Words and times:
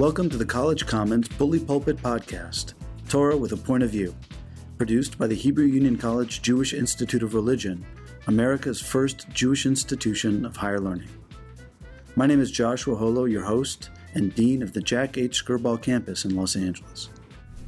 Welcome 0.00 0.30
to 0.30 0.38
the 0.38 0.46
College 0.46 0.86
Commons 0.86 1.28
Bully 1.28 1.60
Pulpit 1.60 1.98
Podcast, 1.98 2.72
Torah 3.10 3.36
with 3.36 3.52
a 3.52 3.56
Point 3.58 3.82
of 3.82 3.90
View, 3.90 4.16
produced 4.78 5.18
by 5.18 5.26
the 5.26 5.34
Hebrew 5.34 5.66
Union 5.66 5.98
College 5.98 6.40
Jewish 6.40 6.72
Institute 6.72 7.22
of 7.22 7.34
Religion, 7.34 7.84
America's 8.26 8.80
first 8.80 9.28
Jewish 9.28 9.66
institution 9.66 10.46
of 10.46 10.56
higher 10.56 10.80
learning. 10.80 11.10
My 12.16 12.24
name 12.24 12.40
is 12.40 12.50
Joshua 12.50 12.96
Holo, 12.96 13.26
your 13.26 13.42
host 13.42 13.90
and 14.14 14.34
Dean 14.34 14.62
of 14.62 14.72
the 14.72 14.80
Jack 14.80 15.18
H. 15.18 15.44
Skirball 15.44 15.82
campus 15.82 16.24
in 16.24 16.34
Los 16.34 16.56
Angeles. 16.56 17.10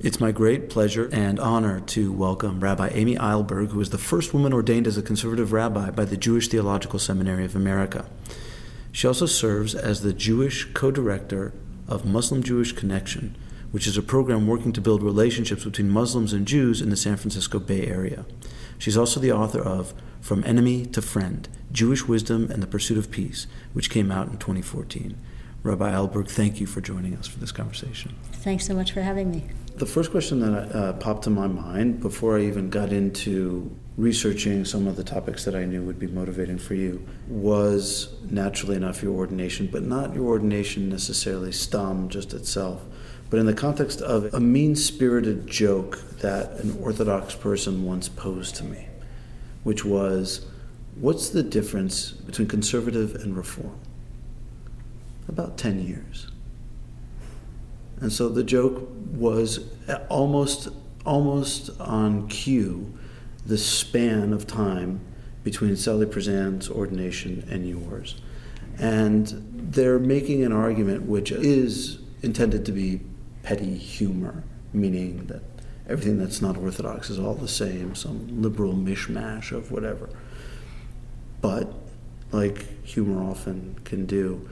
It's 0.00 0.18
my 0.18 0.32
great 0.32 0.70
pleasure 0.70 1.10
and 1.12 1.38
honor 1.38 1.80
to 1.80 2.10
welcome 2.14 2.60
Rabbi 2.60 2.88
Amy 2.94 3.16
Eilberg, 3.16 3.72
who 3.72 3.80
is 3.82 3.90
the 3.90 3.98
first 3.98 4.32
woman 4.32 4.54
ordained 4.54 4.86
as 4.86 4.96
a 4.96 5.02
conservative 5.02 5.52
rabbi 5.52 5.90
by 5.90 6.06
the 6.06 6.16
Jewish 6.16 6.48
Theological 6.48 6.98
Seminary 6.98 7.44
of 7.44 7.54
America. 7.54 8.06
She 8.90 9.06
also 9.06 9.26
serves 9.26 9.74
as 9.74 10.00
the 10.00 10.14
Jewish 10.14 10.72
co 10.72 10.90
director 10.90 11.52
of 11.92 12.06
Muslim 12.06 12.42
Jewish 12.42 12.72
Connection, 12.72 13.36
which 13.70 13.86
is 13.86 13.96
a 13.96 14.02
program 14.02 14.46
working 14.46 14.72
to 14.72 14.80
build 14.80 15.02
relationships 15.02 15.64
between 15.64 15.90
Muslims 15.90 16.32
and 16.32 16.46
Jews 16.46 16.80
in 16.80 16.90
the 16.90 16.96
San 16.96 17.16
Francisco 17.16 17.58
Bay 17.58 17.86
Area. 17.86 18.24
She's 18.78 18.96
also 18.96 19.20
the 19.20 19.32
author 19.32 19.60
of 19.60 19.92
From 20.20 20.42
Enemy 20.44 20.86
to 20.86 21.02
Friend 21.02 21.48
Jewish 21.70 22.08
Wisdom 22.08 22.50
and 22.50 22.62
the 22.62 22.66
Pursuit 22.66 22.98
of 22.98 23.10
Peace, 23.10 23.46
which 23.74 23.90
came 23.90 24.10
out 24.10 24.28
in 24.28 24.38
2014. 24.38 25.16
Rabbi 25.62 25.92
Eilberg, 25.92 26.28
thank 26.28 26.60
you 26.60 26.66
for 26.66 26.80
joining 26.80 27.14
us 27.14 27.26
for 27.28 27.38
this 27.38 27.52
conversation. 27.52 28.16
Thanks 28.32 28.66
so 28.66 28.74
much 28.74 28.92
for 28.92 29.02
having 29.02 29.30
me. 29.30 29.44
The 29.76 29.86
first 29.86 30.10
question 30.10 30.40
that 30.40 30.74
uh, 30.74 30.92
popped 30.94 31.24
to 31.24 31.30
my 31.30 31.46
mind 31.46 32.00
before 32.00 32.38
I 32.38 32.42
even 32.42 32.68
got 32.68 32.92
into 32.92 33.70
researching 33.96 34.64
some 34.64 34.86
of 34.86 34.96
the 34.96 35.04
topics 35.04 35.44
that 35.44 35.54
I 35.54 35.64
knew 35.64 35.82
would 35.82 35.98
be 35.98 36.06
motivating 36.06 36.58
for 36.58 36.74
you 36.74 37.06
was 37.28 38.14
naturally 38.30 38.76
enough 38.76 39.02
your 39.02 39.14
ordination, 39.14 39.68
but 39.70 39.82
not 39.82 40.14
your 40.14 40.24
ordination 40.24 40.88
necessarily 40.88 41.52
stam 41.52 42.08
just 42.08 42.32
itself, 42.32 42.82
but 43.28 43.38
in 43.38 43.46
the 43.46 43.54
context 43.54 44.00
of 44.00 44.32
a 44.32 44.40
mean 44.40 44.76
spirited 44.76 45.46
joke 45.46 45.98
that 46.20 46.52
an 46.60 46.78
Orthodox 46.82 47.34
person 47.34 47.84
once 47.84 48.08
posed 48.08 48.56
to 48.56 48.64
me, 48.64 48.88
which 49.62 49.84
was 49.84 50.46
what's 50.94 51.28
the 51.28 51.42
difference 51.42 52.12
between 52.12 52.48
conservative 52.48 53.14
and 53.16 53.36
reform? 53.36 53.78
About 55.28 55.58
10 55.58 55.86
years. 55.86 56.28
And 58.00 58.12
so 58.12 58.28
the 58.28 58.42
joke 58.42 58.88
was 59.12 59.60
almost 60.08 60.68
almost 61.04 61.68
on 61.80 62.28
cue 62.28 62.92
the 63.46 63.58
span 63.58 64.32
of 64.32 64.46
time 64.46 65.00
between 65.44 65.76
Sally 65.76 66.06
Priesand's 66.06 66.68
ordination 66.70 67.46
and 67.50 67.68
yours. 67.68 68.20
And 68.78 69.44
they're 69.52 69.98
making 69.98 70.44
an 70.44 70.52
argument 70.52 71.02
which 71.02 71.32
is 71.32 71.98
intended 72.22 72.64
to 72.66 72.72
be 72.72 73.00
petty 73.42 73.76
humor, 73.76 74.44
meaning 74.72 75.26
that 75.26 75.42
everything 75.88 76.18
that's 76.18 76.40
not 76.40 76.56
Orthodox 76.56 77.10
is 77.10 77.18
all 77.18 77.34
the 77.34 77.48
same, 77.48 77.94
some 77.94 78.40
liberal 78.40 78.74
mishmash 78.74 79.52
of 79.52 79.72
whatever. 79.72 80.08
But, 81.40 81.72
like 82.30 82.84
humor 82.84 83.22
often 83.22 83.80
can 83.84 84.06
do, 84.06 84.48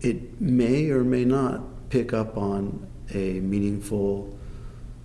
it 0.00 0.40
may 0.40 0.90
or 0.90 1.02
may 1.02 1.24
not 1.24 1.90
pick 1.90 2.12
up 2.12 2.36
on 2.38 2.86
a 3.12 3.40
meaningful 3.40 4.38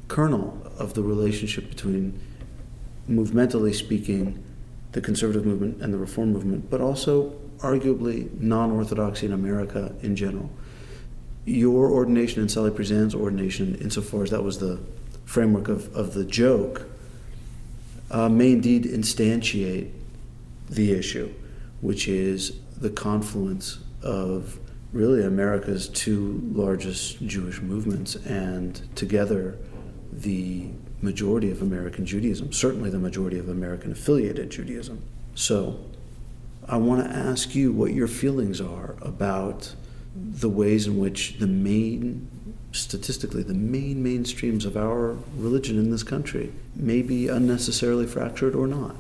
kernel 0.08 0.72
of 0.78 0.94
the 0.94 1.02
relationship 1.02 1.68
between 1.70 2.20
movementally 3.08 3.74
speaking, 3.74 4.44
the 4.92 5.02
conservative 5.02 5.46
movement 5.46 5.82
and 5.82 5.94
the 5.94 5.98
reform 5.98 6.32
movement, 6.32 6.70
but 6.70 6.82
also 6.82 7.34
arguably 7.60 8.32
non 8.40 8.72
orthodoxy 8.72 9.26
in 9.26 9.34
America 9.34 9.94
in 10.02 10.16
general. 10.16 10.50
Your 11.46 11.92
ordination 11.92 12.42
and 12.42 12.50
Sally 12.50 12.72
Priesand's 12.72 13.14
ordination, 13.14 13.76
insofar 13.76 14.24
as 14.24 14.32
that 14.32 14.44
was 14.44 14.60
the 14.60 14.80
framework 15.26 15.68
of, 15.68 15.94
of 15.96 16.14
the 16.14 16.26
joke, 16.26 16.84
uh, 18.10 18.30
may 18.30 18.54
indeed 18.54 18.86
instantiate 18.86 19.92
the 20.70 20.92
issue, 20.92 21.32
which 21.82 22.08
is 22.08 22.60
the 22.78 22.90
confluence 22.90 23.80
of 24.02 24.60
really 24.94 25.24
America's 25.24 25.90
two 25.90 26.42
largest 26.54 27.26
Jewish 27.26 27.62
movements, 27.62 28.16
and 28.16 28.82
together 28.96 29.58
the 30.22 30.68
majority 31.02 31.52
of 31.52 31.62
American 31.62 32.06
Judaism, 32.06 32.52
certainly 32.52 32.90
the 32.90 33.00
majority 33.00 33.38
of 33.38 33.50
American 33.50 33.92
affiliated 33.92 34.50
Judaism. 34.50 35.04
So 35.36 35.80
I 36.68 36.78
want 36.78 37.04
to 37.06 37.16
ask 37.16 37.54
you 37.54 37.72
what 37.72 37.94
your 37.94 38.08
feelings 38.08 38.60
are 38.60 38.96
about 39.02 39.76
the 40.16 40.50
ways 40.50 40.88
in 40.88 40.98
which 40.98 41.38
the 41.40 41.48
main, 41.48 42.28
statistically, 42.72 43.44
the 43.44 43.54
main 43.54 44.04
mainstreams 44.04 44.66
of 44.66 44.78
our 44.78 45.18
religion 45.38 45.78
in 45.78 45.92
this 45.92 46.04
country 46.04 46.54
may 46.76 47.02
be 47.02 47.28
unnecessarily 47.28 48.08
fractured 48.08 48.56
or 48.56 48.66
not. 48.66 48.96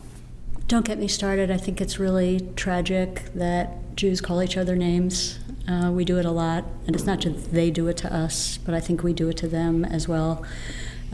Don't 0.68 0.86
get 0.86 0.98
me 0.98 1.08
started. 1.08 1.52
I 1.52 1.58
think 1.58 1.80
it's 1.80 2.00
really 2.00 2.50
tragic 2.56 3.34
that 3.36 3.96
Jews 3.96 4.20
call 4.20 4.42
each 4.42 4.58
other 4.58 4.76
names. 4.76 5.40
Uh, 5.68 5.92
we 5.92 6.04
do 6.04 6.18
it 6.18 6.26
a 6.26 6.32
lot, 6.32 6.66
and 6.86 6.96
it's 6.96 7.06
not 7.06 7.20
just 7.20 7.54
they 7.54 7.72
do 7.72 7.88
it 7.88 7.98
to 7.98 8.14
us, 8.14 8.58
but 8.58 8.74
I 8.74 8.80
think 8.80 9.04
we 9.04 9.14
do 9.14 9.30
it 9.30 9.38
to 9.38 9.48
them 9.48 9.86
as 9.86 10.08
well. 10.08 10.44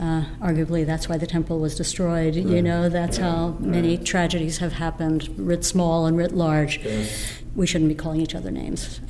Uh, 0.02 0.24
arguably, 0.40 0.84
that's 0.84 1.08
why 1.08 1.16
the 1.16 1.28
temple 1.28 1.60
was 1.60 1.76
destroyed. 1.76 2.34
Right. 2.34 2.44
You 2.44 2.60
know, 2.60 2.88
that's 2.88 3.18
how 3.18 3.50
many 3.60 3.96
right. 3.96 4.04
tragedies 4.04 4.58
have 4.58 4.72
happened, 4.72 5.32
writ 5.38 5.64
small 5.64 6.06
and 6.06 6.16
writ 6.16 6.32
large. 6.32 6.80
Yes. 6.84 7.38
We 7.54 7.68
shouldn't 7.68 7.88
be 7.88 7.94
calling 7.94 8.20
each 8.20 8.34
other 8.34 8.50
names. 8.50 9.00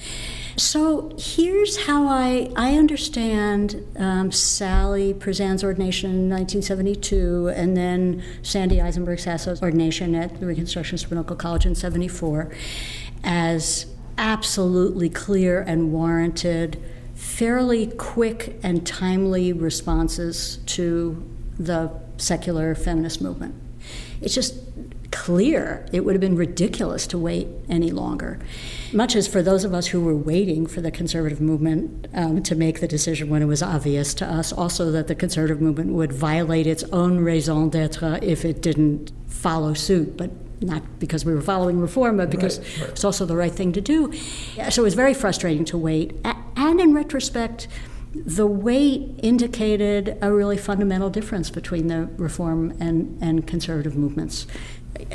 So 0.56 1.16
here's 1.18 1.86
how 1.86 2.06
I, 2.06 2.50
I 2.56 2.74
understand 2.74 3.82
um, 3.96 4.30
Sally 4.32 5.14
Priesand's 5.14 5.64
ordination 5.64 6.10
in 6.10 6.28
1972, 6.28 7.48
and 7.56 7.74
then 7.74 8.22
Sandy 8.42 8.78
Eisenberg 8.82 9.18
Sasso's 9.18 9.62
ordination 9.62 10.14
at 10.14 10.40
the 10.40 10.46
Reconstructionist 10.46 11.04
Rabbinical 11.04 11.36
College 11.36 11.64
in 11.64 11.74
74 11.74 12.52
as 13.24 13.86
absolutely 14.18 15.08
clear 15.08 15.62
and 15.62 15.90
warranted 15.90 16.78
fairly 17.42 17.88
quick 17.88 18.56
and 18.62 18.86
timely 18.86 19.52
responses 19.52 20.58
to 20.64 21.28
the 21.58 21.90
secular 22.16 22.72
feminist 22.72 23.20
movement. 23.20 23.52
It's 24.20 24.32
just 24.32 24.54
clear. 25.10 25.84
It 25.92 26.04
would 26.04 26.14
have 26.14 26.20
been 26.20 26.36
ridiculous 26.36 27.04
to 27.08 27.18
wait 27.18 27.48
any 27.68 27.90
longer. 27.90 28.38
Much 28.92 29.16
as 29.16 29.26
for 29.26 29.42
those 29.42 29.64
of 29.64 29.74
us 29.74 29.88
who 29.88 30.00
were 30.00 30.14
waiting 30.14 30.68
for 30.68 30.80
the 30.80 30.92
conservative 30.92 31.40
movement 31.40 32.06
um, 32.14 32.44
to 32.44 32.54
make 32.54 32.78
the 32.78 32.86
decision 32.86 33.28
when 33.28 33.42
it 33.42 33.46
was 33.46 33.60
obvious 33.60 34.14
to 34.14 34.24
us, 34.24 34.52
also 34.52 34.92
that 34.92 35.08
the 35.08 35.14
conservative 35.16 35.60
movement 35.60 35.94
would 35.94 36.12
violate 36.12 36.68
its 36.68 36.84
own 36.92 37.18
raison 37.18 37.68
d'etre 37.68 38.20
if 38.22 38.44
it 38.44 38.62
didn't 38.62 39.10
follow 39.26 39.74
suit. 39.74 40.16
But 40.16 40.30
not 40.62 41.00
because 41.00 41.24
we 41.24 41.34
were 41.34 41.42
following 41.42 41.80
reform, 41.80 42.18
but 42.18 42.30
because 42.30 42.60
right, 42.60 42.80
right. 42.82 42.90
it's 42.90 43.04
also 43.04 43.26
the 43.26 43.34
right 43.34 43.50
thing 43.50 43.72
to 43.72 43.80
do. 43.80 44.12
So 44.70 44.82
it 44.82 44.84
was 44.84 44.94
very 44.94 45.12
frustrating 45.12 45.64
to 45.64 45.76
wait. 45.76 46.14
And 46.56 46.80
in 46.80 46.94
retrospect, 46.94 47.68
the 48.14 48.46
wait 48.46 49.18
indicated 49.22 50.18
a 50.20 50.32
really 50.32 50.58
fundamental 50.58 51.08
difference 51.08 51.50
between 51.50 51.86
the 51.86 52.10
reform 52.16 52.76
and, 52.78 53.18
and 53.22 53.46
conservative 53.46 53.96
movements 53.96 54.46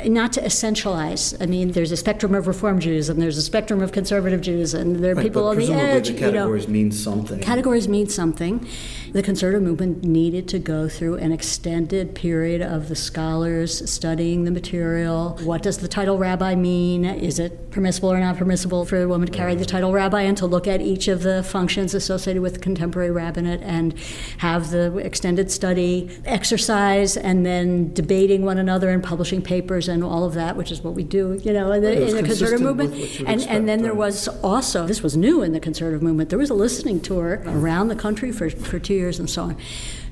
not 0.06 0.32
to 0.32 0.40
essentialize. 0.40 1.40
I 1.40 1.46
mean, 1.46 1.72
there's 1.72 1.92
a 1.92 1.96
spectrum 1.96 2.34
of 2.34 2.46
Reform 2.46 2.80
Jews, 2.80 3.08
and 3.08 3.20
there's 3.22 3.38
a 3.38 3.42
spectrum 3.42 3.80
of 3.80 3.92
conservative 3.92 4.40
Jews, 4.40 4.74
and 4.74 4.96
there 4.96 5.12
are 5.12 5.14
right, 5.14 5.22
people 5.22 5.46
on 5.46 5.56
the 5.56 5.72
edge. 5.72 6.08
The 6.08 6.14
categories 6.14 6.64
you 6.64 6.68
know, 6.68 6.72
mean 6.72 6.92
something. 6.92 7.40
Categories 7.40 7.88
mean 7.88 8.08
something. 8.08 8.66
The 9.12 9.22
conservative 9.22 9.62
movement 9.62 10.04
needed 10.04 10.48
to 10.48 10.58
go 10.58 10.88
through 10.88 11.16
an 11.16 11.32
extended 11.32 12.14
period 12.14 12.60
of 12.60 12.88
the 12.88 12.96
scholars 12.96 13.88
studying 13.90 14.44
the 14.44 14.50
material. 14.50 15.38
What 15.42 15.62
does 15.62 15.78
the 15.78 15.88
title 15.88 16.18
rabbi 16.18 16.54
mean? 16.54 17.04
Is 17.04 17.38
it 17.38 17.70
permissible 17.70 18.12
or 18.12 18.20
not 18.20 18.36
permissible 18.36 18.84
for 18.84 19.00
a 19.00 19.08
woman 19.08 19.28
to 19.28 19.32
carry 19.32 19.54
the 19.54 19.64
title 19.64 19.92
rabbi, 19.92 20.22
and 20.22 20.36
to 20.38 20.46
look 20.46 20.66
at 20.66 20.80
each 20.80 21.08
of 21.08 21.22
the 21.22 21.42
functions 21.44 21.94
associated 21.94 22.42
with 22.42 22.60
contemporary 22.60 23.10
rabbinate 23.10 23.62
and 23.62 23.94
have 24.38 24.70
the 24.70 24.96
extended 24.98 25.50
study 25.50 26.10
exercise, 26.24 27.16
and 27.16 27.46
then 27.46 27.92
debating 27.94 28.44
one 28.44 28.58
another 28.58 28.90
and 28.90 29.02
publishing 29.02 29.40
papers 29.40 29.77
papers 29.78 29.88
and 29.88 30.04
all 30.04 30.24
of 30.24 30.34
that, 30.34 30.56
which 30.56 30.70
is 30.70 30.82
what 30.82 30.94
we 30.94 31.04
do, 31.04 31.40
you 31.44 31.52
know, 31.52 31.72
in 31.72 31.82
the, 31.82 32.08
in 32.08 32.16
the 32.16 32.22
conservative 32.22 32.60
movement. 32.60 32.92
And, 32.92 33.28
expect, 33.28 33.52
and 33.52 33.68
then 33.68 33.82
there 33.82 33.94
was 33.94 34.28
also, 34.42 34.86
this 34.86 35.02
was 35.02 35.16
new 35.16 35.42
in 35.42 35.52
the 35.52 35.60
conservative 35.60 36.02
movement, 36.02 36.30
there 36.30 36.38
was 36.38 36.50
a 36.50 36.54
listening 36.54 37.00
tour 37.00 37.42
around 37.46 37.88
the 37.88 37.96
country 37.96 38.32
for, 38.32 38.50
for 38.50 38.78
two 38.78 38.94
years 38.94 39.18
and 39.18 39.28
so 39.28 39.42
on. 39.42 39.56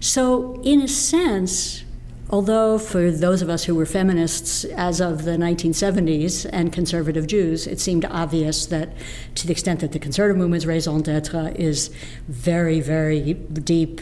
So, 0.01 0.61
in 0.63 0.81
a 0.81 0.89
sense, 0.89 1.85
although 2.31 2.79
for 2.79 3.11
those 3.11 3.43
of 3.43 3.49
us 3.49 3.65
who 3.65 3.75
were 3.75 3.87
feminists 3.87 4.65
as 4.65 5.01
of 5.01 5.25
the 5.25 5.37
1970s 5.37 6.49
and 6.53 6.73
conservative 6.73 7.27
Jews, 7.27 7.67
it 7.67 7.81
seemed 7.81 8.05
obvious 8.05 8.67
that 8.67 8.91
to 9.37 9.47
the 9.47 9.53
extent 9.53 9.81
that 9.81 9.93
the 9.93 9.99
conservative 9.99 10.37
movement's 10.37 10.67
raison 10.67 11.03
d'etre 11.03 11.55
is 11.57 11.91
very, 12.29 12.81
very 12.81 13.35
deep 13.35 14.01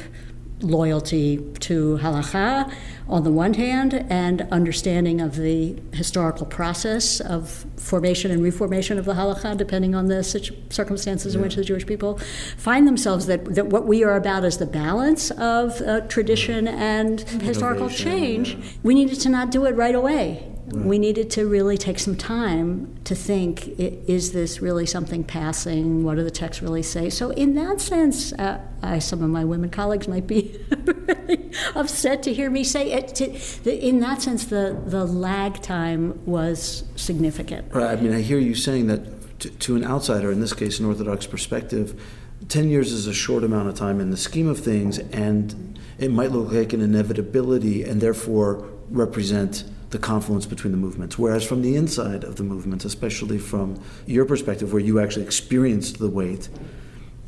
loyalty 0.65 1.39
to 1.61 1.99
halacha 1.99 2.73
on 3.09 3.23
the 3.23 3.31
one 3.31 3.55
hand 3.55 4.07
and 4.09 4.43
understanding 4.51 5.21
of 5.21 5.37
the 5.37 5.77
historical 5.93 6.47
process 6.47 7.21
of 7.21 7.67
formation 7.77 8.31
and 8.31 8.43
reformation 8.43 8.99
of 8.99 9.05
the 9.05 9.13
halacha, 9.13 9.57
depending 9.57 9.95
on 9.95 10.07
the 10.07 10.25
circumstances 10.71 11.35
in 11.35 11.43
which 11.43 11.55
the 11.55 11.65
Jewish 11.65 11.87
people 11.87 12.19
find 12.57 12.89
themselves, 12.89 13.27
that, 13.27 13.45
that 13.55 13.67
what 13.67 13.87
we 13.87 14.03
are 14.03 14.17
about 14.17 14.45
is 14.45 14.57
the 14.57 14.67
balance 14.67 15.31
of 15.33 15.81
uh, 15.83 16.01
tradition 16.03 16.67
and 16.67 17.21
historical 17.21 17.91
change. 17.91 18.55
yeah. 18.55 18.65
We 18.83 18.95
needed 18.95 19.21
to 19.21 19.29
not 19.29 19.51
do 19.51 19.67
it 19.67 19.73
right 19.73 19.95
away. 19.95 20.54
We 20.67 20.99
needed 20.99 21.31
to 21.33 21.47
really 21.47 21.77
take 21.77 21.99
some 21.99 22.17
time 22.17 22.97
to 23.05 23.15
think 23.15 23.69
is 23.79 24.33
this 24.33 24.63
really 24.63 24.87
something 24.87 25.23
passing? 25.23 26.05
What 26.05 26.17
do 26.17 26.25
the 26.25 26.31
texts 26.31 26.63
really 26.63 26.83
say? 26.83 27.11
So, 27.11 27.31
in 27.31 27.55
that 27.55 27.81
sense, 27.81 28.33
uh, 28.33 28.61
I, 28.83 28.99
some 28.99 29.23
of 29.23 29.29
my 29.29 29.45
women 29.45 29.69
colleagues 29.69 30.09
might 30.09 30.27
be 30.27 30.59
really 30.85 31.51
upset 31.75 32.23
to 32.25 32.33
hear 32.33 32.49
me 32.49 32.65
say 32.65 32.93
it. 32.93 33.15
To, 33.17 33.27
the, 33.65 33.87
in 33.87 34.01
that 34.01 34.23
sense, 34.23 34.47
the, 34.47 34.81
the 34.87 35.05
lag 35.05 35.61
time 35.61 36.25
was 36.25 36.85
significant. 36.97 37.73
Right. 37.73 37.99
I 37.99 38.01
mean, 38.01 38.15
I 38.15 38.23
hear 38.23 38.39
you 38.39 38.55
saying 38.55 38.87
that 38.87 39.41
to, 39.41 39.51
to 39.51 39.77
an 39.77 39.85
outsider, 39.85 40.33
in 40.33 40.41
this 40.41 40.55
case, 40.55 40.79
an 40.79 40.87
Orthodox 40.87 41.27
perspective, 41.27 42.01
10 42.49 42.69
years 42.69 42.93
is 42.93 43.07
a 43.07 43.15
short 43.15 43.45
amount 43.45 43.69
of 43.69 43.75
time 43.75 44.01
in 44.01 44.11
the 44.11 44.17
scheme 44.17 44.49
of 44.49 44.61
things, 44.61 44.99
and 44.99 45.79
it 45.99 46.11
might 46.11 46.33
look 46.33 46.53
like 46.53 46.73
an 46.73 46.81
inevitability 46.81 47.83
and 47.83 48.01
therefore 48.01 48.69
represent 48.89 49.65
the 49.95 49.99
confluence 50.01 50.45
between 50.45 50.73
the 50.73 50.77
movements. 50.77 51.17
Whereas 51.19 51.45
from 51.45 51.63
the 51.63 51.77
inside 51.77 52.25
of 52.25 52.35
the 52.35 52.43
movements, 52.43 52.85
especially 52.85 53.39
from 53.39 53.81
your 54.07 54.25
perspective, 54.25 54.73
where 54.73 54.83
you 54.83 54.99
actually 54.99 55.25
experienced 55.25 55.99
the 56.01 56.09
weight, 56.11 56.49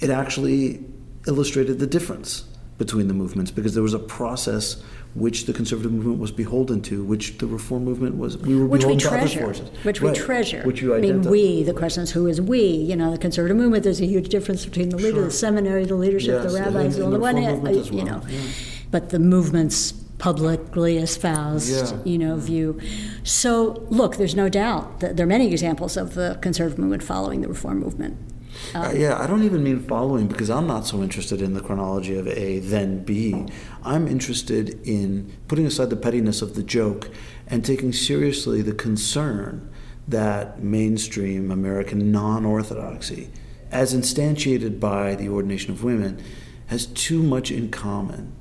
it 0.00 0.10
actually 0.10 0.84
illustrated 1.28 1.78
the 1.78 1.86
difference 1.86 2.44
between 2.76 3.06
the 3.06 3.14
movements 3.14 3.52
because 3.52 3.72
there 3.74 3.84
was 3.84 3.94
a 3.94 4.00
process 4.00 4.82
which 5.14 5.46
the 5.46 5.52
conservative 5.52 5.92
movement 5.92 6.18
was 6.18 6.32
beholden 6.32 6.82
to, 6.82 7.04
which 7.04 7.38
the 7.38 7.46
reform 7.46 7.84
movement 7.84 8.16
was. 8.16 8.36
We 8.36 8.56
were 8.56 8.66
Which 8.66 8.84
we 8.84 8.96
beholden 8.96 8.98
to 8.98 9.08
other 9.08 9.18
treasure. 9.20 9.40
forces. 9.44 9.84
Which 9.84 10.02
we 10.02 10.12
treasure. 10.12 10.62
Which 10.64 10.82
you 10.82 10.92
I 10.94 10.98
mean, 10.98 11.10
identify. 11.10 11.30
we. 11.30 11.62
The 11.62 11.72
question 11.72 12.02
is, 12.02 12.10
who 12.10 12.26
is 12.26 12.40
we? 12.40 12.60
You 12.90 12.96
know, 12.96 13.12
the 13.12 13.16
conservative 13.18 13.56
movement. 13.56 13.84
There's 13.84 14.00
a 14.00 14.06
huge 14.06 14.28
difference 14.28 14.66
between 14.66 14.88
the 14.90 14.96
leader, 14.96 15.12
Sure. 15.18 15.24
the 15.26 15.30
seminary, 15.30 15.84
the 15.86 15.94
leadership, 15.94 16.42
Yes, 16.42 16.52
the 16.52 16.58
and 16.58 16.74
rabbis 16.74 16.96
in 16.98 17.04
on 17.04 17.10
the 17.12 17.16
the 17.16 17.22
one 17.22 17.36
reform 17.36 17.64
hand. 17.64 17.76
Uh, 17.78 17.96
you 17.96 18.04
know, 18.04 18.20
yeah. 18.28 18.40
but 18.90 19.08
the 19.10 19.18
movement's 19.20 19.94
publicly 20.18 20.96
espoused, 20.98 21.70
Yeah. 21.70 21.98
you 22.04 22.18
know, 22.18 22.36
view. 22.36 22.80
So, 23.22 23.86
look, 23.90 24.16
there's 24.16 24.34
no 24.34 24.48
doubt 24.48 25.00
that 25.00 25.16
there 25.16 25.24
are 25.24 25.28
many 25.28 25.50
examples 25.50 25.96
of 25.96 26.14
the 26.14 26.38
conservative 26.40 26.78
movement 26.78 27.02
following 27.02 27.42
the 27.42 27.48
reform 27.48 27.80
movement. 27.80 28.16
Uh, 28.74 28.92
yeah, 28.94 29.20
I 29.20 29.26
don't 29.26 29.42
even 29.42 29.62
mean 29.62 29.80
following 29.80 30.26
because 30.28 30.48
I'm 30.48 30.66
not 30.66 30.86
so 30.86 31.02
interested 31.02 31.42
in 31.42 31.52
the 31.52 31.60
chronology 31.60 32.16
of 32.16 32.26
A, 32.26 32.58
then 32.60 33.04
B. 33.04 33.44
I'm 33.84 34.08
interested 34.08 34.80
in 34.86 35.32
putting 35.48 35.66
aside 35.66 35.90
the 35.90 35.96
pettiness 35.96 36.40
of 36.40 36.54
the 36.54 36.62
joke 36.62 37.10
and 37.46 37.64
taking 37.64 37.92
seriously 37.92 38.62
the 38.62 38.72
concern 38.72 39.70
that 40.08 40.62
mainstream 40.62 41.50
American 41.50 42.10
non 42.10 42.44
orthodoxy, 42.46 43.28
as 43.70 43.94
instantiated 43.94 44.80
by 44.80 45.14
the 45.14 45.28
ordination 45.28 45.72
of 45.72 45.84
women, 45.84 46.22
has 46.68 46.86
too 46.86 47.22
much 47.22 47.50
in 47.50 47.70
common 47.70 48.32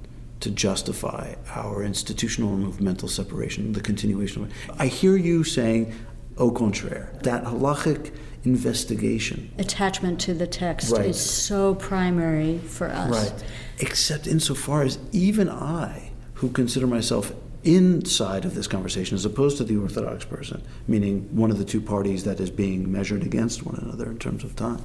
to 0.46 0.52
justify 0.52 1.34
our 1.56 1.84
institutional 1.84 2.54
and 2.54 2.64
movemental 2.64 3.08
separation, 3.10 3.74
the 3.74 3.82
continuation 3.82 4.44
of 4.44 4.50
it. 4.52 4.56
I 4.78 4.86
hear 4.86 5.18
you 5.18 5.44
saying, 5.44 5.92
au 6.38 6.52
contraire, 6.52 7.12
that 7.24 7.46
halachic 7.46 8.12
investigation 8.44 9.50
Attachment 9.58 10.22
to 10.22 10.36
the 10.36 10.46
text 10.46 10.92
Right. 10.92 11.08
is 11.08 11.20
so 11.20 11.74
primary 11.74 12.60
for 12.60 12.90
us. 12.90 13.10
Right. 13.10 13.44
Except 13.80 14.28
insofar 14.28 14.84
as 14.84 15.00
even 15.12 15.50
I, 15.50 16.12
who 16.36 16.50
consider 16.50 16.86
myself 16.86 17.34
inside 17.64 18.46
of 18.46 18.54
this 18.54 18.68
conversation 18.68 19.16
as 19.16 19.26
opposed 19.26 19.58
to 19.58 19.64
the 19.64 19.78
Orthodox 19.78 20.26
person, 20.26 20.62
meaning 20.88 21.28
one 21.36 21.50
of 21.50 21.58
the 21.58 21.66
two 21.66 21.82
parties 21.82 22.24
that 22.26 22.40
is 22.40 22.52
being 22.52 22.92
measured 22.92 23.24
against 23.24 23.66
one 23.66 23.80
another 23.82 24.12
in 24.12 24.20
terms 24.20 24.44
of 24.44 24.56
time, 24.56 24.80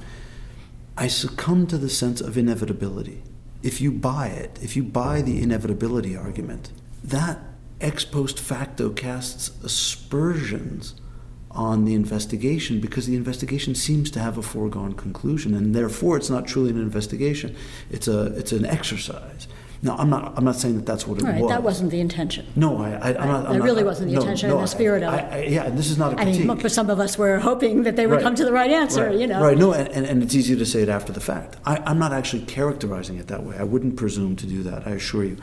I 0.97 1.05
succumb 1.05 1.67
to 1.67 1.77
the 1.77 1.87
sense 1.89 2.19
of 2.19 2.35
inevitability. 2.35 3.21
If 3.63 3.79
you 3.79 3.91
buy 3.91 4.27
it, 4.27 4.59
if 4.61 4.75
you 4.75 4.83
buy 4.83 5.21
the 5.21 5.41
inevitability 5.41 6.15
argument, 6.15 6.71
that 7.03 7.39
ex 7.79 8.05
post 8.05 8.39
facto 8.39 8.89
casts 8.89 9.51
aspersions 9.63 10.95
on 11.49 11.85
the 11.85 11.93
investigation 11.93 12.79
because 12.79 13.07
the 13.07 13.15
investigation 13.15 13.75
seems 13.75 14.09
to 14.11 14.19
have 14.19 14.37
a 14.37 14.41
foregone 14.41 14.93
conclusion 14.93 15.53
and 15.53 15.75
therefore 15.75 16.15
it's 16.15 16.29
not 16.29 16.47
truly 16.47 16.69
an 16.69 16.79
investigation 16.79 17.53
it's 17.89 18.07
a 18.07 18.27
it's 18.37 18.53
an 18.53 18.65
exercise 18.65 19.47
now 19.83 19.95
i'm 19.97 20.09
not 20.09 20.33
i'm 20.37 20.45
not 20.45 20.55
saying 20.55 20.75
that 20.75 20.85
that's 20.85 21.07
what 21.07 21.17
it 21.19 21.23
Right, 21.23 21.41
was 21.41 21.49
that 21.49 21.63
wasn't 21.63 21.91
the 21.91 21.99
intention. 21.99 22.45
no 22.55 22.77
i, 22.77 22.89
I 22.91 23.09
i'm 23.21 23.27
not 23.27 23.45
I'm 23.47 23.53
That 23.53 23.59
not- 23.59 23.65
really 23.65 23.83
wasn't 23.83 24.09
the 24.09 24.15
no, 24.15 24.21
intention 24.21 24.49
no, 24.49 24.61
the 24.61 24.67
spirit 24.67 25.01
of 25.03 25.13
it. 25.13 25.17
I, 25.17 25.43
yeah 25.43 25.63
and 25.65 25.77
this 25.77 25.89
is 25.89 25.97
not 25.97 26.13
a 26.13 26.19
I 26.19 26.23
critique 26.23 26.43
I 26.43 26.45
mean, 26.53 26.57
but 26.61 26.71
some 26.71 26.89
of 26.89 26.99
us 26.99 27.17
were 27.17 27.39
hoping 27.39 27.83
that 27.83 27.95
they 27.95 28.05
would 28.07 28.15
Right. 28.15 28.23
come 28.23 28.35
to 28.35 28.45
the 28.45 28.51
right 28.53 28.69
answer, 28.71 29.07
right. 29.07 29.17
you 29.19 29.27
know. 29.27 29.41
Right, 29.41 29.57
no, 29.57 29.73
and, 29.73 29.87
and, 29.89 30.05
and 30.05 30.21
it's 30.23 30.35
easy 30.35 30.55
to 30.55 30.65
say 30.65 30.81
it 30.83 30.89
after 30.89 31.11
the 31.13 31.19
fact. 31.21 31.57
I, 31.65 31.77
I'm 31.85 31.97
not 31.99 32.11
actually 32.13 32.43
characterizing 32.45 33.17
it 33.17 33.27
that 33.27 33.43
way. 33.43 33.55
I 33.57 33.63
wouldn't 33.63 33.95
presume 33.95 34.35
to 34.37 34.45
do 34.45 34.61
that, 34.63 34.85
I 34.87 34.91
assure 34.91 35.23
you. 35.23 35.37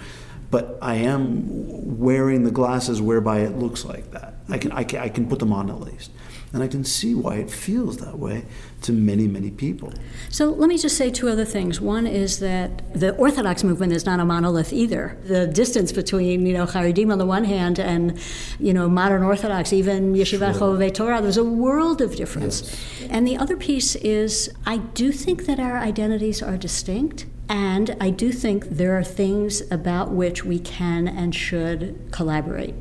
But 0.51 0.79
I 0.81 0.95
am 0.97 1.99
wearing 1.99 2.45
the 2.45 2.51
glasses 2.51 3.01
whereby 3.03 3.41
it 3.41 3.57
looks 3.59 3.85
like 3.85 4.11
that. 4.13 4.35
I 4.49 4.59
can, 4.59 4.71
I 4.73 4.85
can, 4.85 4.99
I 5.01 5.09
can 5.09 5.29
put 5.29 5.39
them 5.41 5.53
on 5.53 5.69
at 5.71 5.81
least. 5.81 6.11
And 6.53 6.63
I 6.63 6.69
can 6.69 6.83
see 6.83 7.15
why 7.15 7.37
it 7.37 7.51
feels 7.51 7.99
that 7.99 8.19
way 8.19 8.47
to 8.83 8.93
many, 8.93 9.27
many 9.27 9.51
people. 9.51 9.93
So 10.31 10.49
let 10.51 10.69
me 10.69 10.79
just 10.79 10.97
say 10.97 11.11
two 11.11 11.29
other 11.29 11.45
things. 11.45 11.81
One 11.81 12.07
is 12.07 12.39
that 12.39 12.95
the 12.99 13.15
Orthodox 13.17 13.63
movement 13.63 13.93
is 13.93 14.07
not 14.07 14.19
a 14.19 14.25
monolith 14.25 14.73
either. 14.73 15.19
The 15.25 15.47
distance 15.47 15.93
between, 15.93 16.47
you 16.47 16.55
know, 16.55 16.65
Haredim 16.65 17.13
on 17.13 17.19
the 17.19 17.27
one 17.27 17.45
hand 17.45 17.79
and, 17.79 18.19
you 18.59 18.73
know, 18.73 18.89
modern 18.89 19.23
Orthodox, 19.23 19.73
even 19.73 20.15
Yeshiva 20.15 20.55
Chovevei 20.55 20.93
Torah, 20.95 21.21
there's 21.21 21.37
a 21.37 21.45
world 21.45 22.01
of 22.01 22.17
difference. 22.17 22.75
And 23.11 23.29
the 23.29 23.37
other 23.37 23.57
piece 23.57 23.95
is 23.97 24.51
I 24.65 24.79
do 24.79 25.13
think 25.13 25.45
that 25.47 25.61
our 25.61 25.77
identities 25.79 26.43
are 26.43 26.57
distinct. 26.57 27.27
And 27.51 27.97
I 28.01 28.11
do 28.11 28.31
think 28.31 28.69
there 28.69 28.99
are 28.99 29.05
things 29.05 29.63
about 29.71 30.11
which 30.13 30.45
we 30.45 30.59
can 30.59 31.09
and 31.09 31.35
should 31.35 32.09
collaborate. 32.11 32.75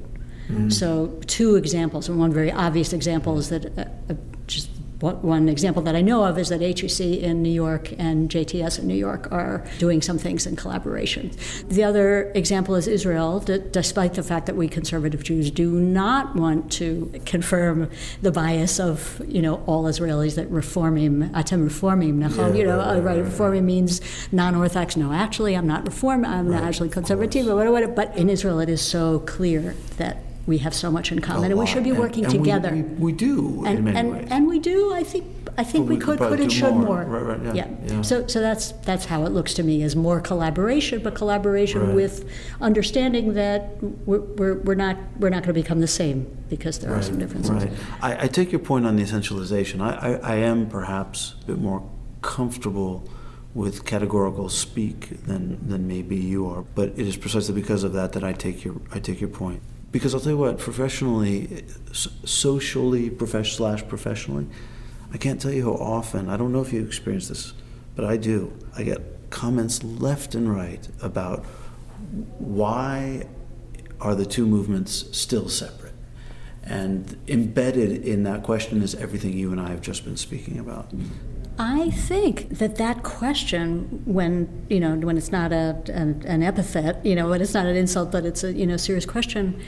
So, 0.70 1.20
two 1.28 1.56
examples, 1.58 2.08
and 2.10 2.18
one 2.20 2.32
very 2.32 2.52
obvious 2.52 2.94
example 2.94 3.38
is 3.38 3.50
that 3.50 3.66
uh, 3.78 3.82
uh, 4.10 4.16
just 4.48 4.70
one- 5.00 5.48
example 5.50 5.82
that 5.84 5.96
I 5.96 6.02
know 6.02 6.24
of 6.24 6.40
is 6.40 6.50
that 6.50 6.60
HUC 6.62 7.00
in 7.22 7.44
New 7.44 7.52
York 7.52 7.94
and 8.00 8.30
JTS 8.30 8.80
in 8.80 8.88
New 8.88 8.96
York 8.96 9.28
are 9.32 9.64
doing 9.78 10.02
some 10.02 10.18
things 10.18 10.48
in 10.48 10.56
collaboration. 10.56 11.30
The 11.70 11.84
other 11.84 12.32
example 12.34 12.74
is 12.76 12.88
Israel, 12.88 13.40
d- 13.40 13.62
despite 13.72 14.16
the 14.16 14.24
fact 14.24 14.48
that 14.48 14.56
we 14.56 14.68
conservative 14.68 15.22
Jews 15.24 15.52
do 15.52 15.70
not 15.70 16.36
want 16.36 16.72
to 16.74 17.12
confirm 17.26 17.90
the 18.24 18.32
bias 18.32 18.80
of 18.80 19.22
you 19.28 19.42
know 19.42 19.56
all 19.68 19.84
Israelis 19.84 20.34
that 20.36 20.50
reformim, 20.52 21.30
atem 21.32 21.68
reformim, 21.70 22.16
nachon, 22.18 22.50
Yeah, 22.54 22.60
you 22.60 22.64
know, 22.66 22.78
right, 22.78 22.94
right, 22.96 23.04
right, 23.04 23.18
right. 23.22 23.26
reformim 23.26 23.64
means 23.66 24.02
non-Orthodox. 24.32 24.98
No, 24.98 25.12
actually, 25.14 25.56
I'm 25.56 25.68
not 25.68 25.86
reform. 25.86 26.26
I'm 26.26 26.50
not 26.50 26.64
actually 26.64 26.90
conservative. 26.90 27.46
But 27.96 28.18
in 28.18 28.30
Israel, 28.30 28.60
it 28.60 28.70
is 28.70 28.82
so 28.82 29.20
clear 29.20 29.76
that 29.98 30.24
we 30.48 30.58
have 30.60 30.74
so 30.74 30.90
much 30.90 31.12
in 31.12 31.20
common, 31.20 31.52
and 31.52 31.60
we 31.60 31.68
should 31.68 31.84
be 31.84 31.90
And- 31.92 32.00
working 32.00 32.24
and 32.24 32.34
we- 32.34 32.40
together. 32.40 32.72
We, 32.74 32.82
we 32.82 33.12
do 33.12 33.64
in 33.66 33.68
and, 33.68 33.86
many 33.86 33.98
and, 34.00 34.12
ways. 34.14 34.28
and 34.32 34.48
we 34.48 34.60
do. 34.60 34.94
I 34.94 35.04
think. 35.04 35.26
I 35.60 35.64
think 35.64 35.90
we, 35.90 35.96
we 35.96 36.02
could, 36.02 36.20
could 36.20 36.40
and 36.40 36.52
should 36.54 36.76
more. 36.76 37.04
more. 37.04 37.04
Right, 37.04 37.40
right, 37.40 37.56
yeah, 37.56 37.68
yeah. 37.88 38.02
So, 38.04 38.28
so 38.28 38.40
that's 38.40 38.74
that's 38.90 39.06
how 39.06 39.26
it 39.26 39.32
looks 39.32 39.56
to 39.56 39.64
me: 39.64 39.82
is 39.82 39.96
more 39.96 40.22
collaboration, 40.22 41.02
but 41.02 41.16
collaboration 41.16 41.82
Right. 41.82 41.96
with 41.96 42.30
understanding 42.62 43.34
that 43.34 43.82
we're, 44.06 44.20
we're, 44.20 44.54
we're 44.60 44.76
not 44.76 44.98
we're 45.20 45.32
not 45.32 45.42
going 45.44 45.56
to 45.56 45.60
become 45.62 45.80
the 45.82 45.88
same 45.88 46.28
because 46.48 46.78
there 46.80 46.94
are 46.94 47.02
some 47.02 47.18
differences. 47.18 47.52
Right. 47.52 47.72
I, 48.04 48.26
I 48.26 48.28
take 48.28 48.52
your 48.52 48.60
point 48.60 48.86
on 48.86 48.98
the 48.98 49.04
essentialization. 49.04 49.82
I, 49.82 49.92
I, 50.12 50.34
I 50.34 50.36
am 50.36 50.70
perhaps 50.70 51.34
a 51.42 51.46
bit 51.48 51.58
more 51.60 51.82
comfortable 52.22 53.10
with 53.56 53.84
categorical 53.84 54.50
speak 54.50 55.26
than, 55.26 55.58
than 55.68 55.88
maybe 55.88 56.16
you 56.16 56.48
are, 56.48 56.62
but 56.76 56.90
it 56.90 57.08
is 57.08 57.18
precisely 57.18 57.56
because 57.56 57.84
of 57.84 57.94
that 57.94 58.14
that 58.14 58.24
I 58.24 58.32
take 58.34 58.64
your 58.64 58.76
I 58.94 59.00
take 59.00 59.20
your 59.20 59.32
point. 59.32 59.62
Because 59.92 60.14
I'll 60.14 60.20
tell 60.20 60.34
you 60.34 60.38
what, 60.38 60.60
professionally, 60.60 61.66
socially, 61.92 63.10
profess 63.10 63.54
slash 63.54 63.88
professionally, 63.88 64.48
I 65.14 65.18
can't 65.18 65.42
tell 65.42 65.52
you 65.52 65.64
how 65.64 65.82
often. 65.82 66.30
I 66.30 66.38
don't 66.38 66.52
know 66.52 66.62
if 66.62 66.74
you 66.74 66.84
experience 66.84 67.30
this, 67.30 67.54
but 67.96 68.06
I 68.06 68.18
do. 68.18 68.54
I 68.76 68.84
get 68.84 69.30
comments 69.30 69.84
left 69.84 70.36
and 70.36 70.54
right 70.54 70.88
about 71.02 71.46
why 72.38 73.28
are 74.00 74.16
the 74.16 74.26
two 74.26 74.46
movements 74.46 75.06
still 75.18 75.50
separate? 75.50 75.94
And 76.64 77.18
embedded 77.28 78.06
in 78.06 78.24
that 78.24 78.44
question 78.44 78.82
is 78.82 78.94
everything 78.96 79.38
you 79.38 79.52
and 79.52 79.62
I 79.62 79.70
have 79.70 79.82
just 79.82 80.04
been 80.04 80.18
speaking 80.18 80.60
about. 80.60 80.94
Mm-hmm. 80.94 81.27
I 81.60 81.90
think 81.90 82.50
that 82.60 82.76
that 82.76 83.02
question, 83.02 84.04
when 84.06 84.66
you 84.70 84.80
know, 84.80 84.96
when 84.96 85.18
it's 85.18 85.32
not 85.32 85.52
a 85.52 85.82
an, 85.92 86.24
an 86.28 86.44
epithet, 86.44 87.04
you 87.04 87.16
know, 87.16 87.30
when 87.30 87.42
it's 87.42 87.54
not 87.54 87.66
an 87.66 87.76
insult, 87.76 88.12
but 88.12 88.26
it's 88.26 88.44
a 88.44 88.54
you 88.54 88.68
know 88.68 88.78
serious 88.78 89.06
question, 89.06 89.60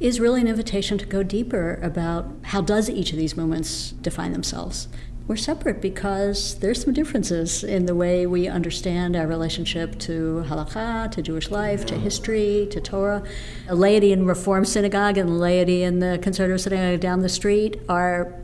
is 0.00 0.20
really 0.20 0.40
an 0.40 0.48
invitation 0.48 0.96
to 0.98 1.06
go 1.06 1.22
deeper 1.22 1.78
about 1.82 2.32
how 2.44 2.60
does 2.60 2.88
each 2.88 3.12
of 3.12 3.18
these 3.18 3.36
movements 3.36 3.92
define 4.02 4.32
themselves. 4.32 4.88
we're 5.26 5.36
separate 5.36 5.80
because 5.80 6.58
there's 6.58 6.82
some 6.84 6.92
differences 6.92 7.64
in 7.64 7.86
the 7.86 7.94
way 7.94 8.26
we 8.26 8.46
understand 8.46 9.16
our 9.16 9.26
relationship 9.26 9.98
to 9.98 10.44
halakha, 10.48 11.10
to 11.10 11.22
Jewish 11.22 11.50
life, 11.50 11.86
to 11.86 11.94
history, 11.94 12.68
to 12.70 12.80
Torah. 12.80 13.22
A 13.68 13.74
laity 13.74 14.12
in 14.12 14.26
Reform 14.26 14.66
Synagogue 14.66 15.16
and 15.16 15.40
laity 15.40 15.82
in 15.82 16.00
the 16.00 16.18
conservative 16.22 16.60
synagogue 16.60 17.00
down 17.00 17.20
the 17.20 17.30
street 17.30 17.80
are 17.88 18.34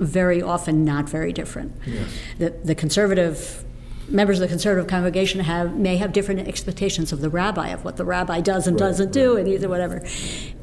very 0.00 0.42
often 0.42 0.84
not 0.84 1.08
very 1.08 1.32
different. 1.32 1.72
Yes. 1.86 2.08
The, 2.38 2.50
the 2.64 2.74
conservative 2.74 3.64
members 4.08 4.38
of 4.38 4.42
the 4.42 4.48
conservative 4.48 4.88
congregation 4.88 5.40
have 5.40 5.76
may 5.76 5.96
have 5.96 6.12
different 6.12 6.48
expectations 6.48 7.12
of 7.12 7.20
the 7.20 7.28
rabbi 7.28 7.68
of 7.68 7.84
what 7.84 7.96
the 7.96 8.04
rabbi 8.04 8.40
does 8.40 8.66
and 8.66 8.80
right, 8.80 8.88
doesn't 8.88 9.12
do 9.12 9.36
and 9.36 9.46
either 9.46 9.68
whatever 9.68 10.04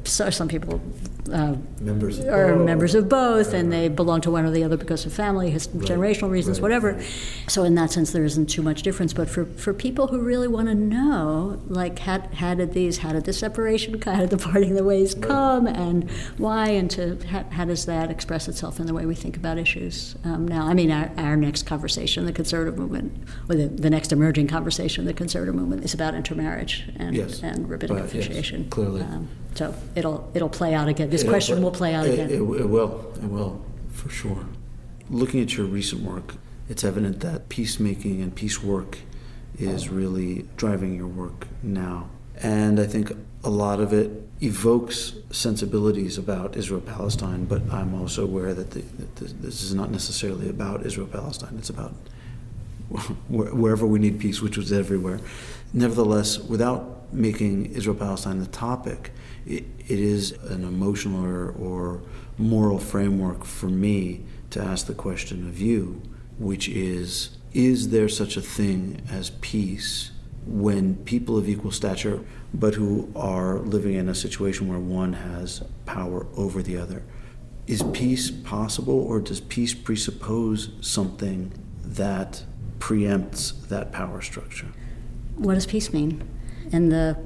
so 0.04 0.28
some 0.28 0.48
people 0.48 0.82
uh, 1.32 1.56
members 1.80 2.20
are 2.20 2.54
both. 2.54 2.66
members 2.66 2.94
of 2.94 3.08
both, 3.08 3.52
and 3.54 3.72
they 3.72 3.88
belong 3.88 4.20
to 4.22 4.30
one 4.30 4.44
or 4.44 4.50
the 4.50 4.64
other 4.64 4.76
because 4.76 5.06
of 5.06 5.12
family, 5.12 5.50
his, 5.50 5.68
right. 5.68 5.88
generational 5.88 6.30
reasons, 6.30 6.58
right. 6.58 6.62
whatever. 6.62 7.02
So 7.48 7.64
in 7.64 7.74
that 7.76 7.90
sense, 7.90 8.12
there 8.12 8.24
isn't 8.24 8.46
too 8.46 8.62
much 8.62 8.82
difference. 8.82 9.12
But 9.12 9.28
for, 9.28 9.44
for 9.44 9.72
people 9.72 10.08
who 10.08 10.20
really 10.20 10.48
want 10.48 10.68
to 10.68 10.74
know, 10.74 11.60
like 11.68 11.98
how, 12.00 12.20
how 12.34 12.54
did 12.54 12.72
these, 12.72 12.98
how 12.98 13.12
did 13.12 13.24
the 13.24 13.32
separation, 13.32 14.00
how 14.02 14.20
did 14.20 14.30
the 14.30 14.38
parting 14.38 14.70
of 14.70 14.76
the 14.76 14.84
ways 14.84 15.14
come, 15.14 15.66
and 15.66 16.10
why, 16.36 16.68
and 16.68 16.90
to 16.92 17.18
how, 17.26 17.44
how, 17.50 17.64
does 17.64 17.86
that 17.86 18.10
express 18.10 18.48
itself 18.48 18.80
in 18.80 18.86
the 18.86 18.94
way 18.94 19.06
we 19.06 19.14
think 19.14 19.36
about 19.36 19.58
issues 19.58 20.16
um, 20.24 20.46
now? 20.46 20.66
I 20.66 20.74
mean, 20.74 20.90
our, 20.90 21.10
our 21.16 21.36
next 21.36 21.64
conversation, 21.66 22.26
the 22.26 22.32
conservative 22.32 22.78
movement, 22.78 23.12
or 23.48 23.54
the, 23.54 23.66
the 23.66 23.90
next 23.90 24.12
emerging 24.12 24.48
conversation, 24.48 25.04
the 25.04 25.14
conservative 25.14 25.54
movement, 25.54 25.84
is 25.84 25.94
about 25.94 26.14
intermarriage 26.14 26.88
and, 26.96 27.14
yes. 27.16 27.42
and 27.42 27.68
rabbinic 27.68 28.04
officiation. 28.04 28.62
Yes, 28.62 28.70
clearly. 28.70 29.02
Um, 29.02 29.28
so 29.58 29.74
it'll 29.96 30.30
it'll 30.34 30.48
play 30.48 30.72
out 30.72 30.88
again. 30.88 31.10
This 31.18 31.24
it'll 31.24 31.32
question 31.32 31.62
will 31.62 31.70
play 31.70 31.94
out 31.94 32.06
it, 32.06 32.14
again. 32.14 32.30
It, 32.30 32.34
it, 32.34 32.68
will. 32.68 33.12
It 33.16 33.24
will 33.28 33.64
for 33.90 34.08
sure. 34.08 34.46
Looking 35.10 35.40
at 35.40 35.56
your 35.56 35.66
recent 35.66 36.02
work, 36.02 36.34
it's 36.68 36.84
evident 36.84 37.20
that 37.20 37.48
peacemaking 37.48 38.20
and 38.22 38.34
peace 38.34 38.62
work 38.62 38.98
is 39.58 39.88
really 39.88 40.46
driving 40.56 40.94
your 40.94 41.08
work 41.08 41.48
now. 41.62 42.08
And 42.40 42.78
I 42.78 42.86
think 42.86 43.12
a 43.42 43.50
lot 43.50 43.80
of 43.80 43.92
it 43.92 44.28
evokes 44.40 45.14
sensibilities 45.30 46.16
about 46.16 46.56
Israel 46.56 46.80
Palestine, 46.80 47.44
but 47.44 47.62
I'm 47.72 47.94
also 47.94 48.22
aware 48.22 48.54
that, 48.54 48.70
the, 48.70 48.82
that 48.82 49.42
this 49.42 49.62
is 49.62 49.74
not 49.74 49.90
necessarily 49.90 50.48
about 50.48 50.86
Israel 50.86 51.08
Palestine. 51.08 51.56
It's 51.58 51.70
about 51.70 51.92
wherever 53.28 53.84
we 53.84 53.98
need 53.98 54.20
peace, 54.20 54.40
which 54.40 54.56
was 54.56 54.72
everywhere. 54.72 55.18
Nevertheless, 55.72 56.38
without 56.38 57.12
making 57.12 57.66
Israel 57.72 57.96
Palestine 57.96 58.38
the 58.38 58.46
topic, 58.46 59.10
it, 59.46 59.64
it 59.88 59.98
is 59.98 60.32
an 60.32 60.64
emotional 60.64 61.24
or, 61.24 61.50
or 61.50 62.02
moral 62.36 62.78
framework 62.78 63.44
for 63.44 63.68
me 63.68 64.22
to 64.50 64.62
ask 64.62 64.86
the 64.86 64.94
question 64.94 65.48
of 65.48 65.58
you, 65.58 66.02
which 66.38 66.68
is 66.68 67.30
Is 67.52 67.88
there 67.88 68.08
such 68.08 68.36
a 68.36 68.42
thing 68.42 69.00
as 69.10 69.30
peace 69.40 70.12
when 70.46 70.96
people 70.96 71.36
of 71.38 71.48
equal 71.48 71.70
stature, 71.70 72.20
but 72.52 72.74
who 72.74 73.10
are 73.16 73.58
living 73.58 73.94
in 73.94 74.08
a 74.08 74.14
situation 74.14 74.68
where 74.68 74.78
one 74.78 75.14
has 75.14 75.62
power 75.86 76.26
over 76.36 76.62
the 76.62 76.76
other? 76.76 77.02
Is 77.66 77.82
peace 77.92 78.30
possible, 78.30 78.98
or 78.98 79.20
does 79.20 79.40
peace 79.40 79.74
presuppose 79.74 80.70
something 80.80 81.52
that 81.82 82.44
preempts 82.78 83.68
that 83.68 83.92
power 83.92 84.22
structure? 84.22 84.68
What 85.36 85.54
does 85.54 85.66
peace 85.66 85.92
mean? 85.92 86.26
In 86.72 86.88
the 86.88 87.18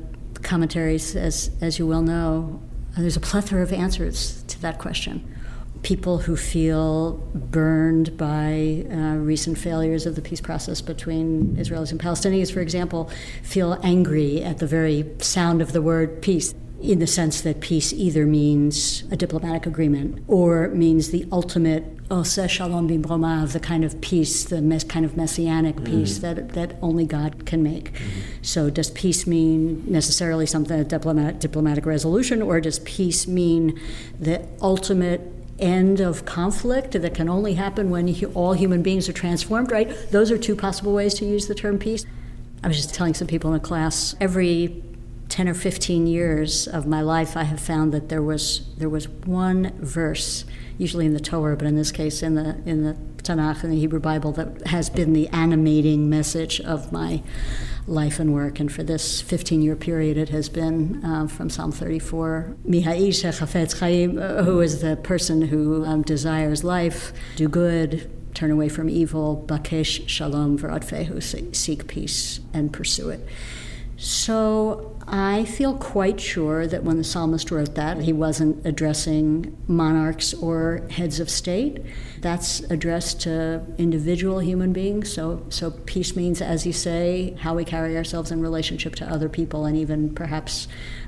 commentaries, 0.43 1.17
as, 1.17 1.51
as 1.61 1.79
you 1.79 1.87
well 1.87 2.03
know, 2.03 2.61
there's 2.97 3.17
a 3.17 3.21
plethora 3.21 3.63
of 3.63 3.73
answers 3.73 4.43
to 4.49 4.61
that 4.63 4.79
question. 4.79 5.37
People 5.83 6.19
who 6.19 6.37
feel 6.37 7.15
burned 7.35 8.17
by 8.17 8.87
uh, 8.91 9.17
recent 9.17 9.59
failures 9.59 10.07
of 10.07 10.15
the 10.15 10.23
peace 10.23 10.41
process 10.41 10.81
between 10.81 11.57
Israelis 11.57 11.91
and 11.91 12.01
Palestinians, 12.01 12.53
for 12.53 12.61
example, 12.61 13.11
feel 13.43 13.79
angry 13.83 14.43
at 14.43 14.59
the 14.59 14.67
very 14.67 15.11
sound 15.19 15.61
of 15.61 15.73
the 15.73 15.83
word 15.83 16.23
peace 16.23 16.55
in 16.83 16.99
the 16.99 17.07
sense 17.07 17.41
that 17.43 17.61
peace 17.61 17.93
either 17.93 18.27
means 18.27 19.05
a 19.11 19.17
diplomatic 19.17 19.67
agreement 19.67 20.25
or 20.27 20.69
means 20.69 21.11
the 21.11 21.27
ultimate 21.31 21.97
Oseh 22.09 22.51
Shalom 22.51 22.89
Bimromav, 22.89 23.53
the 23.53 23.61
kind 23.61 23.85
of 23.85 24.01
peace, 24.01 24.45
the 24.45 24.61
mes- 24.61 24.85
kind 24.85 25.05
of 25.05 25.17
messianic 25.17 25.77
mm-hmm. 25.77 25.85
peace 25.85 26.19
that, 26.19 26.51
that 26.51 26.77
only 26.83 27.07
God 27.07 27.47
can 27.47 27.63
make. 27.63 27.93
Mm-hmm. 27.93 28.21
So, 28.43 28.69
does 28.69 28.91
peace 28.91 29.27
mean 29.27 29.85
necessarily 29.87 30.45
something, 30.45 30.79
a 30.79 30.85
diplomatic, 30.85 31.39
diplomatic 31.39 31.87
resolution, 31.87 32.43
or 32.43 32.61
does 32.61 32.81
peace 32.81 33.27
mean 33.27 33.81
the 34.19 34.47
ultimate 34.61 35.23
end 35.59 36.01
of 36.01 36.25
conflict 36.25 36.93
that 37.01 37.15
can 37.15 37.29
only 37.29 37.55
happen 37.55 37.89
when 37.91 38.13
all 38.35 38.53
human 38.53 38.83
beings 38.83 39.09
are 39.09 39.13
transformed, 39.13 39.71
right? 39.71 39.89
Those 40.11 40.31
are 40.31 40.39
two 40.39 40.57
possible 40.57 40.93
ways 40.93 41.15
to 41.15 41.25
use 41.25 41.47
the 41.47 41.55
term 41.55 41.79
peace. 41.79 42.05
I 42.65 42.69
was 42.69 42.77
just 42.77 42.95
telling 42.95 43.15
some 43.15 43.29
people 43.29 43.51
in 43.51 43.57
a 43.57 43.61
class 43.61 44.15
every 44.21 44.83
10 45.33 45.49
or 45.49 45.55
15 45.55 46.07
years 46.07 46.69
of 46.69 46.87
my 46.87 47.01
life, 47.01 47.39
I 47.39 47.45
have 47.45 47.59
found 47.59 47.93
that 47.95 48.11
there 48.11 48.23
was, 48.23 48.67
there 48.77 48.91
was 48.91 49.09
one 49.09 49.73
verse, 49.79 50.45
usually 50.77 51.07
in 51.07 51.15
the 51.15 51.21
Torah, 51.21 51.57
but 51.57 51.67
in 51.67 51.75
this 51.75 51.91
case 51.91 52.23
in 52.23 52.35
the, 52.35 52.61
in 52.67 52.85
the 52.85 52.93
Tanakh, 53.23 53.65
in 53.65 53.71
the 53.71 53.79
Hebrew 53.79 53.99
Bible, 53.99 54.33
that 54.33 54.67
has 54.67 54.91
been 54.91 55.15
the 55.15 55.29
animating 55.29 56.11
message 56.11 56.61
of 56.61 56.93
my 56.93 57.23
life 57.87 58.21
and 58.21 58.35
work. 58.35 58.61
And 58.61 58.71
for 58.71 58.83
this 58.83 59.23
15 59.23 59.63
year 59.63 59.75
period, 59.75 60.19
it 60.19 60.29
has 60.29 60.51
been 60.51 61.03
uh, 61.03 61.29
from 61.29 61.49
Psalm 61.49 61.73
34 61.73 62.55
Mihaish 62.69 63.25
Chafetz 63.25 63.79
Chaim, 63.81 64.19
uh, 64.19 64.43
who 64.43 64.61
is 64.61 64.83
the 64.83 64.97
person 64.97 65.41
who 65.41 65.83
um, 65.87 66.03
desires 66.03 66.63
life, 66.63 67.15
do 67.37 67.49
good, 67.49 68.11
turn 68.35 68.51
away 68.51 68.69
from 68.69 68.91
evil, 68.91 69.43
Bakesh 69.49 70.07
Shalom 70.07 70.59
V'Adfehu, 70.59 71.57
seek 71.57 71.87
peace 71.87 72.41
and 72.53 72.71
pursue 72.71 73.09
it. 73.09 73.27
So 74.03 74.99
I 75.07 75.45
feel 75.45 75.77
quite 75.77 76.21
sure 76.21 76.67
that 76.67 76.83
when 76.83 76.99
the 76.99 77.05
psalmist 77.05 77.53
wrote 77.53 77.77
that, 77.77 77.99
he 77.99 78.13
wasn't 78.13 78.67
addressing 78.67 79.57
monarchs 79.69 80.35
or 80.35 80.89
heads 80.91 81.21
of 81.21 81.31
state. 81.31 81.79
That's 82.21 82.61
addressed 82.63 83.21
to 83.21 83.65
individual 83.79 84.41
human 84.41 84.73
beings. 84.73 85.13
So, 85.13 85.47
so 85.51 85.71
peace 85.71 86.17
means, 86.17 86.43
as 86.43 86.67
you 86.67 86.73
say, 86.73 87.37
how 87.39 87.55
we 87.55 87.65
carry 87.65 87.97
ourselves 87.97 88.33
in 88.33 88.41
relationship 88.41 88.97
to 88.97 89.07
other 89.07 89.29
people 89.29 89.67
and 89.67 89.77
even 89.77 90.13
perhaps 90.13 90.67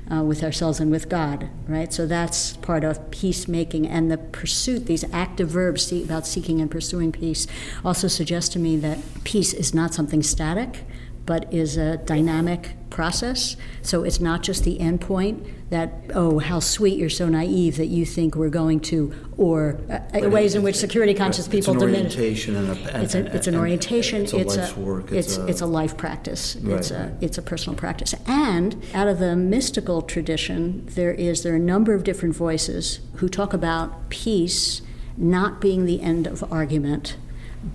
uh, 0.09 0.23
with 0.23 0.41
ourselves 0.41 0.79
and 0.79 0.89
with 0.89 1.09
God, 1.09 1.49
right? 1.67 1.91
So 1.91 2.07
that's 2.07 2.55
part 2.57 2.85
of 2.85 3.11
peacemaking. 3.11 3.89
And 3.89 4.09
the 4.09 4.17
pursuit, 4.17 4.85
these 4.85 5.03
active 5.11 5.49
verbs 5.49 5.91
about 5.91 6.25
seeking 6.25 6.61
and 6.61 6.71
pursuing 6.71 7.11
peace, 7.11 7.45
also 7.83 8.07
suggest 8.07 8.53
to 8.53 8.59
me 8.59 8.77
that 8.77 8.99
peace 9.25 9.53
is 9.53 9.73
not 9.73 9.93
something 9.93 10.23
static 10.23 10.85
but 11.25 11.51
is 11.53 11.77
a 11.77 11.97
dynamic 11.97 12.75
process. 12.89 13.57
So 13.81 14.03
it's 14.03 14.19
not 14.19 14.41
just 14.43 14.63
the 14.63 14.79
end 14.79 15.01
point 15.01 15.45
that, 15.69 15.91
oh, 16.13 16.39
how 16.39 16.59
sweet, 16.59 16.97
you're 16.97 17.09
so 17.09 17.27
naive 17.27 17.77
that 17.77 17.87
you 17.87 18.05
think 18.05 18.35
we're 18.35 18.49
going 18.49 18.79
to, 18.81 19.13
or 19.37 19.79
uh, 19.89 20.29
ways 20.29 20.55
in 20.55 20.63
which 20.63 20.75
security 20.75 21.13
conscious 21.13 21.47
people 21.47 21.73
diminish. 21.73 22.15
Orientation 22.15 22.55
and 22.55 22.69
a, 22.69 23.01
it's, 23.01 23.15
a, 23.15 23.35
it's 23.35 23.47
an 23.47 23.55
orientation. 23.55 24.21
It's 24.23 24.33
a 24.33 24.37
it's 24.37 24.57
life's 24.57 24.77
a, 24.77 24.79
work. 24.79 25.11
It's, 25.11 25.27
it's, 25.27 25.37
a, 25.37 25.47
it's 25.47 25.61
a 25.61 25.65
life 25.65 25.97
practice. 25.97 26.55
Right, 26.57 26.77
it's, 26.77 26.91
a, 26.91 27.17
it's 27.19 27.37
a 27.37 27.41
personal 27.41 27.77
practice. 27.77 28.13
And 28.27 28.83
out 28.93 29.07
of 29.07 29.19
the 29.19 29.35
mystical 29.35 30.01
tradition, 30.01 30.85
there 30.85 31.11
is 31.11 31.43
there 31.43 31.53
are 31.53 31.57
a 31.57 31.59
number 31.59 31.93
of 31.93 32.03
different 32.03 32.35
voices 32.35 32.99
who 33.15 33.27
talk 33.27 33.53
about 33.53 34.09
peace 34.09 34.81
not 35.17 35.59
being 35.59 35.85
the 35.85 36.01
end 36.01 36.27
of 36.27 36.43
argument, 36.51 37.17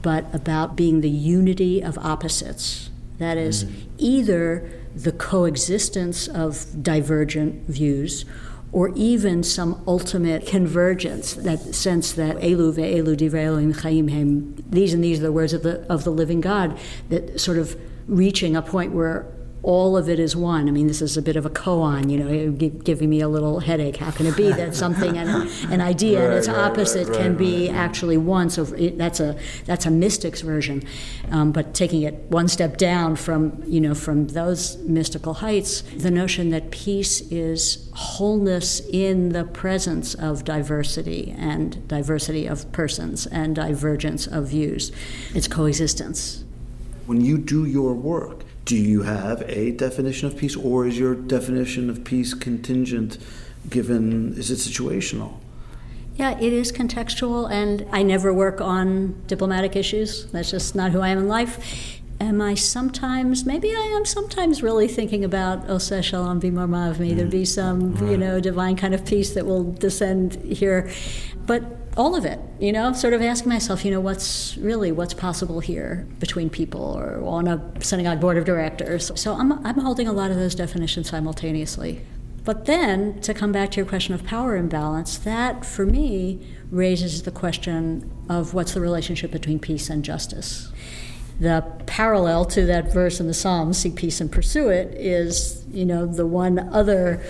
but 0.03 0.33
about 0.35 0.77
being 0.77 1.01
the 1.01 1.11
unity 1.11 1.83
of 1.83 1.99
opposites 1.99 2.91
that 3.21 3.39
is, 3.39 3.65
mm-hmm. 3.65 3.89
either 3.99 4.69
the 4.95 5.13
coexistence 5.13 6.27
of 6.27 6.83
divergent 6.83 7.69
views 7.69 8.25
or 8.73 8.91
even 8.95 9.43
some 9.43 9.83
ultimate 9.87 10.47
convergence, 10.47 11.35
that 11.35 11.59
sense 11.75 12.13
that 12.13 12.37
Elu 12.39 12.73
ve'elu 12.73 13.17
divrei 13.17 13.45
Elohim 13.45 13.75
chayim 13.75 14.11
hem, 14.11 14.57
these 14.69 14.95
and 14.95 15.03
these 15.03 15.19
are 15.21 15.25
the 15.25 15.33
words 15.33 15.53
of 15.53 15.63
the, 15.63 15.81
of 15.93 16.05
the 16.05 16.11
living 16.11 16.41
God, 16.41 16.79
that 17.09 17.41
sort 17.41 17.59
of 17.59 17.79
reaching 18.07 18.57
a 18.57 18.63
point 18.63 18.93
where 18.93 19.27
all 19.63 19.97
of 19.97 20.09
it 20.09 20.19
is 20.19 20.35
one. 20.35 20.69
I 20.69 20.71
mean, 20.71 20.87
this 20.87 21.03
is 21.03 21.17
a 21.17 21.23
bit 21.23 21.37
of 21.37 21.45
a 21.45 21.51
koan, 21.51 22.11
you 22.11 22.19
know, 22.19 22.51
giving 22.51 23.11
me 23.11 23.21
a 23.21 23.29
little 23.29 23.61
headache. 23.61 23.97
How 23.97 24.11
can 24.11 24.27
it 24.27 24.37
be 24.37 24.51
that 24.53 24.75
something 24.85 25.19
and 25.19 25.51
an 25.71 25.81
idea 25.81 26.21
right, 26.21 26.29
and 26.29 26.35
its 26.35 26.49
right, 26.49 26.57
opposite 26.57 27.09
right, 27.09 27.19
can 27.19 27.37
be 27.37 27.69
actually 27.69 28.17
one? 28.17 28.49
So 28.49 28.65
it, 28.75 28.97
that's 28.97 29.21
a 29.21 29.39
that's 29.67 29.85
a 29.85 29.91
mystics 29.91 30.41
version, 30.41 30.83
um, 31.31 31.53
but 31.53 31.75
taking 31.75 32.03
it 32.03 32.15
one 32.29 32.49
step 32.49 32.79
down 32.79 33.17
from 33.17 33.63
you 33.67 33.81
know 33.81 33.95
from 33.95 34.29
those 34.29 34.79
mystical 34.79 35.35
heights, 35.35 35.83
the 35.95 36.11
notion 36.11 36.51
that 36.51 36.71
peace 36.71 37.21
is 37.31 37.91
wholeness 37.95 38.81
in 38.91 39.31
the 39.31 39.45
presence 39.45 40.15
of 40.15 40.45
diversity 40.45 41.35
and 41.37 41.87
diversity 41.87 42.47
of 42.47 42.71
persons 42.73 43.27
and 43.27 43.57
divergence 43.57 44.27
of 44.27 44.49
views. 44.49 44.91
It's 45.35 45.49
coexistence. 45.49 46.45
When 47.07 47.21
you 47.21 47.39
do 47.39 47.67
your 47.67 47.93
work 47.93 48.45
do 48.71 48.77
you 48.77 49.03
have 49.03 49.43
a 49.49 49.73
definition 49.73 50.29
of 50.29 50.37
peace, 50.37 50.55
or 50.55 50.87
is 50.87 50.97
your 50.97 51.17
definition 51.17 51.91
of 51.91 52.05
peace 52.05 52.35
contingent 52.35 53.19
given, 53.69 54.33
is 54.35 54.49
it 54.49 54.59
situational? 54.59 55.39
Yeah, 56.15 56.39
it 56.39 56.53
is 56.53 56.71
contextual, 56.71 57.51
and 57.51 57.85
I 57.91 58.05
never 58.05 58.33
work 58.33 58.61
on 58.61 59.21
diplomatic 59.27 59.75
issues. 59.75 60.27
That's 60.27 60.53
just 60.53 60.77
not 60.77 60.93
who 60.93 61.01
I 61.01 61.09
am 61.09 61.19
in 61.19 61.27
life. 61.27 62.01
Am 62.21 62.41
I 62.41 62.55
sometimes, 62.55 63.45
maybe 63.45 63.71
I 63.75 63.93
am 63.97 64.05
sometimes 64.05 64.63
really 64.63 64.87
thinking 64.87 65.25
about 65.25 65.65
oh, 65.67 65.75
Ose 65.75 66.05
Shalom 66.05 66.41
Bimromav. 66.41 66.99
There'd 66.99 67.29
be 67.29 67.43
mm-hmm. 67.43 67.97
some, 67.97 68.09
you 68.09 68.17
know, 68.17 68.39
divine 68.39 68.77
kind 68.77 68.95
of 68.95 69.05
peace 69.05 69.35
that 69.35 69.47
will 69.47 69.65
descend 69.65 70.37
here. 70.45 70.89
But 71.45 71.80
all 71.97 72.15
of 72.15 72.25
it, 72.25 72.39
you 72.61 72.73
know, 72.73 72.93
sort 72.93 73.15
of 73.15 73.23
asking 73.23 73.51
myself, 73.51 73.85
you 73.85 73.91
know, 73.91 74.01
what's 74.01 74.57
really 74.59 74.93
what's 74.93 75.15
possible 75.15 75.61
here 75.61 76.07
between 76.19 76.49
people 76.49 76.81
or 76.81 77.21
on 77.25 77.49
a 77.49 77.73
synagogue 77.81 78.21
board 78.21 78.37
of 78.37 78.45
directors. 78.45 79.11
So 79.21 79.35
I'm, 79.35 79.65
I'm 79.67 79.79
holding 79.79 80.07
a 80.07 80.13
lot 80.13 80.31
of 80.31 80.37
those 80.37 80.55
definitions 80.55 81.11
simultaneously. 81.11 82.01
But 82.45 82.65
then, 82.65 83.21
to 83.21 83.35
come 83.35 83.53
back 83.53 83.71
to 83.73 83.77
your 83.77 83.87
question 83.87 84.15
of 84.15 84.25
power 84.25 84.57
imbalance, 84.57 85.19
that 85.19 85.65
for 85.65 85.85
me 85.85 86.41
raises 86.71 87.25
the 87.25 87.31
question 87.31 88.11
of 88.29 88.55
what's 88.55 88.73
the 88.73 88.81
relationship 88.81 89.31
between 89.31 89.59
peace 89.59 89.91
and 89.91 90.05
justice. 90.05 90.73
The 91.39 91.65
parallel 91.87 92.45
to 92.47 92.65
that 92.67 92.93
verse 92.93 93.21
in 93.21 93.27
the 93.27 93.35
Psalms, 93.35 93.79
seek 93.79 93.97
peace 93.97 94.21
and 94.21 94.33
pursue 94.33 94.69
it, 94.69 94.95
is, 94.95 95.65
you 95.71 95.85
know, 95.85 96.07
the 96.07 96.27
one 96.27 96.59
other 96.59 97.23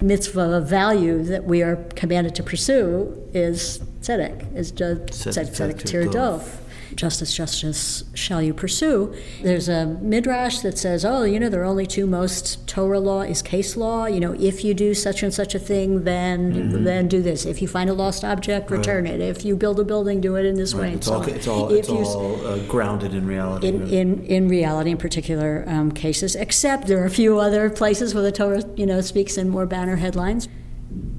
mitzvah 0.00 0.60
value 0.60 1.22
that 1.24 1.44
we 1.44 1.62
are 1.62 1.76
commanded 1.94 2.34
to 2.34 2.42
pursue 2.42 3.28
is 3.32 3.80
tzedek, 4.00 4.54
is 4.54 4.70
just 4.70 5.06
tzedek, 5.06 5.50
tzedek, 5.50 5.82
tzedek 5.82 6.12
dov 6.12 6.60
justice, 6.96 7.34
justice 7.34 8.04
shall 8.14 8.42
you 8.42 8.54
pursue. 8.54 9.14
There's 9.42 9.68
a 9.68 9.86
midrash 9.86 10.60
that 10.60 10.78
says, 10.78 11.04
oh, 11.04 11.24
you 11.24 11.38
know, 11.38 11.48
there 11.48 11.60
are 11.60 11.66
only 11.66 11.86
two 11.86 12.06
most 12.06 12.66
Torah 12.66 12.98
law 12.98 13.20
is 13.20 13.42
case 13.42 13.76
law. 13.76 14.06
You 14.06 14.20
know, 14.20 14.32
if 14.32 14.64
you 14.64 14.74
do 14.74 14.94
such 14.94 15.22
and 15.22 15.32
such 15.32 15.54
a 15.54 15.58
thing, 15.58 16.04
then 16.04 16.52
mm-hmm. 16.52 16.84
then 16.84 17.08
do 17.08 17.22
this. 17.22 17.44
If 17.44 17.62
you 17.62 17.68
find 17.68 17.90
a 17.90 17.94
lost 17.94 18.24
object, 18.24 18.70
return 18.70 19.04
right. 19.04 19.14
it. 19.14 19.20
If 19.20 19.44
you 19.44 19.56
build 19.56 19.78
a 19.78 19.84
building, 19.84 20.20
do 20.20 20.36
it 20.36 20.46
in 20.46 20.56
this 20.56 20.74
right. 20.74 20.90
way. 20.90 20.94
It's 20.94 21.08
all, 21.08 21.22
so 21.22 21.30
it's 21.30 21.46
all, 21.46 21.72
it's 21.72 21.88
all 21.88 22.46
uh, 22.46 22.58
grounded 22.66 23.14
in 23.14 23.26
reality. 23.26 23.68
In, 23.68 23.86
in, 23.88 24.24
in 24.24 24.48
reality, 24.48 24.90
in 24.90 24.98
particular 24.98 25.64
um, 25.66 25.92
cases, 25.92 26.34
except 26.34 26.86
there 26.86 27.02
are 27.02 27.06
a 27.06 27.10
few 27.10 27.38
other 27.38 27.70
places 27.70 28.14
where 28.14 28.22
the 28.22 28.32
Torah, 28.32 28.64
you 28.76 28.86
know, 28.86 29.00
speaks 29.00 29.36
in 29.36 29.48
more 29.48 29.66
banner 29.66 29.96
headlines. 29.96 30.48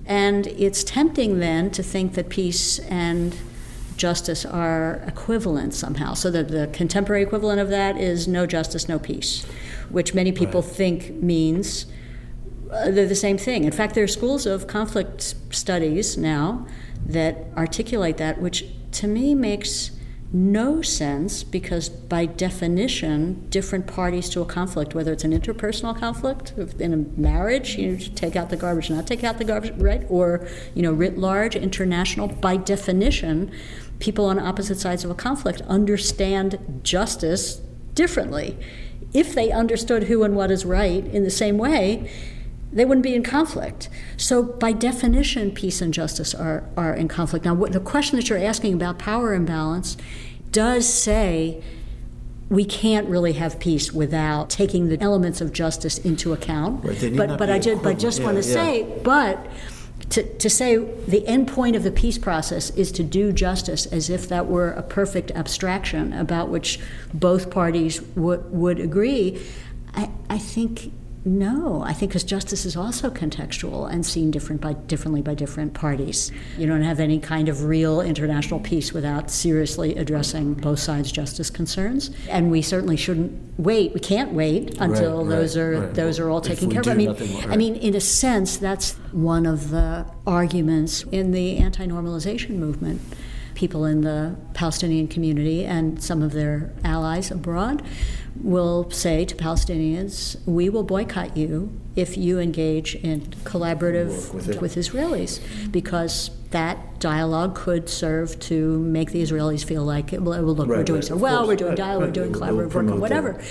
And 0.05 0.48
it's 0.48 0.84
tempting 0.86 1.39
then 1.39 1.69
to 1.72 1.84
think 1.84 2.13
that 2.13 2.29
peace 2.29 2.79
and 2.79 3.36
justice 3.98 4.46
are 4.46 5.04
equivalent 5.08 5.74
somehow. 5.74 6.13
So 6.13 6.32
that 6.32 6.50
the 6.50 6.70
contemporary 6.72 7.24
equivalent 7.24 7.60
of 7.60 7.70
that 7.70 7.98
is 7.98 8.27
no 8.27 8.46
justice, 8.46 8.88
no 8.88 9.00
peace, 9.00 9.46
which 9.89 10.13
many 10.13 10.32
people 10.32 10.62
right. 10.62 10.72
think 10.72 11.12
means 11.22 11.88
uh, 12.72 12.92
they're 12.92 13.08
the 13.08 13.16
same 13.16 13.38
thing. 13.38 13.63
In 13.63 13.72
fact, 13.72 13.96
there 13.96 14.04
are 14.04 14.08
schools 14.08 14.46
of 14.46 14.68
conflict 14.68 15.36
studies 15.51 16.18
now 16.18 16.68
that 17.06 17.46
articulate 17.56 18.18
that, 18.18 18.39
which 18.39 18.66
to 18.94 19.08
me 19.08 19.36
makes 19.36 19.92
no 20.34 20.82
sense 20.82 21.42
because 21.44 21.88
by 21.88 22.25
definition 22.25 23.48
different 23.50 23.88
parties 23.88 24.27
to 24.27 24.42
a 24.42 24.46
conflict 24.46 24.94
whether 24.94 25.13
it's 25.13 25.24
an 25.24 25.32
interpersonal 25.32 25.98
conflict 25.98 26.51
in 26.80 26.92
a 26.92 26.98
marriage 27.20 27.75
you 27.75 27.92
know, 27.92 27.98
take 28.13 28.36
out 28.36 28.50
the 28.50 28.58
garbage 28.58 28.89
not 28.89 29.08
take 29.08 29.24
out 29.24 29.38
the 29.38 29.46
garbage 29.46 29.72
right 29.77 30.06
or 30.10 30.46
you 30.75 30.82
know 30.82 30.92
writ 30.92 31.18
large 31.18 31.56
international 31.56 32.27
by 32.27 32.58
definition 32.58 33.50
people 34.00 34.25
on 34.25 34.39
opposite 34.39 34.77
sides 34.80 35.04
of 35.04 35.12
a 35.12 35.16
conflict 35.16 35.62
understand 35.62 36.82
justice 36.84 37.62
differently. 37.94 38.58
If 39.13 39.34
they 39.34 39.51
understood 39.51 40.04
who 40.04 40.24
and 40.24 40.36
what 40.36 40.51
is 40.51 40.66
right 40.66 41.06
in 41.06 41.24
the 41.24 41.32
same 41.32 41.58
way, 41.58 42.12
they 42.72 42.86
wouldn't 42.86 43.04
be 43.04 43.16
in 43.16 43.24
conflict. 43.24 43.89
So, 44.18 44.44
by 44.44 44.74
definition, 44.74 45.51
peace 45.51 45.82
and 45.82 45.94
justice 45.94 46.36
are, 46.36 46.63
are 46.75 46.94
in 46.94 47.08
conflict. 47.08 47.46
Now, 47.46 47.54
what, 47.54 47.72
the 47.72 47.80
question 47.80 48.18
that 48.18 48.30
you're 48.30 48.38
asking 48.38 48.74
about 48.74 49.00
power 49.00 49.34
imbalance 49.34 49.96
does 50.51 50.88
say 50.92 51.63
we 52.50 52.66
can't 52.66 53.08
really 53.08 53.34
have 53.34 53.60
peace 53.60 53.92
without 53.92 54.50
taking 54.50 54.89
the 54.89 55.01
elements 55.01 55.42
of 55.42 55.51
justice 55.51 55.98
into 55.98 56.34
account. 56.34 56.84
Right, 56.84 57.16
but 57.16 57.38
but 57.38 57.50
I, 57.50 57.60
just, 57.60 57.84
but 57.84 58.00
just 58.00 58.20
yeah, 58.20 58.25
want 58.25 58.44
to 58.44 58.48
yeah. 58.48 58.54
say, 58.54 59.00
but 59.04 59.48
to, 60.09 60.37
to 60.37 60.49
say 60.49 60.77
the 60.77 61.25
end 61.27 61.47
point 61.47 61.75
of 61.75 61.83
the 61.83 61.91
peace 61.91 62.17
process 62.17 62.69
is 62.71 62.91
to 62.93 63.03
do 63.03 63.31
justice 63.31 63.85
as 63.87 64.09
if 64.09 64.29
that 64.29 64.47
were 64.47 64.71
a 64.71 64.83
perfect 64.83 65.31
abstraction 65.31 66.13
about 66.13 66.49
which 66.49 66.79
both 67.13 67.49
parties 67.49 67.99
w- 67.99 68.41
would 68.49 68.79
agree, 68.79 69.41
I, 69.93 70.09
I 70.29 70.37
think 70.37 70.93
no, 71.27 71.84
I 71.84 71.91
think 71.91 72.12
because 72.12 72.24
justice 72.24 72.65
is 72.65 72.77
also 72.77 73.09
contextual 73.09 73.92
and 73.92 74.05
seen 74.05 74.31
different 74.31 74.61
by, 74.61 74.74
differently 74.74 75.22
by 75.22 75.33
different 75.35 75.74
parties. 75.74 76.31
You 76.57 76.68
don't 76.68 76.83
have 76.83 77.01
any 77.01 77.20
kind 77.20 77.50
of 77.50 77.63
real 77.63 78.00
international 78.00 78.61
peace 78.61 78.94
without 78.94 79.29
seriously 79.29 79.96
addressing 79.98 80.53
both 80.53 80.79
sides' 80.79 81.11
justice 81.11 81.50
concerns. 81.50 82.11
And 82.29 82.50
we 82.50 82.61
certainly 82.61 82.96
shouldn't 82.96 83.59
wait. 83.59 83.94
We 83.94 84.00
can't 84.00 84.31
wait 84.31 84.77
until 84.79 85.25
right, 85.25 85.29
those 85.29 85.57
are 85.57 85.81
right. 85.81 85.94
those 85.94 86.18
are 86.18 86.29
all 86.29 86.42
taken 86.42 86.72
care 86.72 86.79
of. 86.79 86.87
I 86.87 86.94
mean, 86.94 87.16
I 87.50 87.57
mean, 87.57 87.75
in 87.75 87.94
a 87.94 88.01
sense, 88.01 88.55
that's 88.55 88.94
one 89.11 89.46
of 89.46 89.70
the 89.70 90.05
arguments 90.25 91.03
in 91.11 91.31
the 91.31 91.57
anti-normalization 91.57 92.51
movement 92.51 93.01
people 93.57 93.85
in 93.85 94.01
the 94.01 94.35
Palestinian 94.53 95.07
community 95.07 95.65
and 95.65 96.01
some 96.01 96.22
of 96.22 96.31
their 96.31 96.72
allies 96.83 97.31
abroad 97.31 97.81
will 98.43 98.89
say 98.91 99.25
to 99.25 99.35
Palestinians, 99.35 100.37
we 100.46 100.70
will 100.70 100.83
boycott 100.83 101.35
you 101.35 101.72
if 101.96 102.15
you 102.15 102.37
engage 102.37 102.93
in 102.93 103.22
collaborative 103.46 104.31
with, 104.31 104.61
with, 104.61 104.75
Israelis, 104.75 105.41
because 105.72 106.29
that 106.51 107.00
dialogue 107.00 107.55
could 107.55 107.89
serve 107.89 108.39
to 108.41 108.77
make 108.77 109.09
the 109.09 109.24
Israelis 109.24 109.65
feel 109.65 109.83
like, 109.83 110.11
well, 110.11 110.39
look, 110.43 110.67
right, 110.67 110.77
we're 110.77 110.83
doing 110.83 111.00
right, 111.00 111.07
so 111.07 111.17
well, 111.17 111.37
course. 111.37 111.48
we're 111.48 111.55
doing 111.55 111.74
dialogue, 111.74 112.01
right, 112.01 112.07
we're 112.09 112.29
doing 112.29 112.33
collaborative 112.33 112.74
work, 112.75 112.91
or 112.91 113.00
whatever. 113.00 113.41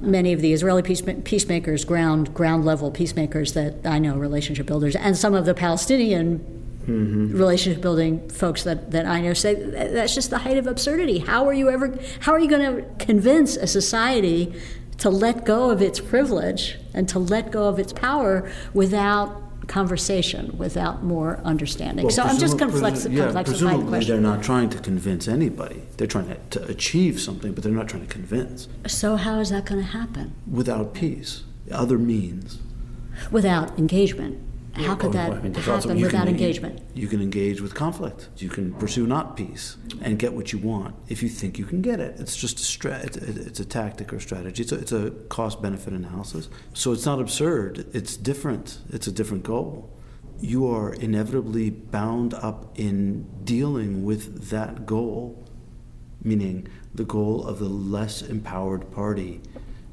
Many 0.00 0.32
of 0.32 0.40
the 0.40 0.54
Israeli 0.54 0.82
peacemakers, 0.82 1.84
ground 1.84 2.32
ground 2.32 2.64
level 2.64 2.90
peacemakers 2.90 3.52
that 3.52 3.86
I 3.86 3.98
know, 3.98 4.16
relationship 4.16 4.66
builders, 4.66 4.96
and 4.96 5.18
some 5.18 5.34
of 5.34 5.44
the 5.44 5.54
Palestinian 5.54 6.53
Mm-hmm. 6.86 7.38
relationship 7.38 7.80
building 7.80 8.28
folks 8.28 8.64
that, 8.64 8.90
that 8.90 9.06
I 9.06 9.22
know 9.22 9.32
say 9.32 9.54
that's 9.54 10.14
just 10.14 10.28
the 10.28 10.38
height 10.38 10.58
of 10.58 10.66
absurdity. 10.66 11.18
How 11.18 11.46
are 11.46 11.54
you 11.54 11.70
ever 11.70 11.98
how 12.20 12.32
are 12.32 12.38
you 12.38 12.48
going 12.48 12.76
to 12.76 13.04
convince 13.04 13.56
a 13.56 13.66
society 13.66 14.54
to 14.98 15.08
let 15.08 15.44
go 15.46 15.70
of 15.70 15.80
its 15.80 15.98
privilege 15.98 16.76
and 16.92 17.08
to 17.08 17.18
let 17.18 17.50
go 17.50 17.68
of 17.68 17.78
its 17.78 17.92
power 17.92 18.50
without 18.74 19.66
conversation, 19.66 20.56
without 20.58 21.02
more 21.02 21.40
understanding? 21.44 22.04
Well, 22.04 22.12
so 22.12 22.22
I'm 22.22 22.38
just 22.38 22.58
complex, 22.58 23.06
presu- 23.06 23.16
yeah, 23.16 23.24
complexifying 23.28 23.80
the 23.80 23.88
question. 23.88 24.22
They're 24.22 24.32
not 24.32 24.44
trying 24.44 24.70
to 24.70 24.78
convince 24.78 25.26
anybody. 25.26 25.82
They're 25.96 26.06
trying 26.06 26.28
to, 26.28 26.36
to 26.58 26.66
achieve 26.66 27.20
something, 27.20 27.52
but 27.52 27.64
they're 27.64 27.72
not 27.72 27.88
trying 27.88 28.06
to 28.06 28.12
convince. 28.12 28.68
So 28.86 29.16
how 29.16 29.40
is 29.40 29.50
that 29.50 29.64
going 29.64 29.80
to 29.80 29.86
happen? 29.86 30.34
Without 30.50 30.94
peace, 30.94 31.44
other 31.70 31.98
means. 31.98 32.58
Without 33.30 33.78
engagement 33.78 34.40
how 34.74 34.96
could 34.96 35.12
that 35.12 35.30
I 35.30 35.40
mean, 35.40 35.54
happen 35.54 36.00
without 36.00 36.26
engagement? 36.26 36.82
You 36.94 37.06
can 37.06 37.22
engage 37.22 37.60
with 37.60 37.74
conflict. 37.74 38.28
You 38.38 38.48
can 38.48 38.74
pursue 38.74 39.06
not 39.06 39.36
peace 39.36 39.76
and 40.02 40.18
get 40.18 40.32
what 40.32 40.52
you 40.52 40.58
want 40.58 40.96
if 41.08 41.22
you 41.22 41.28
think 41.28 41.58
you 41.58 41.64
can 41.64 41.80
get 41.80 42.00
it. 42.00 42.18
It's 42.18 42.36
just 42.36 42.58
a 42.58 42.64
stra- 42.64 43.00
it's 43.04 43.60
a 43.60 43.64
tactic 43.64 44.12
or 44.12 44.18
strategy. 44.18 44.62
It's 44.62 44.72
a, 44.72 44.76
it's 44.76 44.92
a 44.92 45.10
cost 45.28 45.62
benefit 45.62 45.92
analysis. 45.92 46.48
So 46.72 46.92
it's 46.92 47.06
not 47.06 47.20
absurd. 47.20 47.86
It's 47.92 48.16
different. 48.16 48.78
It's 48.90 49.06
a 49.06 49.12
different 49.12 49.44
goal. 49.44 49.90
You 50.40 50.66
are 50.68 50.92
inevitably 50.92 51.70
bound 51.70 52.34
up 52.34 52.76
in 52.78 53.28
dealing 53.44 54.04
with 54.04 54.50
that 54.50 54.86
goal, 54.86 55.46
meaning 56.22 56.66
the 56.92 57.04
goal 57.04 57.46
of 57.46 57.60
the 57.60 57.68
less 57.68 58.22
empowered 58.22 58.90
party, 58.90 59.40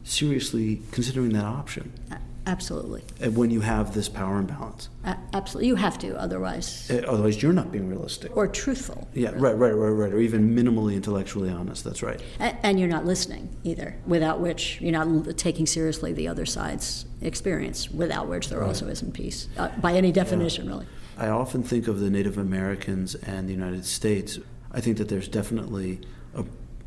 seriously 0.03 0.81
considering 0.91 1.29
that 1.33 1.45
option. 1.45 1.93
Uh, 2.11 2.15
Absolutely. 2.47 3.04
When 3.30 3.51
you 3.51 3.62
have 3.62 3.93
this 3.93 4.10
power 4.10 4.39
imbalance. 4.39 4.89
Uh, 5.06 5.15
absolutely. 5.34 5.67
You 5.67 5.75
have 5.75 5.99
to, 5.99 6.19
otherwise. 6.19 6.89
Uh, 6.89 7.04
otherwise, 7.08 7.41
you're 7.41 7.54
not 7.54 7.71
being 7.71 7.88
realistic. 7.88 8.36
Or 8.36 8.47
truthful. 8.47 9.08
Yeah, 9.13 9.30
really. 9.30 9.41
right, 9.41 9.54
right, 9.54 9.71
right, 9.71 9.89
right. 9.89 10.13
Or 10.13 10.19
even 10.19 10.56
minimally 10.56 10.95
intellectually 10.95 11.49
honest. 11.49 11.84
That's 11.84 12.01
right. 12.01 12.21
and 12.39 12.80
you're 12.80 12.89
not 12.89 13.06
listening 13.06 13.56
either, 13.63 13.95
without 14.08 14.39
which 14.39 14.82
you're 14.82 14.91
not 14.91 15.38
taking 15.38 15.65
seriously 15.67 16.13
the 16.13 16.27
other 16.27 16.45
side's 16.45 17.06
experience, 17.21 17.91
without 17.91 18.27
which 18.27 18.49
there 18.49 18.60
right. 18.60 18.67
also 18.67 18.88
isn't 18.88 19.13
peace, 19.13 19.47
uh, 19.58 19.69
by 19.80 19.93
any 19.93 20.12
definition, 20.12 20.65
yeah. 20.65 20.71
really. 20.71 20.88
I 21.17 21.27
often 21.27 21.62
think 21.62 21.88
of 21.88 21.99
the 21.99 22.10
Native 22.10 22.38
Americans 22.38 23.13
and 23.15 23.47
the 23.47 23.54
United 23.54 23.86
States. 23.86 24.39
I 24.71 24.82
think 24.82 24.97
that 24.97 25.10
there's 25.10 25.27
definitely 25.27 25.99
a 26.34 26.43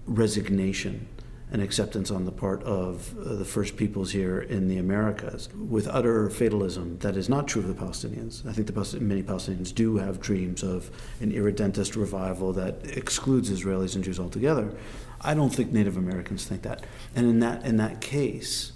resignation 0.07 1.07
an 1.55 1.61
acceptance 1.61 2.11
on 2.11 2.25
the 2.25 2.33
part 2.33 2.61
of 2.65 3.17
uh, 3.17 3.35
the 3.37 3.45
first 3.45 3.77
peoples 3.77 4.11
here 4.11 4.41
in 4.41 4.67
the 4.67 4.77
Americas 4.77 5.49
with 5.57 5.87
utter 5.87 6.29
fatalism 6.29 6.99
that 6.99 7.17
is 7.17 7.29
not 7.29 7.47
true 7.47 7.63
of 7.63 7.69
the 7.69 7.75
Palestinians. 7.75 8.45
I 8.45 8.53
think 8.53 8.67
the 8.67 9.01
many 9.01 9.23
Palestinians 9.23 9.73
do 9.73 9.97
have 9.99 10.21
dreams 10.21 10.65
of 10.65 10.91
an 11.21 11.31
irredentist 11.31 11.95
revival 11.95 12.53
that 12.55 12.85
excludes 12.97 13.51
Israelis 13.51 13.95
and 13.95 14.03
Jews 14.03 14.19
altogether. 14.19 14.75
I 15.21 15.35
don't 15.35 15.51
think 15.51 15.71
Native 15.71 15.97
Americans 15.97 16.45
think 16.45 16.63
that. 16.63 16.83
And 17.15 17.25
in 17.29 17.39
that 17.39 17.65
in 17.65 17.77
that 17.77 18.01
case, 18.01 18.73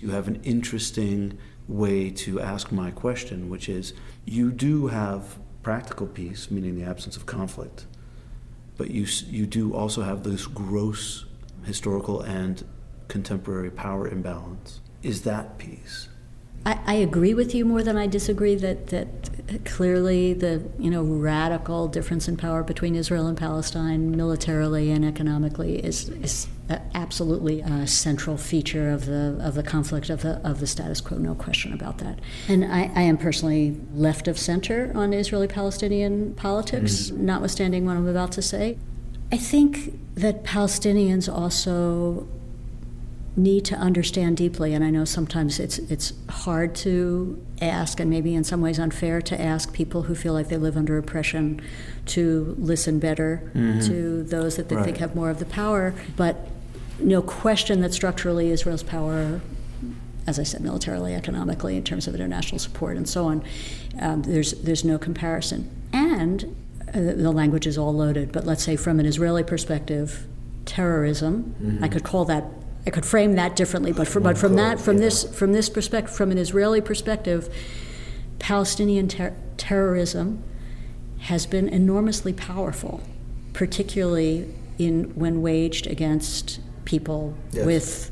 you 0.00 0.12
have 0.12 0.26
an 0.26 0.40
interesting 0.44 1.36
way 1.68 2.08
to 2.10 2.40
ask 2.40 2.72
my 2.72 2.90
question, 2.90 3.50
which 3.50 3.68
is 3.68 3.92
you 4.24 4.50
do 4.50 4.86
have 4.86 5.38
practical 5.62 6.06
peace, 6.06 6.50
meaning 6.50 6.74
the 6.74 6.84
absence 6.84 7.18
of 7.18 7.26
conflict, 7.26 7.84
but 8.78 8.90
you 8.90 9.04
you 9.26 9.44
do 9.44 9.74
also 9.74 10.00
have 10.00 10.22
this 10.22 10.46
gross 10.46 11.26
historical 11.64 12.20
and 12.20 12.64
contemporary 13.08 13.70
power 13.70 14.08
imbalance. 14.08 14.80
Is 15.02 15.22
that 15.22 15.58
peace? 15.58 16.08
I, 16.66 16.78
I, 16.86 16.94
agree 16.94 17.34
with 17.34 17.54
you 17.54 17.66
more 17.66 17.82
than 17.82 17.98
I 17.98 18.06
disagree 18.06 18.54
that, 18.54 18.86
that 18.86 19.64
clearly 19.66 20.32
the 20.32 20.62
you 20.78 20.90
know 20.90 21.02
radical 21.02 21.88
difference 21.88 22.26
in 22.26 22.38
power 22.38 22.62
between 22.62 22.94
Israel 22.94 23.26
and 23.26 23.36
Palestine 23.36 24.16
militarily 24.16 24.90
and 24.90 25.04
economically 25.04 25.76
is, 25.84 26.08
is 26.08 26.48
absolutely 26.94 27.60
a 27.60 27.86
central 27.86 28.38
feature 28.38 28.90
of 28.90 29.04
the 29.04 29.38
of 29.42 29.54
the 29.54 29.62
conflict 29.62 30.08
of 30.08 30.22
the 30.22 30.36
of 30.48 30.60
the 30.60 30.66
status 30.66 31.02
quo. 31.02 31.18
No 31.18 31.34
question 31.34 31.74
about 31.74 31.98
that. 31.98 32.20
And 32.48 32.64
I, 32.64 32.90
I 32.94 33.02
am 33.02 33.18
personally 33.18 33.78
left 33.92 34.26
of 34.26 34.38
center 34.38 34.90
on 34.94 35.12
Israeli-Palestinian 35.12 36.34
politics, 36.34 37.10
mm-hmm. 37.10 37.26
notwithstanding 37.26 37.84
what 37.84 37.96
I'm 37.96 38.08
about 38.08 38.32
to 38.32 38.42
say. 38.42 38.78
I 39.34 39.36
think 39.36 39.98
that 40.14 40.44
Palestinians 40.44 41.28
also 41.28 42.28
need 43.34 43.64
to 43.64 43.74
understand 43.74 44.36
deeply 44.36 44.74
and 44.74 44.84
I 44.84 44.90
know 44.90 45.04
sometimes 45.04 45.58
it's 45.58 45.78
it's 45.78 46.12
hard 46.28 46.76
to 46.76 47.44
ask 47.60 47.98
and 47.98 48.08
maybe 48.08 48.32
in 48.32 48.44
some 48.44 48.60
ways 48.60 48.78
unfair 48.78 49.20
to 49.22 49.40
ask 49.40 49.72
people 49.72 50.02
who 50.02 50.14
feel 50.14 50.34
like 50.34 50.50
they 50.50 50.56
live 50.56 50.76
under 50.76 50.98
oppression 50.98 51.60
to 52.06 52.54
listen 52.60 53.00
better 53.00 53.42
mm-hmm. 53.52 53.80
to 53.88 54.22
those 54.22 54.54
that 54.54 54.68
they 54.68 54.76
right. 54.76 54.84
think 54.84 54.98
have 54.98 55.16
more 55.16 55.30
of 55.30 55.40
the 55.40 55.46
power 55.46 55.92
but 56.16 56.36
no 57.00 57.20
question 57.20 57.80
that 57.80 57.92
structurally 57.92 58.50
Israel's 58.50 58.84
power 58.84 59.40
as 60.28 60.38
I 60.38 60.44
said 60.44 60.60
militarily 60.60 61.12
economically 61.12 61.76
in 61.76 61.82
terms 61.82 62.06
of 62.06 62.14
international 62.14 62.60
support 62.60 62.96
and 62.96 63.08
so 63.08 63.24
on 63.24 63.42
um, 64.00 64.22
there's 64.22 64.52
there's 64.62 64.84
no 64.84 64.96
comparison 64.96 65.68
and 65.92 66.54
the 66.94 67.32
language 67.32 67.66
is 67.66 67.76
all 67.76 67.92
loaded 67.92 68.32
but 68.32 68.46
let's 68.46 68.62
say 68.62 68.76
from 68.76 69.00
an 69.00 69.06
Israeli 69.06 69.42
perspective 69.42 70.26
terrorism 70.64 71.54
mm-hmm. 71.60 71.84
I 71.84 71.88
could 71.88 72.04
call 72.04 72.24
that 72.26 72.44
I 72.86 72.90
could 72.90 73.06
frame 73.06 73.34
that 73.36 73.56
differently, 73.56 73.92
but, 73.92 74.06
for, 74.06 74.20
but 74.20 74.36
from 74.36 74.56
that, 74.56 74.78
from 74.78 74.98
this, 74.98 75.24
from 75.24 75.52
this 75.52 75.70
perspective, 75.70 76.14
from 76.14 76.30
an 76.30 76.38
Israeli 76.38 76.80
perspective, 76.80 77.54
Palestinian 78.38 79.08
ter- 79.08 79.34
terrorism 79.56 80.42
has 81.20 81.46
been 81.46 81.68
enormously 81.68 82.34
powerful, 82.34 83.00
particularly 83.54 84.52
in 84.78 85.04
when 85.14 85.40
waged 85.40 85.86
against 85.86 86.60
people 86.84 87.34
yes. 87.52 87.64
with 87.64 88.10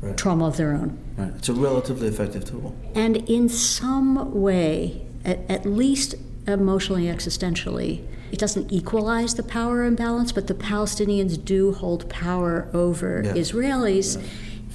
right. 0.00 0.16
trauma 0.16 0.46
of 0.46 0.56
their 0.56 0.72
own. 0.72 0.96
Right. 1.16 1.32
It's 1.34 1.48
a 1.48 1.52
relatively 1.52 2.06
effective 2.06 2.44
tool. 2.44 2.76
And 2.94 3.16
in 3.28 3.48
some 3.48 4.40
way, 4.40 5.04
at, 5.24 5.40
at 5.50 5.66
least 5.66 6.14
emotionally, 6.46 7.04
existentially, 7.04 8.06
it 8.32 8.38
doesn't 8.38 8.72
equalize 8.72 9.34
the 9.34 9.42
power 9.42 9.84
imbalance, 9.84 10.32
but 10.32 10.46
the 10.46 10.54
Palestinians 10.54 11.42
do 11.42 11.72
hold 11.72 12.08
power 12.08 12.68
over 12.72 13.22
yeah. 13.24 13.32
Israelis. 13.32 14.20
Yeah 14.20 14.28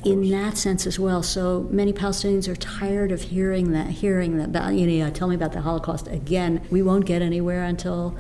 in 0.03 0.31
that 0.31 0.57
sense 0.57 0.87
as 0.87 0.97
well. 0.97 1.21
So 1.21 1.67
many 1.69 1.93
Palestinians 1.93 2.47
are 2.47 2.55
tired 2.55 3.11
of 3.11 3.21
hearing 3.21 3.71
that, 3.73 3.87
hearing 3.87 4.37
that. 4.37 4.73
You 4.73 4.87
know, 4.87 5.09
tell 5.11 5.27
me 5.27 5.35
about 5.35 5.51
the 5.51 5.61
Holocaust 5.61 6.07
again. 6.07 6.65
We 6.71 6.81
won't 6.81 7.05
get 7.05 7.21
anywhere 7.21 7.63
until 7.63 8.17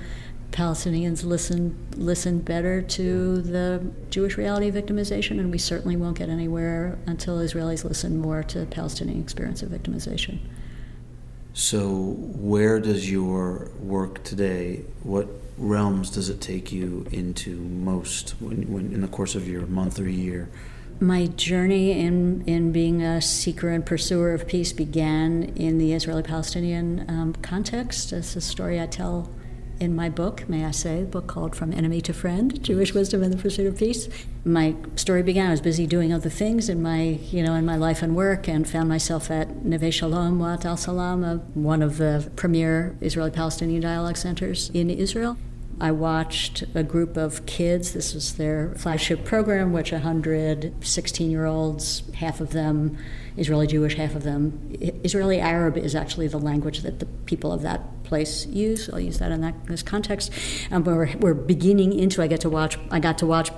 Palestinians 0.51 1.23
listen 1.23 1.75
listen 1.95 2.39
better 2.39 2.81
to 2.81 3.41
the 3.41 3.89
Jewish 4.09 4.37
reality 4.37 4.67
of 4.67 4.75
victimization, 4.75 5.39
and 5.39 5.49
we 5.49 5.57
certainly 5.57 5.95
won't 5.95 6.17
get 6.17 6.29
anywhere 6.29 6.99
until 7.07 7.37
Israelis 7.37 7.83
listen 7.83 8.17
more 8.17 8.43
to 8.43 8.59
the 8.59 8.65
Palestinian 8.65 9.21
experience 9.21 9.63
of 9.63 9.69
victimization. 9.69 10.39
So, 11.53 12.15
where 12.17 12.79
does 12.79 13.11
your 13.11 13.71
work 13.79 14.23
today, 14.23 14.85
what 15.03 15.27
realms 15.57 16.09
does 16.09 16.29
it 16.29 16.39
take 16.39 16.71
you 16.71 17.05
into 17.11 17.57
most 17.57 18.31
when, 18.39 18.71
when, 18.71 18.93
in 18.93 19.01
the 19.01 19.07
course 19.07 19.35
of 19.35 19.47
your 19.47 19.65
month 19.67 19.99
or 19.99 20.07
year? 20.07 20.49
My 21.01 21.25
journey 21.25 21.91
in, 21.99 22.43
in 22.47 22.71
being 22.71 23.01
a 23.01 23.21
seeker 23.21 23.69
and 23.69 23.85
pursuer 23.85 24.33
of 24.33 24.47
peace 24.47 24.71
began 24.71 25.43
in 25.55 25.77
the 25.77 25.93
Israeli 25.93 26.23
Palestinian 26.23 27.05
um, 27.09 27.33
context. 27.41 28.13
It's 28.13 28.35
a 28.35 28.41
story 28.41 28.79
I 28.79 28.85
tell 28.85 29.29
in 29.81 29.95
my 29.95 30.09
book, 30.09 30.47
may 30.47 30.63
I 30.63 30.69
say, 30.69 31.01
a 31.01 31.05
book 31.05 31.25
called 31.25 31.55
From 31.55 31.73
Enemy 31.73 32.01
to 32.01 32.13
Friend 32.13 32.63
Jewish 32.63 32.93
Wisdom 32.93 33.23
in 33.23 33.31
the 33.31 33.37
Pursuit 33.37 33.65
of 33.65 33.79
Peace. 33.79 34.07
My 34.45 34.75
story 34.95 35.23
began, 35.23 35.47
I 35.47 35.51
was 35.51 35.59
busy 35.59 35.87
doing 35.87 36.13
other 36.13 36.29
things 36.29 36.69
in 36.69 36.83
my, 36.83 37.01
you 37.01 37.41
know, 37.41 37.55
in 37.55 37.65
my 37.65 37.77
life 37.77 38.03
and 38.03 38.15
work 38.15 38.47
and 38.47 38.69
found 38.69 38.87
myself 38.87 39.31
at 39.31 39.65
Neve 39.65 39.91
Shalom, 39.91 40.37
Wahat 40.37 40.65
al-Salam, 40.65 41.23
uh, 41.23 41.35
one 41.55 41.81
of 41.81 41.97
the 41.97 42.29
premier 42.35 42.95
Israeli 43.01 43.31
Palestinian 43.31 43.81
dialogue 43.81 44.17
centers 44.17 44.69
in 44.69 44.91
Israel. 44.91 45.35
I 45.79 45.91
watched 45.91 46.63
a 46.75 46.83
group 46.83 47.17
of 47.17 47.47
kids. 47.47 47.93
This 47.93 48.13
was 48.13 48.35
their 48.35 48.75
flagship 48.77 49.25
program, 49.25 49.73
which 49.73 49.91
116 49.91 51.31
year 51.31 51.45
olds, 51.47 52.03
half 52.13 52.39
of 52.39 52.51
them 52.51 52.99
Israeli 53.35 53.65
Jewish, 53.65 53.95
half 53.95 54.13
of 54.13 54.21
them 54.21 54.77
Israeli 54.79 55.39
Arab 55.39 55.77
is 55.77 55.95
actually 55.95 56.27
the 56.27 56.37
language 56.37 56.81
that 56.81 56.99
the 56.99 57.07
people 57.25 57.51
of 57.51 57.63
that 57.63 57.81
place 58.11 58.45
use. 58.47 58.89
I'll 58.89 58.99
use 58.99 59.19
that 59.19 59.31
in 59.31 59.39
that 59.39 59.55
this 59.67 59.81
context. 59.81 60.33
Um, 60.69 60.83
we're, 60.83 61.15
we're 61.19 61.33
beginning 61.33 61.97
into. 61.97 62.21
I 62.21 62.27
get 62.27 62.41
to 62.41 62.49
watch. 62.49 62.77
I 62.91 62.99
got 62.99 63.17
to 63.19 63.25
watch 63.25 63.51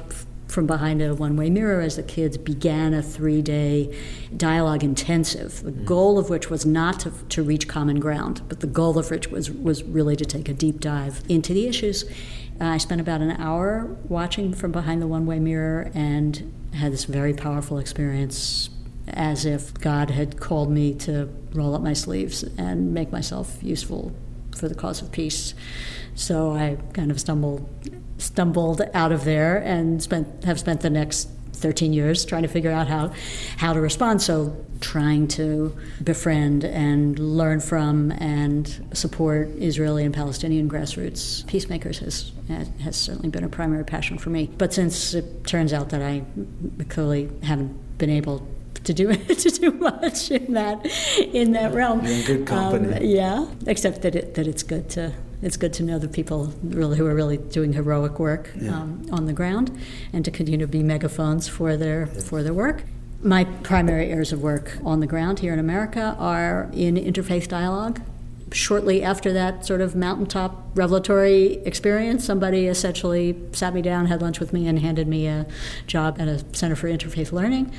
from 0.48 0.68
behind 0.68 1.02
a 1.02 1.16
one-way 1.16 1.50
mirror 1.50 1.82
as 1.82 1.96
the 1.96 2.04
kids 2.04 2.38
began 2.38 2.94
a 2.94 3.02
three-day 3.02 3.92
dialogue 4.38 4.84
intensive. 4.84 5.64
The 5.64 5.72
mm-hmm. 5.72 5.86
goal 5.86 6.20
of 6.20 6.30
which 6.30 6.52
was 6.52 6.68
not 6.68 7.00
to, 7.00 7.12
to 7.30 7.42
reach 7.42 7.68
common 7.68 8.00
ground, 8.00 8.44
but 8.48 8.60
the 8.60 8.68
goal 8.68 9.00
of 9.00 9.10
which 9.10 9.32
was 9.32 9.50
was 9.50 9.82
really 9.84 10.16
to 10.16 10.26
take 10.36 10.48
a 10.48 10.54
deep 10.54 10.80
dive 10.80 11.24
into 11.28 11.52
the 11.52 11.66
issues. 11.68 12.04
Uh, 12.62 12.66
I 12.66 12.78
spent 12.78 13.02
about 13.02 13.22
an 13.22 13.32
hour 13.32 13.98
watching 14.08 14.54
from 14.54 14.72
behind 14.72 15.02
the 15.02 15.08
one-way 15.08 15.40
mirror 15.40 15.90
and 15.96 16.54
had 16.74 16.94
this 16.94 17.06
very 17.06 17.34
powerful 17.34 17.80
experience 17.80 18.70
as 19.08 19.46
if 19.46 19.74
God 19.74 20.12
had 20.12 20.40
called 20.40 20.70
me 20.70 20.94
to 21.08 21.28
roll 21.54 21.74
up 21.74 21.82
my 21.82 21.94
sleeves 21.94 22.44
and 22.58 22.94
make 22.94 23.12
myself 23.12 23.58
useful 23.62 24.12
for 24.54 24.68
the 24.68 24.76
cause 24.76 25.02
of 25.02 25.12
peace. 25.12 25.54
So 26.16 26.52
I 26.52 26.78
kind 26.94 27.12
of 27.12 27.20
stumbled 27.20 27.70
stumbled 28.18 28.82
out 28.94 29.12
of 29.12 29.26
there 29.26 29.58
and 29.58 30.02
spent 30.02 30.44
have 30.44 30.60
spent 30.60 30.82
the 30.82 30.90
next 30.90 31.30
13 31.54 31.94
years 31.94 32.26
trying 32.26 32.44
to 32.44 32.48
figure 32.48 32.72
out 32.72 32.88
how 32.88 33.12
how 33.58 33.74
to 33.74 33.82
respond. 33.82 34.22
So 34.22 34.56
trying 34.82 35.28
to 35.30 35.76
befriend 36.04 36.66
and 36.66 37.18
learn 37.18 37.62
from 37.62 38.12
and 38.12 38.86
support 38.94 39.48
Israeli 39.58 40.04
and 40.04 40.14
Palestinian 40.14 40.70
grassroots 40.70 41.48
peacemakers 41.48 42.00
has 42.00 42.32
has 42.82 42.96
certainly 42.96 43.30
been 43.30 43.44
a 43.44 43.50
primary 43.50 43.86
passion 43.86 44.18
for 44.18 44.30
me. 44.30 44.50
But 44.58 44.74
since 44.74 45.14
it 45.14 45.46
turns 45.46 45.74
out 45.74 45.90
that 45.90 46.02
I 46.02 46.24
clearly 46.90 47.30
haven't 47.44 47.98
been 47.98 48.10
able 48.10 48.46
to 48.84 48.94
do 48.94 49.14
to 49.44 49.50
do 49.50 49.72
much 49.72 50.32
in 50.32 50.54
that 50.54 50.86
in 51.34 51.52
that 51.54 51.74
realm. 51.74 52.06
You're 52.06 52.14
in 52.14 52.26
good 52.26 52.48
company. 52.48 52.96
Um, 52.96 53.04
yeah, 53.04 53.48
except 53.68 54.02
that 54.02 54.16
it, 54.16 54.34
that 54.36 54.48
it's 54.48 54.64
good 54.64 54.90
to 54.92 55.14
it's 55.42 55.58
good 55.58 55.74
to 55.74 55.84
know 55.84 56.00
the 56.00 56.08
people 56.08 56.54
really 56.64 56.98
who 56.98 57.06
are 57.06 57.16
really 57.16 57.38
doing 57.38 57.74
heroic 57.74 58.20
work 58.20 58.52
yeah. 58.56 58.76
um, 58.76 59.06
on 59.12 59.26
the 59.26 59.34
ground, 59.34 59.78
and 60.14 60.24
to 60.26 60.32
continue 60.32 60.60
to 60.60 60.68
be 60.68 60.84
megaphones 60.84 61.48
for 61.48 61.78
their 61.78 62.10
yes. 62.14 62.28
for 62.28 62.44
their 62.44 62.54
work. 62.54 62.84
My 63.22 63.46
primary 63.46 64.10
areas 64.10 64.34
of 64.34 64.42
work 64.42 64.78
on 64.84 65.00
the 65.00 65.08
ground 65.08 65.40
here 65.40 65.54
in 65.54 65.60
America 65.60 66.16
are 66.20 66.70
in 66.74 66.96
interfaith 66.96 67.48
dialogue, 67.48 68.02
shortly 68.54 69.04
after 69.04 69.34
that 69.34 69.66
sort 69.66 69.82
of 69.82 69.96
mountaintop 69.96 70.62
revelatory 70.76 71.56
experience, 71.66 72.24
somebody 72.24 72.68
essentially 72.68 73.36
sat 73.52 73.74
me 73.74 73.82
down, 73.82 74.06
had 74.06 74.22
lunch 74.22 74.40
with 74.40 74.54
me, 74.54 74.68
and 74.68 74.80
handed 74.80 75.08
me 75.08 75.28
a 75.28 75.46
job 75.88 76.18
at 76.20 76.28
a 76.28 76.44
Center 76.56 76.76
for 76.76 76.88
Interfaith 76.88 77.32
Learning. 77.32 77.72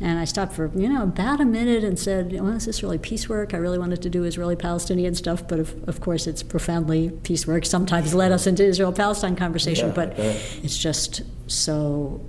And 0.00 0.18
I 0.18 0.24
stopped 0.24 0.52
for 0.52 0.70
you 0.76 0.88
know 0.88 1.02
about 1.02 1.40
a 1.40 1.44
minute 1.44 1.82
and 1.82 1.98
said, 1.98 2.32
"Well, 2.32 2.48
is 2.50 2.66
this 2.66 2.82
really 2.82 2.98
peace 2.98 3.28
work? 3.28 3.54
I 3.54 3.56
really 3.56 3.78
wanted 3.78 4.02
to 4.02 4.10
do 4.10 4.24
Israeli-Palestinian 4.24 5.14
stuff, 5.14 5.48
but 5.48 5.58
of, 5.58 5.88
of 5.88 6.00
course 6.00 6.26
it's 6.26 6.42
profoundly 6.42 7.10
peace 7.22 7.46
work. 7.46 7.64
Sometimes 7.64 8.14
led 8.14 8.30
us 8.30 8.46
into 8.46 8.64
Israel-Palestine 8.64 9.36
conversation, 9.36 9.88
yeah, 9.88 9.94
but 9.94 10.14
it's 10.18 10.78
just 10.78 11.22
so 11.46 12.20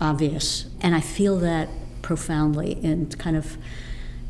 obvious, 0.00 0.66
and 0.80 0.94
I 0.94 1.00
feel 1.00 1.38
that 1.40 1.68
profoundly 2.02 2.72
in 2.84 3.06
kind 3.10 3.36
of 3.36 3.58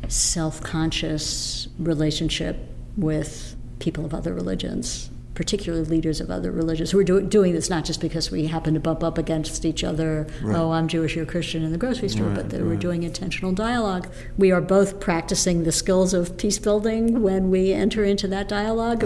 self-conscious 0.07 1.67
relationship 1.77 2.57
with 2.97 3.55
people 3.79 4.05
of 4.05 4.13
other 4.13 4.33
religions, 4.33 5.09
particularly 5.33 5.85
leaders 5.85 6.19
of 6.19 6.29
other 6.29 6.51
religions. 6.51 6.93
We're 6.93 7.05
do- 7.05 7.21
doing 7.21 7.53
this 7.53 7.69
not 7.69 7.85
just 7.85 8.01
because 8.01 8.29
we 8.29 8.47
happen 8.47 8.73
to 8.73 8.79
bump 8.81 9.05
up 9.05 9.17
against 9.17 9.63
each 9.63 9.85
other, 9.85 10.27
right. 10.43 10.53
oh, 10.53 10.71
I'm 10.71 10.89
Jewish, 10.89 11.15
you're 11.15 11.25
Christian 11.25 11.63
in 11.63 11.71
the 11.71 11.77
grocery 11.77 12.09
store, 12.09 12.27
right, 12.27 12.35
but 12.35 12.49
that 12.49 12.57
right. 12.57 12.67
we're 12.67 12.75
doing 12.75 13.03
intentional 13.03 13.53
dialogue. 13.53 14.11
We 14.37 14.51
are 14.51 14.59
both 14.59 14.99
practicing 14.99 15.63
the 15.63 15.71
skills 15.71 16.13
of 16.13 16.37
peace 16.37 16.59
building 16.59 17.21
when 17.21 17.49
we 17.49 17.71
enter 17.71 18.03
into 18.03 18.27
that 18.27 18.49
dialogue, 18.49 19.01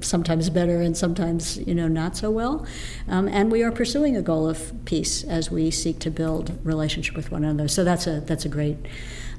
sometimes 0.00 0.48
better 0.48 0.80
and 0.80 0.96
sometimes, 0.96 1.58
you 1.58 1.74
know, 1.74 1.88
not 1.88 2.16
so 2.16 2.30
well. 2.30 2.66
Um, 3.06 3.28
and 3.28 3.52
we 3.52 3.62
are 3.62 3.70
pursuing 3.70 4.16
a 4.16 4.22
goal 4.22 4.48
of 4.48 4.72
peace 4.86 5.24
as 5.24 5.50
we 5.50 5.70
seek 5.70 5.98
to 5.98 6.10
build 6.10 6.58
relationship 6.64 7.16
with 7.16 7.30
one 7.30 7.44
another. 7.44 7.68
So 7.68 7.84
that's 7.84 8.06
a, 8.06 8.20
that's 8.20 8.46
a 8.46 8.48
great 8.48 8.78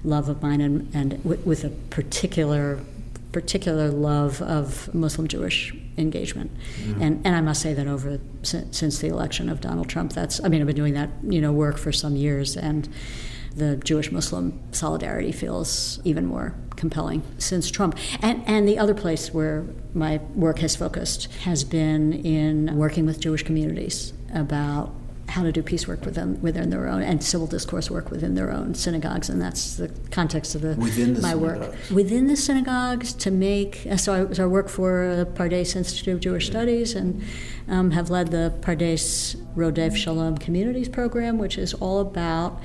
love 0.04 0.30
of 0.30 0.44
mine 0.44 0.62
and, 0.62 0.88
and 0.94 1.24
w- 1.24 1.42
with 1.44 1.64
a 1.64 1.70
particular 1.70 2.80
particular 3.42 3.92
love 3.92 4.42
of 4.42 4.92
Muslim 4.96 5.28
Jewish 5.28 5.72
engagement. 5.96 6.50
Mm-hmm. 6.56 7.02
And, 7.04 7.14
and 7.24 7.36
I 7.36 7.42
must 7.42 7.62
say 7.62 7.76
that 7.76 7.86
over 7.86 8.20
since, 8.42 8.76
since 8.76 8.98
the 8.98 9.10
election 9.10 9.48
of 9.48 9.62
Donald 9.62 9.88
Trump, 9.90 10.14
that's, 10.14 10.44
I 10.44 10.48
mean, 10.48 10.60
I've 10.60 10.66
been 10.66 10.76
doing 10.76 10.96
that, 10.96 11.12
you 11.22 11.40
know, 11.40 11.52
work 11.52 11.78
for 11.78 11.92
some 11.92 12.16
years. 12.16 12.58
And 12.58 12.90
the 13.56 13.76
Jewish 13.78 14.12
Muslim 14.12 14.60
solidarity 14.72 15.32
feels 15.32 16.00
even 16.04 16.26
more 16.26 16.56
compelling 16.78 17.22
since 17.38 17.70
Trump. 17.70 17.96
And, 18.24 18.44
and 18.48 18.68
the 18.68 18.80
other 18.80 18.96
place 18.96 19.32
where 19.32 19.68
my 19.94 20.18
work 20.34 20.58
has 20.60 20.76
focused 20.76 21.32
has 21.44 21.64
been 21.64 22.14
in 22.14 22.76
working 22.76 23.06
with 23.06 23.20
Jewish 23.20 23.44
communities 23.44 24.14
about 24.34 24.96
how 25.30 25.44
to 25.44 25.52
do 25.52 25.62
peace 25.62 25.88
work 25.88 26.06
within 26.06 26.42
within 26.42 26.70
their 26.70 26.88
own 26.88 27.02
and 27.02 27.24
civil 27.24 27.48
discourse 27.48 27.92
work 27.92 28.10
within 28.10 28.36
their 28.36 28.52
own 28.52 28.74
synagogues, 28.74 29.30
and 29.30 29.42
that's 29.42 29.76
the 29.76 29.90
context 30.10 30.56
of 30.56 30.62
the, 30.62 30.74
the 30.76 31.20
my 31.22 31.36
work 31.36 31.76
within 31.92 32.28
the 32.28 32.36
synagogues 32.36 33.14
to 33.14 33.32
make. 33.32 33.88
So 33.98 34.30
I, 34.30 34.34
so 34.34 34.44
I 34.44 34.48
work 34.48 34.70
for 34.70 35.16
the 35.16 35.26
Pardes 35.26 35.76
Institute 35.76 36.14
of 36.14 36.20
Jewish 36.22 36.48
Studies 36.48 36.96
and 36.96 37.24
um, 37.68 37.92
have 37.92 38.10
led 38.10 38.32
the 38.32 38.54
Pardes 38.62 39.36
Rodef 39.56 39.96
Shalom 39.96 40.38
Communities 40.38 40.88
program, 40.88 41.38
which 41.38 41.58
is 41.58 41.74
all 41.74 42.00
about 42.00 42.62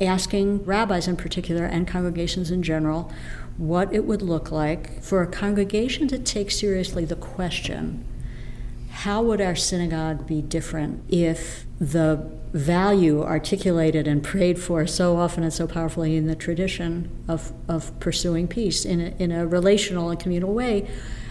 asking 0.00 0.64
rabbis 0.64 1.08
in 1.08 1.16
particular 1.16 1.64
and 1.64 1.88
congregations 1.88 2.50
in 2.50 2.62
general 2.62 3.10
what 3.56 3.92
it 3.92 4.04
would 4.04 4.22
look 4.22 4.50
like 4.50 5.02
for 5.02 5.22
a 5.22 5.26
congregation 5.26 6.08
to 6.08 6.18
take 6.18 6.50
seriously 6.50 7.04
the 7.04 7.16
question 7.16 8.04
how 8.90 9.22
would 9.22 9.40
our 9.40 9.56
synagogue 9.56 10.26
be 10.26 10.42
different 10.42 11.02
if 11.08 11.64
the 11.80 12.30
value 12.52 13.22
articulated 13.22 14.08
and 14.08 14.22
prayed 14.22 14.58
for 14.58 14.86
so 14.86 15.16
often 15.16 15.42
and 15.44 15.52
so 15.52 15.66
powerfully 15.66 16.16
in 16.16 16.26
the 16.26 16.34
tradition 16.34 17.08
of, 17.28 17.52
of 17.68 17.98
pursuing 18.00 18.48
peace 18.48 18.84
in 18.84 19.00
a, 19.00 19.14
in 19.18 19.30
a 19.30 19.46
relational 19.46 20.10
and 20.10 20.18
communal 20.18 20.52
way 20.52 20.88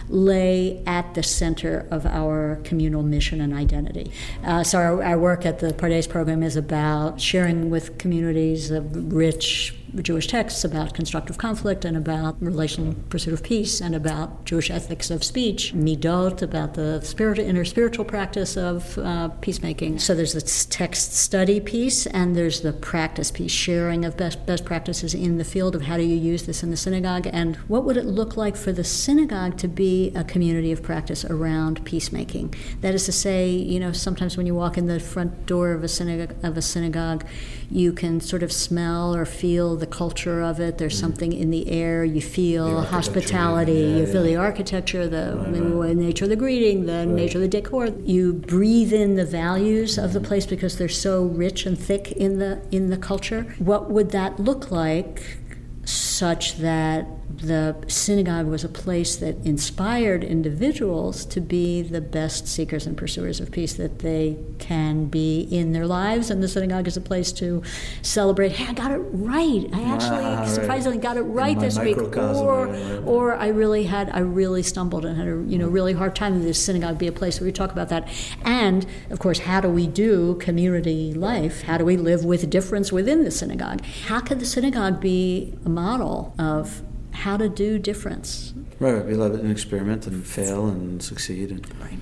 lay 0.08 0.82
at 0.86 1.14
the 1.14 1.22
center 1.22 1.86
of 1.90 2.04
our 2.04 2.60
communal 2.64 3.02
mission 3.02 3.40
and 3.40 3.54
identity. 3.54 4.10
Uh, 4.42 4.64
so, 4.64 4.78
our, 4.78 5.02
our, 5.04 5.18
work 5.18 5.46
at 5.46 5.60
the 5.60 5.72
Pardes 5.72 6.08
program 6.08 6.42
is 6.42 6.56
about 6.56 7.20
sharing 7.20 7.70
with 7.70 7.96
communities 7.96 8.72
a 8.72 8.80
rich 8.80 9.76
Jewish 10.02 10.26
texts 10.26 10.64
about 10.64 10.94
constructive 10.94 11.38
conflict 11.38 11.84
and 11.84 11.96
about 11.96 12.36
relational 12.40 12.94
pursuit 13.08 13.34
of 13.34 13.42
peace 13.42 13.80
and 13.80 13.94
about 13.94 14.44
Jewish 14.44 14.70
ethics 14.70 15.10
of 15.10 15.24
speech, 15.24 15.74
midot, 15.74 16.42
about 16.42 16.74
the 16.74 17.00
spirit, 17.02 17.38
inner 17.38 17.64
spiritual 17.64 18.04
practice 18.04 18.56
of 18.56 18.98
uh, 18.98 19.28
peacemaking. 19.40 19.98
So 19.98 20.14
there's 20.14 20.32
this 20.32 20.66
text 20.66 21.14
study 21.14 21.60
piece 21.60 22.06
and 22.06 22.36
there's 22.36 22.60
the 22.60 22.72
practice 22.72 23.30
piece, 23.30 23.52
sharing 23.52 24.04
of 24.04 24.16
best, 24.16 24.46
best 24.46 24.64
practices 24.64 25.14
in 25.14 25.38
the 25.38 25.44
field 25.44 25.74
of 25.74 25.82
how 25.82 25.96
do 25.96 26.02
you 26.02 26.16
use 26.16 26.46
this 26.46 26.62
in 26.62 26.70
the 26.70 26.76
synagogue 26.76 27.28
and 27.32 27.56
what 27.68 27.84
would 27.84 27.96
it 27.96 28.06
look 28.06 28.36
like 28.36 28.56
for 28.56 28.72
the 28.72 28.84
synagogue 28.84 29.56
to 29.58 29.68
be 29.68 30.12
a 30.14 30.24
community 30.24 30.72
of 30.72 30.82
practice 30.82 31.24
around 31.24 31.84
peacemaking. 31.84 32.54
That 32.80 32.94
is 32.94 33.04
to 33.06 33.12
say, 33.12 33.50
you 33.50 33.80
know, 33.80 33.92
sometimes 33.92 34.36
when 34.36 34.46
you 34.46 34.54
walk 34.54 34.78
in 34.78 34.86
the 34.86 35.00
front 35.00 35.46
door 35.46 35.72
of 35.72 35.82
a 35.82 35.88
synagogue, 35.88 36.36
of 36.42 36.56
a 36.56 36.62
synagogue 36.62 37.24
you 37.70 37.92
can 37.92 38.20
sort 38.20 38.42
of 38.42 38.52
smell 38.52 39.14
or 39.14 39.24
feel 39.24 39.76
the 39.80 39.86
culture 39.86 40.42
of 40.42 40.60
it. 40.60 40.78
There's 40.78 40.96
mm. 40.96 41.00
something 41.00 41.32
in 41.32 41.50
the 41.50 41.68
air. 41.70 42.04
You 42.04 42.20
feel 42.20 42.82
hospitality. 42.82 43.72
Yeah, 43.72 43.96
you 43.96 44.06
feel 44.06 44.22
the 44.22 44.36
architecture, 44.36 45.08
the 45.08 45.36
right, 45.36 45.96
nature 45.96 46.24
of 46.24 46.30
the 46.30 46.36
greeting, 46.36 46.86
the 46.86 46.98
right. 46.98 47.08
nature 47.08 47.38
of 47.38 47.42
the 47.42 47.48
decor. 47.48 47.86
You 48.04 48.34
breathe 48.34 48.92
in 48.92 49.16
the 49.16 49.26
values 49.26 49.98
of 49.98 50.12
the 50.12 50.20
place 50.20 50.46
because 50.46 50.78
they're 50.78 50.88
so 50.88 51.24
rich 51.24 51.66
and 51.66 51.78
thick 51.78 52.12
in 52.12 52.38
the 52.38 52.62
in 52.70 52.90
the 52.90 52.96
culture. 52.96 53.42
What 53.58 53.90
would 53.90 54.10
that 54.10 54.38
look 54.38 54.70
like 54.70 55.38
such 55.84 56.56
that 56.58 57.06
the 57.40 57.76
synagogue 57.86 58.46
was 58.46 58.64
a 58.64 58.68
place 58.68 59.16
that 59.16 59.36
inspired 59.44 60.22
individuals 60.22 61.24
to 61.26 61.40
be 61.40 61.82
the 61.82 62.00
best 62.00 62.46
seekers 62.46 62.86
and 62.86 62.96
pursuers 62.96 63.40
of 63.40 63.50
peace 63.50 63.74
that 63.74 64.00
they 64.00 64.36
can 64.58 65.06
be 65.06 65.48
in 65.50 65.72
their 65.72 65.86
lives. 65.86 66.30
And 66.30 66.42
the 66.42 66.48
synagogue 66.48 66.86
is 66.86 66.96
a 66.96 67.00
place 67.00 67.32
to 67.32 67.62
celebrate, 68.02 68.52
hey, 68.52 68.66
I 68.68 68.72
got 68.74 68.90
it 68.90 68.98
right. 68.98 69.66
I 69.72 69.82
actually 69.84 70.24
ah, 70.24 70.44
surprisingly 70.46 70.98
got 70.98 71.16
it 71.16 71.22
right 71.22 71.58
this 71.58 71.78
week. 71.78 71.96
Or, 71.98 72.68
or 73.06 73.34
I 73.34 73.48
really 73.48 73.84
had, 73.84 74.10
I 74.10 74.20
really 74.20 74.62
stumbled 74.62 75.04
and 75.04 75.16
had 75.16 75.26
a 75.26 75.42
you 75.46 75.58
know 75.58 75.68
really 75.68 75.94
hard 75.94 76.14
time 76.14 76.34
in 76.34 76.42
the 76.42 76.52
synagogue 76.52 76.98
be 76.98 77.06
a 77.06 77.12
place 77.12 77.40
where 77.40 77.46
we 77.46 77.52
talk 77.52 77.72
about 77.72 77.88
that. 77.88 78.08
And 78.44 78.86
of 79.10 79.18
course, 79.18 79.40
how 79.40 79.60
do 79.60 79.68
we 79.68 79.86
do 79.86 80.34
community 80.36 81.14
life? 81.14 81.62
How 81.62 81.78
do 81.78 81.84
we 81.84 81.96
live 81.96 82.24
with 82.24 82.48
difference 82.50 82.92
within 82.92 83.24
the 83.24 83.30
synagogue? 83.30 83.82
How 84.06 84.20
could 84.20 84.40
the 84.40 84.46
synagogue 84.46 85.00
be 85.00 85.54
a 85.64 85.68
model 85.68 86.34
of 86.38 86.82
how 87.20 87.36
to 87.36 87.48
do 87.48 87.78
difference. 87.78 88.52
Right, 88.78 88.92
right. 88.94 89.06
We 89.06 89.14
love 89.14 89.34
it 89.34 89.40
and 89.40 89.50
experiment 89.50 90.06
and 90.06 90.26
fail 90.26 90.68
and 90.68 91.02
succeed. 91.02 91.50
And 91.50 91.66
right. 91.80 91.98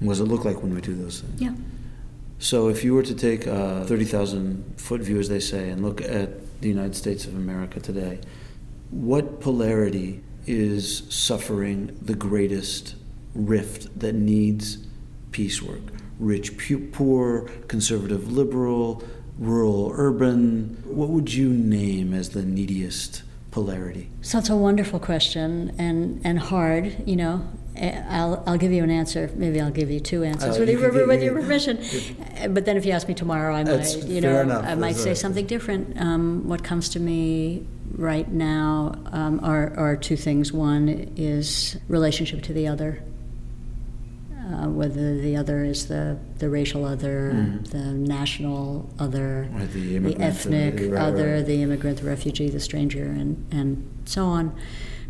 What 0.00 0.12
does 0.12 0.20
it 0.20 0.24
look 0.24 0.44
like 0.44 0.62
when 0.62 0.74
we 0.74 0.80
do 0.80 0.94
those 0.94 1.20
things? 1.20 1.40
Yeah. 1.40 1.54
So 2.38 2.68
if 2.68 2.82
you 2.82 2.94
were 2.94 3.02
to 3.02 3.14
take 3.14 3.46
uh, 3.46 3.82
a 3.82 3.84
30,000 3.84 4.74
foot 4.76 5.00
view, 5.00 5.18
as 5.20 5.28
they 5.28 5.40
say, 5.40 5.70
and 5.70 5.82
look 5.82 6.00
at 6.00 6.60
the 6.60 6.68
United 6.68 6.96
States 6.96 7.24
of 7.24 7.34
America 7.34 7.80
today, 7.80 8.20
what 8.90 9.40
polarity 9.40 10.22
is 10.46 11.04
suffering 11.08 11.96
the 12.00 12.14
greatest 12.14 12.94
rift 13.34 13.98
that 13.98 14.14
needs 14.14 14.78
piecework? 15.30 15.80
work? 15.80 15.92
Rich, 16.18 16.58
poor, 16.92 17.48
conservative, 17.66 18.30
liberal, 18.30 19.02
rural, 19.38 19.92
urban? 19.94 20.82
What 20.84 21.08
would 21.08 21.32
you 21.32 21.48
name 21.48 22.12
as 22.12 22.30
the 22.30 22.44
neediest 22.44 23.22
polarity? 23.52 24.10
So 24.22 24.38
it's 24.38 24.50
a 24.50 24.56
wonderful 24.56 24.98
question 24.98 25.72
and, 25.78 26.20
and 26.24 26.40
hard, 26.40 27.06
you 27.06 27.14
know. 27.14 27.48
Eh, 27.76 28.02
I'll, 28.08 28.42
I'll 28.46 28.58
give 28.58 28.72
you 28.72 28.82
an 28.82 28.90
answer. 28.90 29.30
Maybe 29.34 29.60
I'll 29.60 29.70
give 29.70 29.90
you 29.90 30.00
two 30.00 30.24
answers 30.24 30.56
uh, 30.56 30.60
with, 30.60 30.68
you 30.68 30.80
your, 30.80 31.06
with 31.06 31.22
your 31.22 31.34
permission. 31.34 31.78
but 32.52 32.64
then 32.64 32.76
if 32.76 32.84
you 32.84 32.92
ask 32.92 33.06
me 33.06 33.14
tomorrow, 33.14 33.54
I 33.54 33.62
might, 33.62 34.04
you 34.04 34.20
know, 34.20 34.40
enough. 34.40 34.64
I 34.66 34.74
might 34.74 34.96
say 34.96 35.14
something 35.14 35.46
different. 35.46 35.98
Um, 36.00 36.48
what 36.48 36.64
comes 36.64 36.88
to 36.90 37.00
me 37.00 37.66
right 37.94 38.28
now 38.28 38.94
um, 39.06 39.40
are, 39.42 39.72
are 39.76 39.96
two 39.96 40.16
things. 40.16 40.52
One 40.52 41.12
is 41.16 41.76
relationship 41.88 42.42
to 42.42 42.52
the 42.52 42.66
other 42.66 43.02
whether 44.72 45.20
the 45.20 45.36
other 45.36 45.64
is 45.64 45.86
the, 45.88 46.18
the 46.38 46.48
racial 46.48 46.84
other, 46.84 47.32
mm. 47.34 47.70
the 47.70 47.92
national 47.92 48.90
other, 48.98 49.48
the, 49.72 49.98
the, 49.98 50.16
ethnic 50.20 50.76
the, 50.76 50.88
right, 50.90 51.02
other, 51.02 51.34
right. 51.34 51.46
the 51.46 51.62
immigrant, 51.62 51.98
the 51.98 52.06
refugee, 52.06 52.48
the 52.48 52.60
stranger, 52.60 53.04
and, 53.04 53.46
and 53.52 54.02
so 54.04 54.24
on. 54.24 54.54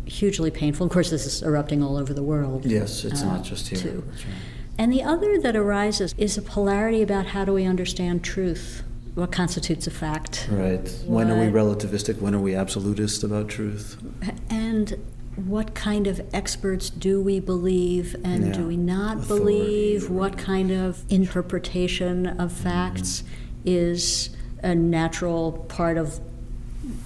Hugely 0.05 0.51
painful. 0.51 0.85
Of 0.85 0.91
course, 0.91 1.09
this 1.09 1.25
is 1.25 1.41
erupting 1.43 1.81
all 1.81 1.95
over 1.95 2.13
the 2.13 2.23
world. 2.23 2.65
Yes, 2.65 3.05
it's 3.05 3.21
uh, 3.21 3.25
not 3.25 3.43
just 3.43 3.69
here. 3.69 3.79
Too. 3.79 4.03
Right. 4.05 4.25
And 4.77 4.91
the 4.91 5.03
other 5.03 5.39
that 5.39 5.55
arises 5.55 6.13
is 6.17 6.37
a 6.37 6.41
polarity 6.41 7.01
about 7.01 7.27
how 7.27 7.45
do 7.45 7.53
we 7.53 7.65
understand 7.65 8.23
truth? 8.23 8.83
What 9.15 9.31
constitutes 9.31 9.85
a 9.85 9.91
fact? 9.91 10.47
Right. 10.51 10.81
What, 11.05 11.27
when 11.27 11.31
are 11.31 11.39
we 11.39 11.45
relativistic? 11.45 12.19
When 12.19 12.33
are 12.33 12.39
we 12.39 12.55
absolutist 12.55 13.23
about 13.23 13.47
truth? 13.47 13.97
And 14.49 14.97
what 15.35 15.73
kind 15.73 16.07
of 16.07 16.21
experts 16.33 16.89
do 16.89 17.21
we 17.21 17.39
believe 17.39 18.15
and 18.23 18.47
yeah. 18.47 18.53
do 18.53 18.67
we 18.67 18.77
not 18.77 19.17
Authority, 19.17 19.43
believe? 19.43 20.09
What 20.09 20.37
kind 20.37 20.71
of 20.71 21.03
interpretation 21.09 22.27
of 22.27 22.51
mm-hmm. 22.51 22.63
facts 22.63 23.21
mm-hmm. 23.21 23.61
is 23.65 24.29
a 24.61 24.75
natural 24.75 25.53
part 25.69 25.97
of 25.97 26.19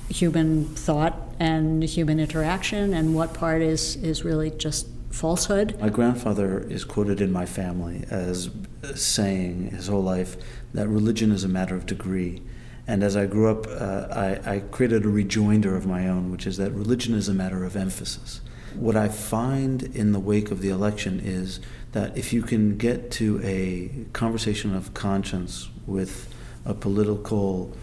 human 0.09 0.65
thought 0.65 1.17
and 1.39 1.83
human 1.83 2.19
interaction, 2.19 2.93
and 2.93 3.15
what 3.15 3.33
part 3.33 3.61
is, 3.61 3.95
is 3.97 4.23
really 4.23 4.51
just 4.51 4.87
falsehood? 5.11 5.79
My 5.79 5.89
grandfather 5.89 6.59
is 6.59 6.83
quoted 6.83 7.21
in 7.21 7.31
my 7.31 7.45
family 7.45 8.05
as 8.09 8.49
saying 8.95 9.71
his 9.71 9.87
whole 9.87 10.03
life 10.03 10.37
that 10.73 10.87
religion 10.87 11.31
is 11.31 11.43
a 11.43 11.47
matter 11.47 11.75
of 11.75 11.85
degree. 11.85 12.41
And 12.88 13.04
as 13.04 13.17
I 13.17 13.26
grew 13.26 13.52
up, 13.52 13.67
uh, 13.67 14.08
I, 14.12 14.56
I, 14.56 14.60
created 14.60 15.04
a 15.04 15.10
rejoinder 15.10 15.76
of 15.76 15.86
my 15.86 16.08
own, 16.08 16.32
which 16.32 16.47
is 16.47 16.56
that 16.56 16.71
religion 16.71 17.13
is 17.13 17.28
a 17.28 17.34
matter 17.34 17.65
of 17.65 17.76
emphasis. 17.76 18.39
What 18.76 18.95
I 18.95 19.10
find 19.10 19.84
in 19.84 20.13
the 20.13 20.19
wake 20.19 20.52
of 20.52 20.62
the 20.62 20.69
election 20.69 21.19
is 21.19 21.60
that 21.91 22.17
if 22.17 22.32
you 22.32 22.41
can 22.41 22.78
get 22.78 23.12
to 23.12 23.41
a 23.43 23.91
conversation 24.13 24.73
of 24.73 24.93
conscience 24.93 25.69
with 25.86 26.34
a 26.63 26.73
political 26.73 27.76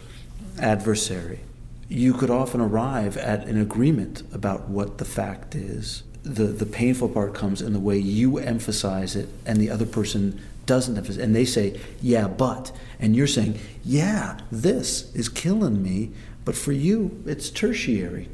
adversary, 0.59 1.41
you 1.89 2.15
could 2.15 2.31
often 2.31 2.61
arrive 2.61 3.17
at 3.19 3.47
an 3.47 3.61
agreement 3.61 4.23
about 4.33 4.69
what 4.69 4.97
the 4.99 5.05
fact 5.05 5.55
is. 5.55 6.03
The, 6.25 6.45
the 6.45 6.67
painful 6.67 7.11
part 7.11 7.35
comes 7.35 7.61
in 7.61 7.73
the 7.73 7.81
way 7.81 7.99
you 7.99 8.39
emphasize 8.39 9.15
it 9.15 9.29
and 9.47 9.59
the 9.59 9.71
other 9.71 9.87
person 9.87 10.41
doesn't 10.67 10.97
emphasize 10.97 11.23
and 11.23 11.37
they 11.37 11.45
say, 11.45 11.79
yeah, 12.01 12.29
but. 12.29 12.73
And 12.99 13.15
you're 13.15 13.27
saying, 13.27 13.59
yeah, 13.85 14.39
this 14.51 15.15
is 15.15 15.29
killing 15.29 15.83
me, 15.83 16.11
but 16.45 16.57
for 16.57 16.73
you, 16.73 17.23
it's 17.27 17.51
tertiary. 17.51 18.29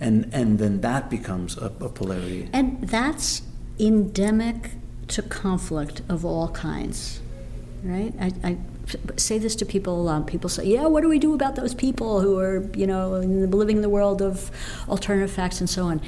And, 0.00 0.28
and 0.32 0.58
then 0.58 0.80
that 0.80 1.08
becomes 1.08 1.56
a, 1.56 1.66
a 1.66 1.88
polarity. 1.88 2.48
And 2.52 2.82
that's 2.82 3.42
endemic 3.78 4.72
to 5.08 5.22
conflict 5.22 6.02
of 6.08 6.24
all 6.24 6.48
kinds, 6.48 7.20
right? 7.82 8.12
I, 8.20 8.32
I 8.42 8.58
say 9.16 9.38
this 9.38 9.54
to 9.56 9.66
people 9.66 10.00
a 10.00 10.02
lot. 10.02 10.26
People 10.26 10.50
say, 10.50 10.66
"Yeah, 10.66 10.86
what 10.86 11.02
do 11.02 11.08
we 11.08 11.18
do 11.18 11.34
about 11.34 11.56
those 11.56 11.74
people 11.74 12.20
who 12.20 12.38
are, 12.38 12.68
you 12.74 12.86
know, 12.86 13.10
living 13.10 13.76
in 13.76 13.82
the 13.82 13.88
world 13.88 14.20
of 14.22 14.50
alternative 14.88 15.30
facts 15.30 15.60
and 15.60 15.68
so 15.68 15.84
on?" 15.84 16.00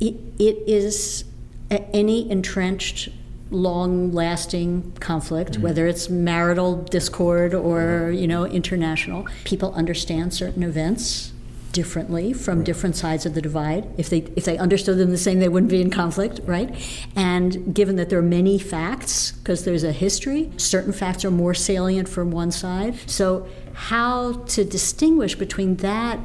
It, 0.00 0.16
it 0.38 0.56
is 0.66 1.24
any 1.70 2.30
entrenched 2.30 3.08
long 3.50 4.12
lasting 4.12 4.92
conflict 5.00 5.52
mm-hmm. 5.52 5.62
whether 5.62 5.86
it's 5.86 6.08
marital 6.08 6.82
discord 6.84 7.52
or 7.52 8.12
you 8.12 8.26
know 8.26 8.46
international 8.46 9.26
people 9.44 9.74
understand 9.74 10.32
certain 10.32 10.62
events 10.62 11.32
differently 11.72 12.32
from 12.32 12.58
right. 12.58 12.66
different 12.66 12.96
sides 12.96 13.26
of 13.26 13.34
the 13.34 13.42
divide. 13.42 13.86
If 13.96 14.10
they 14.10 14.18
if 14.36 14.44
they 14.44 14.58
understood 14.58 14.98
them 14.98 15.10
the 15.10 15.18
same, 15.18 15.38
they 15.38 15.48
wouldn't 15.48 15.70
be 15.70 15.80
in 15.80 15.90
conflict, 15.90 16.40
right? 16.44 16.74
And 17.16 17.74
given 17.74 17.96
that 17.96 18.10
there 18.10 18.18
are 18.18 18.22
many 18.22 18.58
facts, 18.58 19.32
because 19.32 19.64
there's 19.64 19.84
a 19.84 19.92
history, 19.92 20.50
certain 20.56 20.92
facts 20.92 21.24
are 21.24 21.30
more 21.30 21.54
salient 21.54 22.08
from 22.08 22.30
one 22.30 22.50
side. 22.50 22.96
So 23.06 23.46
how 23.72 24.32
to 24.32 24.64
distinguish 24.64 25.34
between 25.34 25.76
that 25.76 26.18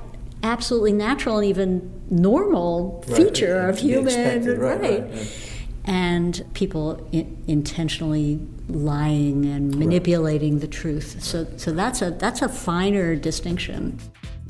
absolutely 0.46 0.94
natural 0.94 1.38
and 1.38 1.46
even 1.46 2.04
normal 2.10 3.04
right. 3.08 3.18
feature 3.18 3.68
it, 3.68 3.70
of 3.72 3.80
human 3.80 4.08
expected, 4.08 4.58
right, 4.60 4.80
right, 4.82 5.58
and 5.86 6.46
people 6.54 7.08
in, 7.12 7.44
intentionally 7.48 8.40
lying 8.68 9.46
and 9.46 9.76
manipulating 9.76 10.60
the 10.60 10.68
truth. 10.68 11.22
So 11.22 11.48
so 11.58 11.72
that's 11.72 12.02
a 12.02 12.12
that's 12.12 12.42
a 12.42 12.50
finer 12.50 13.16
distinction. 13.16 14.00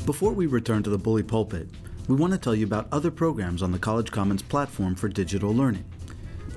Before 0.05 0.33
we 0.33 0.45
return 0.45 0.83
to 0.83 0.89
the 0.89 0.97
Bully 0.97 1.23
Pulpit, 1.23 1.69
we 2.07 2.15
want 2.15 2.33
to 2.33 2.39
tell 2.39 2.53
you 2.53 2.65
about 2.65 2.87
other 2.91 3.09
programs 3.09 3.63
on 3.63 3.71
the 3.71 3.79
College 3.79 4.11
Commons 4.11 4.41
platform 4.41 4.95
for 4.95 5.07
digital 5.07 5.53
learning. 5.53 5.85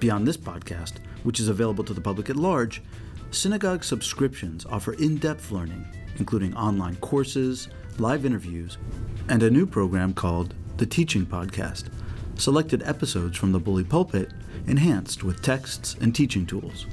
Beyond 0.00 0.28
this 0.28 0.36
podcast, 0.36 0.94
which 1.22 1.40
is 1.40 1.48
available 1.48 1.84
to 1.84 1.94
the 1.94 2.00
public 2.00 2.28
at 2.28 2.36
large, 2.36 2.82
Synagogue 3.30 3.84
subscriptions 3.84 4.66
offer 4.66 4.92
in 4.94 5.16
depth 5.16 5.50
learning, 5.50 5.86
including 6.18 6.54
online 6.54 6.96
courses, 6.96 7.68
live 7.98 8.24
interviews, 8.24 8.78
and 9.28 9.42
a 9.42 9.50
new 9.50 9.66
program 9.66 10.14
called 10.14 10.54
The 10.76 10.86
Teaching 10.86 11.26
Podcast, 11.26 11.90
selected 12.36 12.82
episodes 12.82 13.36
from 13.36 13.52
the 13.52 13.58
Bully 13.58 13.84
Pulpit 13.84 14.30
enhanced 14.66 15.22
with 15.22 15.42
texts 15.42 15.96
and 16.00 16.14
teaching 16.14 16.46
tools. 16.46 16.86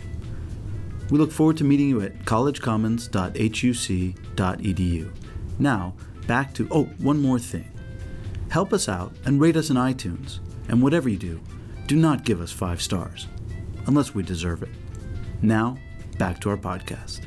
We 1.09 1.17
look 1.17 1.31
forward 1.31 1.55
to 1.57 1.63
meeting 1.63 1.89
you 1.89 2.01
at 2.01 2.19
collegecommons.huc.edu. 2.25 5.11
Now, 5.59 5.93
back 6.27 6.53
to, 6.55 6.67
oh, 6.71 6.83
one 6.97 7.21
more 7.21 7.39
thing. 7.39 7.71
Help 8.49 8.73
us 8.73 8.89
out 8.89 9.13
and 9.25 9.39
rate 9.39 9.55
us 9.55 9.69
in 9.69 9.77
iTunes. 9.77 10.39
And 10.67 10.81
whatever 10.81 11.07
you 11.09 11.17
do, 11.17 11.39
do 11.87 11.95
not 11.95 12.25
give 12.25 12.41
us 12.41 12.51
five 12.51 12.81
stars, 12.81 13.27
unless 13.85 14.15
we 14.15 14.23
deserve 14.23 14.63
it. 14.63 14.69
Now, 15.41 15.77
back 16.17 16.41
to 16.41 16.49
our 16.49 16.57
podcast. 16.57 17.21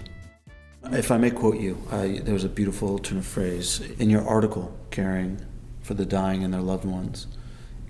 If 0.90 1.10
I 1.10 1.18
may 1.18 1.30
quote 1.30 1.58
you, 1.58 1.76
uh, 1.90 2.08
there 2.22 2.32
was 2.32 2.44
a 2.44 2.48
beautiful 2.48 2.98
turn 2.98 3.18
of 3.18 3.26
phrase 3.26 3.80
in 3.98 4.08
your 4.10 4.26
article, 4.26 4.76
caring 4.98 5.40
for 5.80 5.94
the 5.94 6.04
dying 6.04 6.42
and 6.42 6.52
their 6.52 6.60
loved 6.60 6.84
ones. 6.84 7.28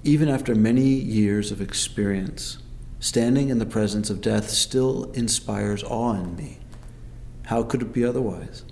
Even 0.05 0.29
after 0.29 0.55
many 0.55 0.83
years 0.83 1.51
of 1.51 1.59
experience, 1.59 2.59
standing 3.01 3.49
in 3.49 3.59
the 3.59 3.65
presence 3.65 4.11
of 4.11 4.21
death 4.21 4.51
still 4.51 5.11
inspires 5.13 5.83
awe 5.85 6.13
in 6.13 6.37
me. 6.37 6.59
How 7.47 7.63
could 7.63 7.81
it 7.81 7.95
be 7.95 8.05
otherwise? 8.05 8.63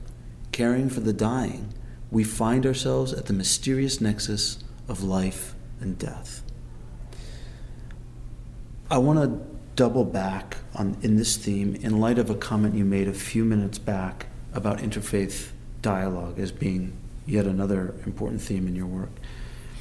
Caring 0.53 0.91
for 0.91 1.01
the 1.01 1.15
dying 1.15 1.73
we 2.11 2.25
find 2.25 2.67
ourselves 2.67 3.15
at 3.15 3.25
the 3.25 3.33
mysterious 3.33 4.03
nexus 4.03 4.59
of 4.87 5.03
life 5.03 5.55
and 5.81 5.99
death. 5.99 6.43
I 8.91 8.99
want 8.99 9.19
to 9.19 9.47
double 9.77 10.05
back 10.05 10.59
on 10.75 10.99
in 11.01 11.17
this 11.17 11.39
theme 11.39 11.75
in 11.77 12.01
light 12.01 12.19
of 12.19 12.29
a 12.29 12.35
comment 12.35 12.75
you 12.75 12.85
made 12.85 13.09
a 13.09 13.15
few 13.15 13.47
minutes 13.47 13.79
back 13.79 14.27
about 14.53 14.81
interfaith 14.81 15.53
dialogue 15.81 16.39
as 16.39 16.53
being 16.53 16.99
yet 17.27 17.47
another 17.47 17.95
important 18.05 18.41
theme 18.41 18.67
in 18.67 18.75
your 18.75 18.87
work. 18.87 19.11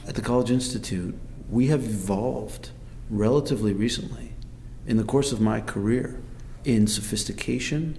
At 0.08 0.16
the 0.16 0.22
College 0.22 0.52
Institute, 0.52 1.16
we 1.50 1.68
have 1.68 1.84
evolved 1.84 2.72
relatively 3.10 3.74
recently 3.74 4.34
in 4.88 4.98
the 4.98 5.04
course 5.04 5.32
of 5.32 5.40
my 5.40 5.62
career 5.62 6.22
in 6.64 6.88
sophistication 6.88 7.98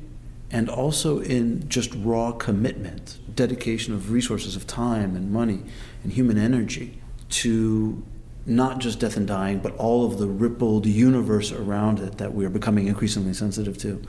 and 0.51 0.69
also 0.69 1.21
in 1.21 1.69
just 1.69 1.93
raw 1.97 2.33
commitment, 2.33 3.19
dedication 3.35 3.95
of 3.95 4.13
resources 4.13 4.57
of 4.57 4.67
time 4.67 5.17
and 5.17 5.33
money 5.33 5.63
and 6.03 6.13
human 6.13 6.39
energy 6.39 7.01
to 7.29 8.03
not 8.47 8.79
just 8.79 9.01
death 9.01 9.17
and 9.17 9.27
dying, 9.27 9.59
but 9.59 9.75
all 9.77 10.05
of 10.05 10.19
the 10.19 10.27
rippled 10.29 10.87
universe 10.87 11.51
around 11.51 11.99
it 11.99 12.19
that 12.19 12.33
we 12.33 12.45
are 12.45 12.51
becoming 12.51 12.87
increasingly 12.87 13.35
sensitive 13.35 13.77
to. 13.79 14.01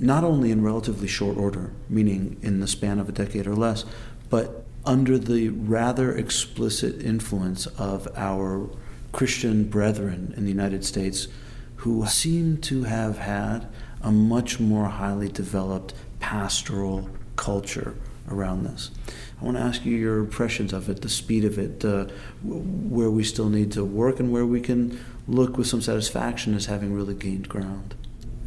Not 0.00 0.24
only 0.24 0.50
in 0.50 0.62
relatively 0.62 1.06
short 1.06 1.36
order, 1.36 1.72
meaning 1.88 2.38
in 2.42 2.58
the 2.58 2.66
span 2.66 2.98
of 2.98 3.08
a 3.08 3.12
decade 3.12 3.46
or 3.46 3.54
less, 3.54 3.84
but 4.32 4.64
under 4.86 5.18
the 5.18 5.50
rather 5.50 6.16
explicit 6.16 7.02
influence 7.02 7.66
of 7.66 8.08
our 8.16 8.70
Christian 9.12 9.64
brethren 9.64 10.32
in 10.38 10.44
the 10.44 10.48
United 10.48 10.86
States 10.86 11.28
who 11.76 12.06
seem 12.06 12.56
to 12.56 12.84
have 12.84 13.18
had 13.18 13.68
a 14.00 14.10
much 14.10 14.58
more 14.58 14.86
highly 14.86 15.28
developed 15.28 15.92
pastoral 16.18 17.10
culture 17.36 17.94
around 18.26 18.64
this. 18.64 18.90
I 19.38 19.44
want 19.44 19.58
to 19.58 19.62
ask 19.62 19.84
you 19.84 19.94
your 19.94 20.20
impressions 20.20 20.72
of 20.72 20.88
it, 20.88 21.02
the 21.02 21.10
speed 21.10 21.44
of 21.44 21.58
it, 21.58 21.84
uh, 21.84 22.06
where 22.42 23.10
we 23.10 23.24
still 23.24 23.50
need 23.50 23.70
to 23.72 23.84
work, 23.84 24.18
and 24.18 24.32
where 24.32 24.46
we 24.46 24.62
can 24.62 24.98
look 25.28 25.58
with 25.58 25.66
some 25.66 25.82
satisfaction 25.82 26.54
as 26.54 26.66
having 26.66 26.94
really 26.94 27.14
gained 27.14 27.50
ground. 27.50 27.94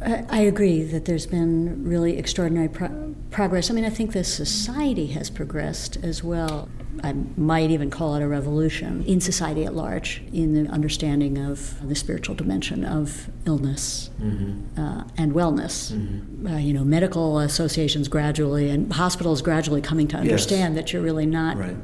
I 0.00 0.40
agree 0.40 0.82
that 0.82 1.06
there's 1.06 1.26
been 1.26 1.84
really 1.84 2.18
extraordinary 2.18 2.68
pro- 2.68 3.14
progress. 3.30 3.70
I 3.70 3.74
mean, 3.74 3.84
I 3.84 3.90
think 3.90 4.12
the 4.12 4.24
society 4.24 5.06
has 5.08 5.30
progressed 5.30 5.96
as 6.02 6.22
well. 6.22 6.68
I 7.02 7.14
might 7.36 7.70
even 7.70 7.90
call 7.90 8.14
it 8.14 8.22
a 8.22 8.28
revolution 8.28 9.04
in 9.04 9.20
society 9.20 9.64
at 9.64 9.74
large 9.74 10.22
in 10.32 10.52
the 10.52 10.70
understanding 10.70 11.38
of 11.38 11.86
the 11.86 11.94
spiritual 11.94 12.34
dimension 12.34 12.84
of 12.84 13.30
illness 13.46 14.10
mm-hmm. 14.20 14.80
uh, 14.80 15.04
and 15.16 15.32
wellness. 15.32 15.92
Mm-hmm. 15.92 16.46
Uh, 16.46 16.58
you 16.58 16.74
know, 16.74 16.84
medical 16.84 17.38
associations 17.38 18.08
gradually 18.08 18.68
and 18.68 18.92
hospitals 18.92 19.40
gradually 19.40 19.80
coming 19.80 20.08
to 20.08 20.16
understand 20.16 20.74
yes. 20.74 20.84
that 20.84 20.92
you're 20.92 21.02
really 21.02 21.26
not 21.26 21.56
right 21.56 21.76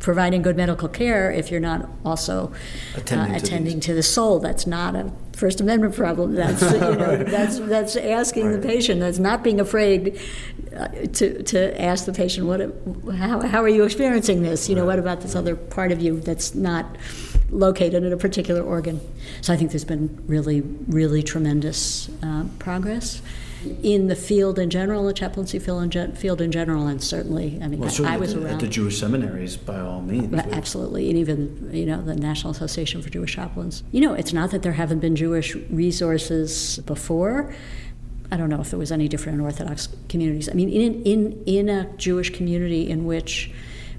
providing 0.00 0.42
good 0.42 0.56
medical 0.56 0.88
care 0.88 1.30
if 1.30 1.50
you're 1.50 1.60
not 1.60 1.88
also 2.04 2.52
attending, 2.96 3.34
uh, 3.34 3.38
attending 3.38 3.80
to, 3.80 3.88
to, 3.88 3.94
the 3.94 4.02
soul. 4.02 4.38
That's 4.38 4.66
not 4.66 4.94
a 4.94 5.12
First 5.32 5.60
Amendment 5.60 5.94
problem. 5.94 6.34
That's 6.34 6.62
you 6.62 6.78
know 6.78 6.94
right. 6.94 7.26
that's 7.26 7.58
that's 7.60 7.96
asking 7.96 8.46
right. 8.46 8.60
the 8.60 8.66
patient. 8.66 9.00
That's 9.00 9.18
not 9.18 9.42
being 9.42 9.60
afraid 9.60 10.20
uh, 10.76 10.88
to 10.88 11.42
to 11.42 11.80
ask 11.80 12.06
the 12.06 12.12
patient 12.12 12.46
what 12.46 12.60
how 13.16 13.40
how 13.40 13.62
are 13.62 13.68
you 13.68 13.84
experiencing 13.84 14.42
this? 14.42 14.68
You 14.68 14.74
know 14.74 14.84
what 14.84 14.98
about 14.98 15.20
this 15.20 15.34
other 15.34 15.56
part 15.56 15.92
of 15.92 16.00
you 16.00 16.20
that's 16.20 16.54
not 16.54 16.96
located 17.50 18.04
in 18.04 18.12
a 18.12 18.16
particular 18.16 18.62
organ? 18.62 19.00
So 19.40 19.52
I 19.52 19.56
think 19.56 19.70
there's 19.70 19.84
been 19.84 20.22
really 20.26 20.60
really 20.60 21.22
tremendous 21.22 22.08
uh, 22.22 22.44
progress 22.58 23.22
in 23.82 24.06
the 24.06 24.16
field 24.16 24.58
in 24.58 24.70
general, 24.70 25.06
the 25.06 25.12
chaplaincy 25.12 25.58
field 25.58 25.82
in, 25.82 25.90
gen- 25.90 26.12
field 26.14 26.40
in 26.40 26.52
general, 26.52 26.86
and 26.86 27.02
certainly, 27.02 27.58
I 27.62 27.68
mean, 27.68 27.80
well, 27.80 28.06
I, 28.06 28.14
I, 28.14 28.16
was 28.16 28.32
at 28.32 28.40
the, 28.40 28.46
around. 28.46 28.54
At 28.54 28.60
the 28.60 28.68
Jewish 28.68 28.98
seminaries, 28.98 29.56
by 29.56 29.80
all 29.80 30.00
means. 30.00 30.32
Absolutely, 30.34 31.08
and 31.08 31.18
even, 31.18 31.70
you 31.72 31.86
know, 31.86 32.00
the 32.02 32.14
National 32.14 32.50
Association 32.50 33.02
for 33.02 33.10
Jewish 33.10 33.34
Chaplains. 33.34 33.82
You 33.92 34.00
know, 34.00 34.14
it's 34.14 34.32
not 34.32 34.50
that 34.52 34.62
there 34.62 34.72
haven't 34.72 35.00
been 35.00 35.16
Jewish 35.16 35.54
resources 35.70 36.78
before. 36.80 37.54
I 38.30 38.36
don't 38.36 38.50
know 38.50 38.60
if 38.60 38.72
it 38.72 38.76
was 38.76 38.92
any 38.92 39.08
different 39.08 39.38
in 39.38 39.44
Orthodox 39.44 39.88
communities. 40.08 40.48
I 40.48 40.52
mean, 40.52 40.68
in, 40.68 41.02
in, 41.04 41.42
in 41.46 41.68
a 41.68 41.84
Jewish 41.96 42.30
community 42.30 42.88
in 42.88 43.06
which 43.06 43.50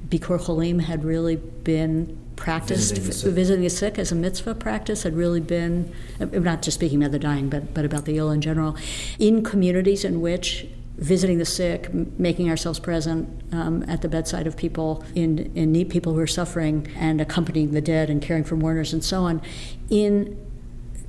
Bikur 0.07 0.39
Cholim 0.39 0.81
had 0.81 1.03
really 1.03 1.35
been 1.35 2.17
practiced 2.35 2.95
visiting 2.95 3.05
the, 3.05 3.13
sick. 3.13 3.33
visiting 3.33 3.63
the 3.63 3.69
sick 3.69 3.99
as 3.99 4.12
a 4.12 4.15
mitzvah 4.15 4.55
practice 4.55 5.03
had 5.03 5.13
really 5.13 5.41
been 5.41 5.93
I'm 6.19 6.43
not 6.43 6.62
just 6.62 6.75
speaking 6.75 7.03
about 7.03 7.12
the 7.12 7.19
dying 7.19 7.49
but 7.49 7.73
but 7.73 7.83
about 7.83 8.05
the 8.05 8.17
ill 8.17 8.31
in 8.31 8.39
general 8.39 8.77
in 9.19 9.43
communities 9.43 10.05
in 10.05 10.21
which 10.21 10.65
visiting 10.97 11.38
the 11.38 11.45
sick 11.45 11.93
making 11.93 12.49
ourselves 12.49 12.79
present 12.79 13.41
um, 13.53 13.83
at 13.89 14.01
the 14.01 14.09
bedside 14.09 14.47
of 14.47 14.55
people 14.57 15.03
in, 15.15 15.51
in 15.55 15.71
need 15.71 15.89
people 15.89 16.13
who 16.13 16.19
are 16.19 16.27
suffering 16.27 16.88
and 16.95 17.21
accompanying 17.21 17.71
the 17.71 17.81
dead 17.81 18.09
and 18.09 18.21
caring 18.21 18.43
for 18.43 18.55
mourners 18.55 18.93
and 18.93 19.03
so 19.03 19.23
on 19.23 19.41
in 19.89 20.38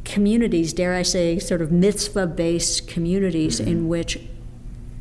communities 0.04 0.72
dare 0.72 0.94
i 0.94 1.02
say 1.02 1.38
sort 1.38 1.62
of 1.62 1.70
mitzvah 1.70 2.26
based 2.26 2.88
communities 2.88 3.60
mm-hmm. 3.60 3.70
in 3.70 3.88
which 3.88 4.18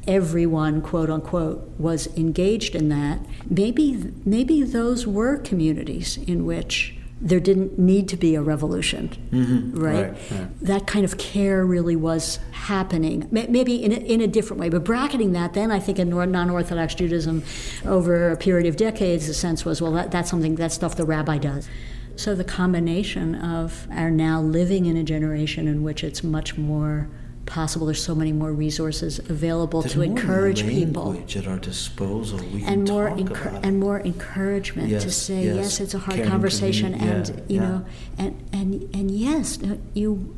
everyone, 0.09 0.81
quote 0.81 1.09
unquote, 1.09 1.69
was 1.77 2.07
engaged 2.17 2.75
in 2.75 2.89
that, 2.89 3.19
maybe 3.49 4.11
maybe 4.25 4.63
those 4.63 5.05
were 5.05 5.37
communities 5.37 6.17
in 6.17 6.45
which 6.45 6.95
there 7.21 7.39
didn't 7.39 7.77
need 7.77 8.07
to 8.07 8.17
be 8.17 8.33
a 8.33 8.41
revolution, 8.41 9.09
mm-hmm. 9.31 9.77
right? 9.77 10.09
Right, 10.11 10.31
right? 10.31 10.59
That 10.61 10.87
kind 10.87 11.03
of 11.03 11.17
care 11.17 11.65
really 11.65 11.95
was 11.95 12.39
happening, 12.51 13.27
maybe 13.29 13.83
in 13.83 13.91
a, 13.91 13.97
in 13.97 14.21
a 14.21 14.27
different 14.27 14.61
way. 14.61 14.69
But 14.69 14.85
bracketing 14.85 15.33
that, 15.33 15.53
then 15.53 15.69
I 15.69 15.79
think 15.79 15.99
in 15.99 16.09
non-Orthodox 16.09 16.95
Judaism, 16.95 17.43
over 17.85 18.31
a 18.31 18.37
period 18.37 18.67
of 18.67 18.77
decades, 18.77 19.27
the 19.27 19.33
sense 19.33 19.65
was, 19.65 19.81
well, 19.81 19.91
that, 19.91 20.11
that's 20.11 20.29
something 20.29 20.55
that 20.55 20.71
stuff 20.71 20.95
the 20.95 21.05
rabbi 21.05 21.37
does. 21.37 21.67
So 22.15 22.35
the 22.35 22.45
combination 22.45 23.35
of 23.35 23.87
our 23.91 24.09
now 24.09 24.41
living 24.41 24.85
in 24.85 24.95
a 24.95 25.03
generation 25.03 25.67
in 25.67 25.83
which 25.83 26.03
it's 26.03 26.23
much 26.23 26.57
more 26.57 27.09
possible. 27.49 27.85
There's 27.87 28.03
so 28.03 28.15
many 28.15 28.31
more 28.31 28.53
resources 28.53 29.19
available 29.19 29.81
There's 29.81 29.93
to 29.93 30.01
encourage 30.01 30.65
people. 30.65 31.05
language 31.11 31.35
at 31.35 31.47
our 31.47 31.57
disposal. 31.57 32.39
We 32.53 32.63
and 32.63 32.85
can 32.85 32.95
more 32.95 33.07
about 33.07 33.65
and 33.65 33.79
more 33.79 33.99
encouragement 33.99 34.89
to 35.01 35.11
say 35.11 35.43
yes. 35.45 35.55
yes, 35.55 35.79
it's 35.81 35.93
a 35.93 35.99
hard 35.99 36.15
Caring 36.17 36.29
conversation 36.31 36.93
community, 36.93 37.33
and 37.33 37.51
you 37.51 37.59
yeah. 37.59 37.67
know 37.67 37.85
and 38.17 38.49
and 38.53 38.69
and 38.95 39.11
yes 39.11 39.59
you 39.93 40.35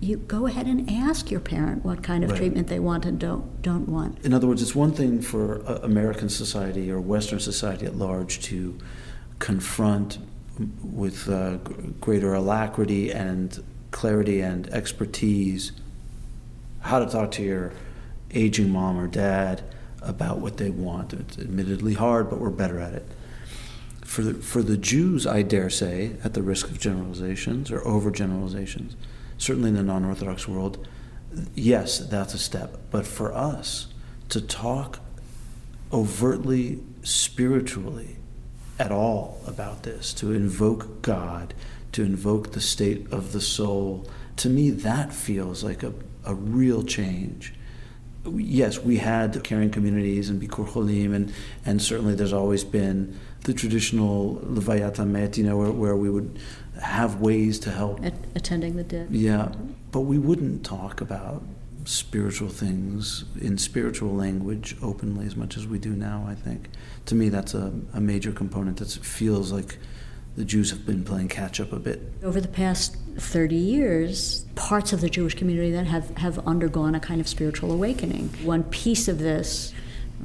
you 0.00 0.16
go 0.16 0.46
ahead 0.46 0.66
and 0.66 0.90
ask 0.90 1.30
your 1.30 1.40
parent 1.40 1.84
what 1.84 2.02
kind 2.02 2.24
of 2.24 2.30
Right. 2.30 2.38
treatment 2.38 2.66
they 2.68 2.80
want 2.80 3.04
and 3.04 3.18
don't 3.18 3.44
don't 3.62 3.88
want 3.88 4.18
In 4.24 4.32
other 4.34 4.46
words, 4.48 4.62
it's 4.62 4.74
one 4.74 4.92
thing 4.92 5.20
for 5.20 5.44
uh, 5.66 5.78
American 5.82 6.28
society 6.28 6.90
or 6.90 7.00
Western 7.00 7.40
society 7.40 7.86
at 7.86 7.96
large 7.96 8.40
to 8.50 8.78
confront 9.38 10.18
with 10.82 11.28
uh, 11.28 11.56
greater 12.00 12.34
alacrity 12.34 13.10
and 13.12 13.62
clarity 13.90 14.40
and 14.40 14.68
expertise 14.70 15.72
how 16.82 16.98
to 16.98 17.06
talk 17.06 17.30
to 17.32 17.42
your 17.42 17.72
aging 18.32 18.70
mom 18.70 18.98
or 18.98 19.06
dad 19.06 19.62
about 20.00 20.38
what 20.38 20.56
they 20.56 20.70
want. 20.70 21.12
It's 21.12 21.38
admittedly 21.38 21.94
hard, 21.94 22.28
but 22.28 22.40
we're 22.40 22.50
better 22.50 22.80
at 22.80 22.92
it. 22.92 23.06
For 24.04 24.22
the, 24.22 24.34
for 24.34 24.62
the 24.62 24.76
Jews, 24.76 25.26
I 25.26 25.42
dare 25.42 25.70
say, 25.70 26.16
at 26.24 26.34
the 26.34 26.42
risk 26.42 26.68
of 26.68 26.78
generalizations 26.78 27.70
or 27.70 27.80
overgeneralizations, 27.80 28.94
certainly 29.38 29.70
in 29.70 29.76
the 29.76 29.82
non 29.82 30.04
Orthodox 30.04 30.46
world, 30.46 30.86
yes, 31.54 31.98
that's 31.98 32.34
a 32.34 32.38
step. 32.38 32.78
But 32.90 33.06
for 33.06 33.32
us 33.32 33.86
to 34.28 34.40
talk 34.40 35.00
overtly 35.92 36.80
spiritually 37.02 38.16
at 38.78 38.90
all 38.90 39.40
about 39.46 39.84
this, 39.84 40.12
to 40.14 40.32
invoke 40.32 41.02
God, 41.02 41.54
to 41.92 42.02
invoke 42.02 42.52
the 42.52 42.60
state 42.60 43.10
of 43.12 43.32
the 43.32 43.40
soul, 43.40 44.08
to 44.36 44.48
me, 44.48 44.70
that 44.70 45.12
feels 45.12 45.62
like 45.62 45.82
a, 45.82 45.92
a 46.24 46.34
real 46.34 46.82
change. 46.82 47.54
Yes, 48.24 48.78
we 48.78 48.98
had 48.98 49.42
caring 49.42 49.70
communities 49.70 50.30
and 50.30 50.40
Bikur 50.40 50.68
Cholim, 50.68 51.14
and, 51.14 51.32
and 51.66 51.82
certainly 51.82 52.14
there's 52.14 52.32
always 52.32 52.62
been 52.62 53.18
the 53.44 53.52
traditional 53.52 54.36
Levayat 54.44 54.96
Hamet, 54.96 55.36
you 55.36 55.44
know, 55.44 55.56
where, 55.56 55.72
where 55.72 55.96
we 55.96 56.08
would 56.08 56.38
have 56.80 57.20
ways 57.20 57.58
to 57.60 57.70
help 57.70 58.04
at, 58.04 58.14
attending 58.34 58.76
the 58.76 58.84
dead 58.84 59.08
yeah, 59.10 59.52
but 59.90 60.00
we 60.00 60.18
wouldn't 60.18 60.64
talk 60.64 61.00
about 61.00 61.42
spiritual 61.84 62.48
things 62.48 63.24
in 63.40 63.58
spiritual 63.58 64.14
language 64.14 64.76
openly 64.82 65.26
as 65.26 65.36
much 65.36 65.56
as 65.56 65.66
we 65.66 65.78
do 65.78 65.90
now, 65.90 66.24
I 66.28 66.34
think. 66.34 66.68
To 67.06 67.14
me, 67.14 67.28
that's 67.28 67.54
a, 67.54 67.72
a 67.92 68.00
major 68.00 68.30
component 68.32 68.76
that 68.78 68.90
feels 68.90 69.50
like 69.52 69.78
the 70.36 70.44
Jews 70.44 70.70
have 70.70 70.86
been 70.86 71.04
playing 71.04 71.28
catch 71.28 71.60
up 71.60 71.72
a 71.72 71.78
bit. 71.78 72.00
over 72.22 72.40
the 72.40 72.48
past 72.48 72.96
30 73.18 73.54
years 73.54 74.46
parts 74.54 74.92
of 74.94 75.02
the 75.02 75.10
jewish 75.10 75.34
community 75.34 75.70
then 75.70 75.84
have, 75.84 76.16
have 76.16 76.38
undergone 76.46 76.94
a 76.94 77.00
kind 77.00 77.20
of 77.20 77.28
spiritual 77.28 77.70
awakening 77.70 78.28
one 78.42 78.64
piece 78.64 79.06
of 79.06 79.18
this 79.18 79.74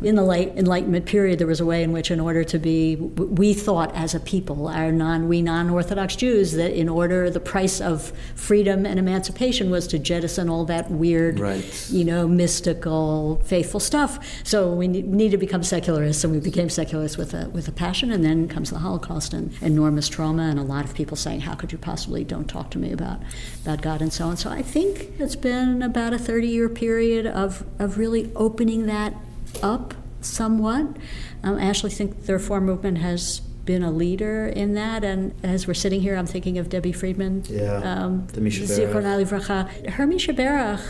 in 0.04 0.16
the 0.16 0.24
late 0.24 0.50
Enlightenment 0.56 1.06
period, 1.06 1.40
there 1.40 1.48
was 1.48 1.60
a 1.60 1.66
way 1.66 1.82
in 1.82 1.92
which, 1.92 2.12
in 2.12 2.20
order 2.20 2.44
to 2.44 2.60
be, 2.60 2.96
we 2.96 3.54
thought 3.54 3.96
as 3.96 4.14
a 4.14 4.20
people, 4.20 4.68
our 4.68 4.92
non, 4.92 5.28
we 5.28 5.42
non-Orthodox 5.42 6.16
Jews, 6.16 6.52
that 6.54 6.72
in 6.74 6.88
order 6.88 7.30
the 7.30 7.40
price 7.40 7.82
of 7.82 8.14
freedom 8.36 8.86
and 8.86 9.00
emancipation 9.00 9.72
was 9.72 9.88
to 9.88 9.98
jettison 9.98 10.50
all 10.50 10.66
that 10.66 10.92
weird, 10.92 11.40
Right. 11.40 11.88
you 11.90 12.06
know, 12.06 12.28
mystical, 12.28 13.42
faithful 13.44 13.80
stuff. 13.80 14.20
So 14.44 14.72
we 14.72 14.88
need, 14.88 15.08
need 15.08 15.32
to 15.32 15.38
become 15.38 15.64
secularists, 15.64 16.24
and 16.24 16.32
we 16.32 16.40
became 16.40 16.70
secularists 16.70 17.18
with 17.18 17.34
a 17.34 17.50
with 17.50 17.68
a 17.68 17.72
passion. 17.72 18.12
And 18.12 18.24
then 18.24 18.48
comes 18.48 18.70
the 18.70 18.80
Holocaust 18.80 19.34
and 19.34 19.52
enormous 19.62 20.08
trauma, 20.08 20.44
and 20.44 20.60
a 20.60 20.64
lot 20.64 20.86
of 20.86 20.94
people 20.94 21.18
saying, 21.18 21.42
"How 21.42 21.56
could 21.56 21.72
you 21.72 21.78
possibly? 21.78 22.24
Don't 22.24 22.48
talk 22.48 22.70
to 22.72 22.78
me 22.78 22.92
about 22.92 23.20
about 23.64 23.82
God 23.82 24.02
and 24.02 24.14
so 24.14 24.28
on." 24.28 24.38
So 24.38 24.50
I 24.50 24.62
think 24.62 25.12
it's 25.18 25.36
been 25.36 25.82
about 25.82 26.14
a 26.14 26.18
30-year 26.18 26.70
period 26.70 27.26
of 27.26 27.64
of 27.80 27.98
really 27.98 28.32
opening 28.36 28.86
that 28.86 29.14
up 29.62 29.94
somewhat. 30.22 30.98
Um, 31.44 31.58
I 31.58 31.66
actually 31.66 31.92
think 31.92 32.26
the 32.26 32.34
Reform 32.34 32.66
movement 32.66 33.00
has 33.00 33.42
been 33.68 33.84
a 33.84 33.92
leader 33.92 34.48
in 34.48 34.74
that, 34.76 35.04
and 35.04 35.34
as 35.44 35.68
we're 35.68 35.74
sitting 35.74 36.02
here, 36.02 36.16
I'm 36.16 36.26
thinking 36.26 36.58
of 36.58 36.70
Debbie 36.70 36.94
Friedman. 36.94 37.44
Yeah, 37.50 37.82
um, 37.84 38.28
the 38.28 38.42
Misha 38.42 38.64
Zichronah 38.64 39.24
livracha. 39.24 39.90
Her 39.92 40.08
Mi 40.08 40.16
Shebeirach, 40.16 40.82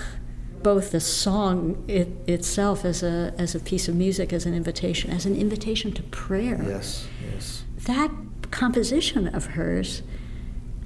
both 0.64 0.92
the 0.92 1.00
song 1.00 1.84
it, 1.88 2.08
itself 2.28 2.86
as 2.86 3.04
a 3.04 3.34
as 3.38 3.56
a 3.56 3.60
piece 3.60 3.88
of 3.88 3.96
music, 3.96 4.32
as 4.32 4.46
an 4.46 4.54
invitation, 4.54 5.12
as 5.12 5.26
an 5.26 5.36
invitation 5.36 5.92
to 5.94 6.04
prayer. 6.04 6.64
Yes, 6.66 7.08
yes. 7.34 7.64
That 7.86 8.12
composition 8.52 9.28
of 9.28 9.48
hers 9.48 10.04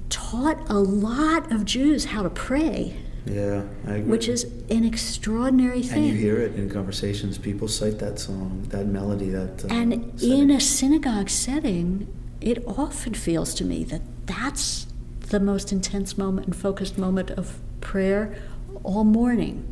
taught 0.08 0.68
a 0.68 0.78
lot 0.78 1.50
of 1.52 1.64
Jews 1.64 2.06
how 2.06 2.22
to 2.22 2.30
pray, 2.30 2.96
Yeah, 3.24 3.62
I 3.86 3.94
agree. 3.96 4.10
which 4.10 4.28
is 4.28 4.44
an 4.68 4.84
extraordinary 4.84 5.82
thing. 5.82 6.04
and 6.04 6.12
you 6.12 6.14
hear 6.14 6.38
it 6.38 6.54
in 6.56 6.68
conversations. 6.68 7.38
People 7.38 7.68
cite 7.68 7.98
that 8.00 8.18
song, 8.18 8.66
that 8.70 8.86
melody, 8.86 9.30
that. 9.30 9.64
Uh, 9.64 9.68
And 9.74 10.12
setting. 10.20 10.38
in 10.40 10.50
a 10.50 10.60
synagogue 10.60 11.28
setting, 11.30 12.08
it 12.40 12.64
often 12.66 13.14
feels 13.14 13.54
to 13.54 13.64
me 13.64 13.84
that 13.84 14.02
that's 14.26 14.86
the 15.30 15.38
most 15.38 15.72
intense 15.72 16.18
moment 16.18 16.46
and 16.48 16.56
focused 16.56 16.98
moment 16.98 17.30
of 17.30 17.58
prayer 17.80 18.34
all 18.82 19.04
morning. 19.04 19.64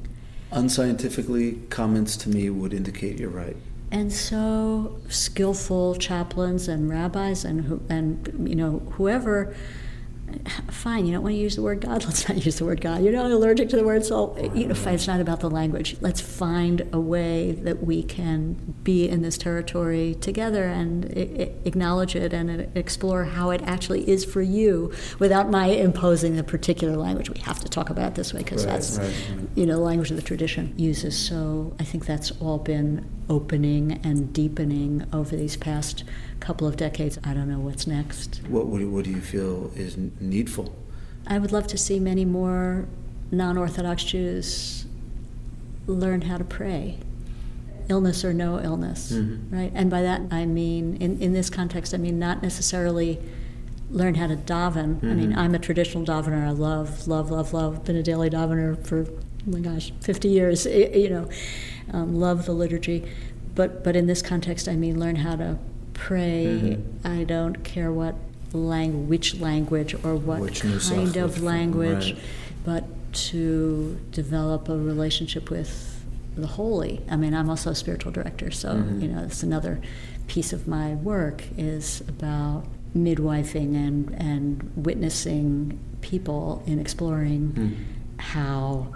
unscientifically, 0.52 1.58
comments 1.70 2.16
to 2.16 2.28
me 2.28 2.50
would 2.50 2.72
indicate 2.74 3.18
you're 3.18 3.30
right. 3.30 3.56
And 3.92 4.12
so 4.12 4.98
skillful 5.08 5.94
chaplains 5.96 6.68
and 6.68 6.88
rabbis 6.88 7.44
and 7.44 7.64
who, 7.64 7.80
and 7.88 8.46
you 8.48 8.54
know 8.54 8.80
whoever 8.92 9.54
fine 10.70 11.06
you 11.06 11.12
don't 11.12 11.22
want 11.22 11.34
to 11.34 11.38
use 11.38 11.56
the 11.56 11.62
word 11.62 11.80
god 11.80 12.04
let's 12.06 12.28
not 12.28 12.44
use 12.44 12.58
the 12.58 12.64
word 12.64 12.80
god 12.80 13.02
you're 13.02 13.12
not 13.12 13.30
allergic 13.30 13.68
to 13.68 13.76
the 13.76 13.84
word 13.84 14.04
soul 14.04 14.36
eh, 14.38 14.48
you 14.54 14.66
know 14.66 14.74
it's 14.74 15.06
not 15.06 15.20
about 15.20 15.40
the 15.40 15.50
language 15.50 15.96
let's 16.00 16.20
find 16.20 16.86
a 16.92 17.00
way 17.00 17.52
that 17.52 17.82
we 17.84 18.02
can 18.02 18.54
be 18.84 19.08
in 19.08 19.22
this 19.22 19.36
territory 19.36 20.14
together 20.20 20.64
and 20.64 21.04
acknowledge 21.64 22.14
it 22.16 22.32
and 22.32 22.50
uh, 22.50 22.64
explore 22.74 23.24
how 23.24 23.50
it 23.50 23.60
actually 23.62 24.08
is 24.08 24.24
for 24.24 24.42
you 24.42 24.92
without 25.18 25.50
my 25.50 25.66
imposing 25.66 26.36
the 26.36 26.44
particular 26.44 26.96
language 26.96 27.30
we 27.30 27.40
have 27.40 27.58
to 27.60 27.68
talk 27.68 27.90
about 27.90 28.08
it 28.12 28.14
this 28.14 28.32
way 28.32 28.42
because 28.42 28.64
Right, 28.66 28.72
that's 28.72 28.98
right, 28.98 29.06
right. 29.36 29.48
you 29.54 29.66
know, 29.66 29.74
the 29.76 29.80
language 29.80 30.10
of 30.10 30.16
the 30.16 30.22
tradition 30.22 30.74
uses. 30.76 31.16
So 31.16 31.74
I 31.78 31.84
think 31.84 32.06
that's 32.06 32.30
all 32.40 32.58
been 32.58 33.08
opening 33.28 34.00
and 34.04 34.32
deepening 34.32 35.06
over 35.12 35.36
these 35.36 35.56
past 35.56 36.04
couple 36.40 36.66
of 36.66 36.76
decades. 36.76 37.18
I 37.22 37.34
don't 37.34 37.48
know 37.48 37.58
what's 37.60 37.86
next. 37.86 38.40
What, 38.48 38.66
what, 38.66 38.78
do- 38.78 38.90
what 38.90 39.04
do 39.04 39.10
you 39.10 39.20
feel 39.20 39.70
is 39.76 39.96
needful? 40.20 40.74
I 41.26 41.38
would 41.38 41.52
love 41.52 41.66
to 41.68 41.78
see 41.78 42.00
many 42.00 42.24
more 42.24 42.86
non 43.30 43.56
Orthodox 43.56 44.02
Jews 44.04 44.86
learn 45.86 46.22
how 46.22 46.38
to 46.38 46.44
pray. 46.44 46.98
Illness 47.88 48.24
or 48.24 48.32
no 48.32 48.60
illness, 48.60 49.12
Mhm. 49.12 49.50
right? 49.52 49.72
And 49.74 49.90
by 49.90 50.02
that 50.02 50.22
I 50.30 50.46
mean, 50.46 50.96
in, 51.00 51.18
in 51.20 51.32
this 51.32 51.50
context, 51.50 51.92
I 51.92 51.96
mean 51.98 52.18
not 52.18 52.40
necessarily 52.42 53.18
learn 53.90 54.14
how 54.14 54.28
to 54.28 54.36
daven. 54.36 55.02
I 55.02 55.14
mean, 55.14 55.32
Mhm. 55.32 55.36
I'm 55.36 55.54
a 55.54 55.58
traditional 55.58 56.04
davener. 56.04 56.46
I 56.46 56.50
love, 56.52 57.08
love, 57.08 57.30
love, 57.32 57.52
love. 57.52 57.84
Been 57.84 57.96
a 57.96 58.02
daily 58.04 58.30
davener 58.30 58.76
for, 58.86 59.00
oh 59.08 59.50
my 59.50 59.58
gosh, 59.58 59.92
50 60.00 60.28
years. 60.28 60.66
You 60.94 61.10
know, 61.10 61.28
um, 61.92 62.14
love 62.14 62.46
the 62.46 62.52
liturgy. 62.52 63.04
But 63.56 63.82
but 63.82 63.96
in 63.96 64.06
this 64.06 64.22
context, 64.22 64.68
I 64.68 64.76
mean, 64.76 65.00
learn 65.00 65.16
how 65.16 65.34
to 65.36 65.58
pray. 66.06 66.46
Mhm. 66.46 66.80
I 67.20 67.24
don't 67.24 67.62
care 67.62 67.92
what 67.92 68.14
lang- 68.52 69.08
which 69.08 69.38
language 69.40 69.94
or 70.04 70.14
what 70.16 70.40
Which 70.40 70.62
kind 70.62 71.16
of 71.16 71.42
language, 71.42 72.06
right. 72.12 72.22
but 72.64 72.84
to 73.30 73.98
develop 74.12 74.68
a 74.68 74.78
relationship 74.78 75.50
with 75.50 75.70
the 76.36 76.46
holy. 76.46 77.00
I 77.10 77.16
mean, 77.16 77.34
I'm 77.34 77.50
also 77.50 77.70
a 77.70 77.74
spiritual 77.74 78.12
director, 78.12 78.50
so 78.50 78.68
Mhm. 78.76 79.02
you 79.02 79.08
know, 79.08 79.22
it's 79.24 79.42
another 79.42 79.78
piece 80.26 80.52
of 80.52 80.66
my 80.66 80.94
work 80.94 81.42
is 81.58 82.02
about 82.08 82.64
midwifing 82.96 83.74
and 83.86 83.96
and 84.30 84.70
witnessing 84.76 85.78
people 86.00 86.62
in 86.66 86.78
exploring 86.78 87.42
Mm. 87.54 87.70
how 88.34 88.88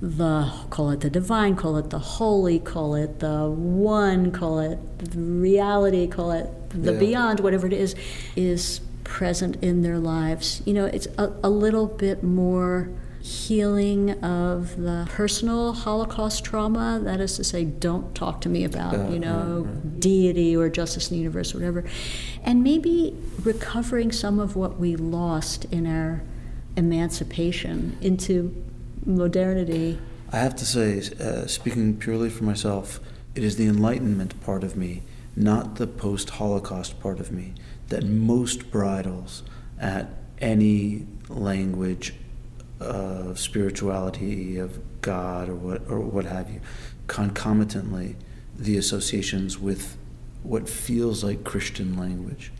the 0.00 0.52
call 0.70 0.90
it 0.90 1.00
the 1.00 1.10
divine, 1.10 1.56
call 1.56 1.76
it 1.76 1.90
the 1.90 1.98
holy, 1.98 2.58
call 2.58 2.94
it 2.94 3.18
the 3.18 3.48
one, 3.48 4.30
call 4.30 4.60
it 4.60 4.78
the 4.98 5.18
reality, 5.18 6.06
call 6.06 6.30
it 6.30 6.48
the 6.70 6.92
Yeah. 6.92 6.98
beyond, 6.98 7.40
whatever 7.40 7.66
it 7.66 7.72
is, 7.72 7.94
is 8.36 8.80
present 9.04 9.56
in 9.62 9.82
their 9.82 9.98
lives. 9.98 10.62
You 10.64 10.74
know, 10.74 10.84
it's 10.84 11.08
a, 11.18 11.32
a 11.42 11.50
little 11.50 11.86
bit 11.86 12.22
more 12.22 12.90
healing 13.20 14.12
of 14.22 14.76
the 14.76 15.06
personal 15.10 15.72
Holocaust 15.72 16.44
trauma. 16.44 17.00
That 17.02 17.20
is 17.20 17.34
to 17.36 17.44
say, 17.44 17.64
don't 17.64 18.14
talk 18.14 18.40
to 18.42 18.48
me 18.48 18.64
about, 18.64 18.94
Uh, 18.94 19.08
you 19.10 19.18
know, 19.18 19.64
right, 19.66 19.74
right. 19.74 20.00
deity 20.00 20.56
or 20.56 20.68
justice 20.68 21.10
in 21.10 21.16
the 21.16 21.18
universe, 21.22 21.52
or 21.54 21.58
whatever. 21.58 21.84
And 22.44 22.62
maybe 22.62 23.14
recovering 23.42 24.12
some 24.12 24.38
of 24.38 24.54
what 24.54 24.78
we 24.78 24.94
lost 24.94 25.64
in 25.72 25.86
our 25.86 26.22
emancipation 26.76 27.96
into 28.00 28.54
modernity. 29.04 29.98
I 30.32 30.38
have 30.38 30.56
to 30.56 30.66
say, 30.66 30.98
uh, 31.20 31.46
speaking 31.46 31.96
purely 31.96 32.30
for 32.30 32.44
myself, 32.44 33.00
it 33.34 33.44
is 33.44 33.56
the 33.56 33.66
Enlightenment 33.66 34.40
part 34.42 34.64
of 34.64 34.76
me, 34.76 35.02
not 35.36 35.76
the 35.76 35.86
post 35.86 36.30
Holocaust 36.30 37.00
part 37.00 37.20
of 37.20 37.32
me, 37.32 37.54
that 37.88 38.04
most 38.04 38.70
bridles 38.70 39.42
at 39.80 40.08
any 40.40 41.06
language 41.28 42.14
of 42.80 43.38
spirituality, 43.38 44.58
of 44.58 44.78
God, 45.00 45.48
or 45.48 45.54
what, 45.54 45.82
or 45.88 46.00
what 46.00 46.24
have 46.26 46.50
you, 46.50 46.60
concomitantly, 47.06 48.16
the 48.56 48.76
associations 48.76 49.58
with 49.58 49.96
what 50.42 50.68
feels 50.68 51.24
like 51.24 51.44
Christian 51.44 51.96
language. 51.96 52.52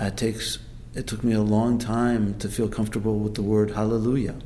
Uh, 0.00 0.06
it 0.06 0.16
takes 0.16 0.58
it 0.94 1.06
took 1.06 1.22
me 1.22 1.34
a 1.34 1.42
long 1.42 1.78
time 1.78 2.38
to 2.38 2.48
feel 2.48 2.68
comfortable 2.68 3.18
with 3.18 3.34
the 3.34 3.42
word 3.42 3.72
hallelujah. 3.72 4.36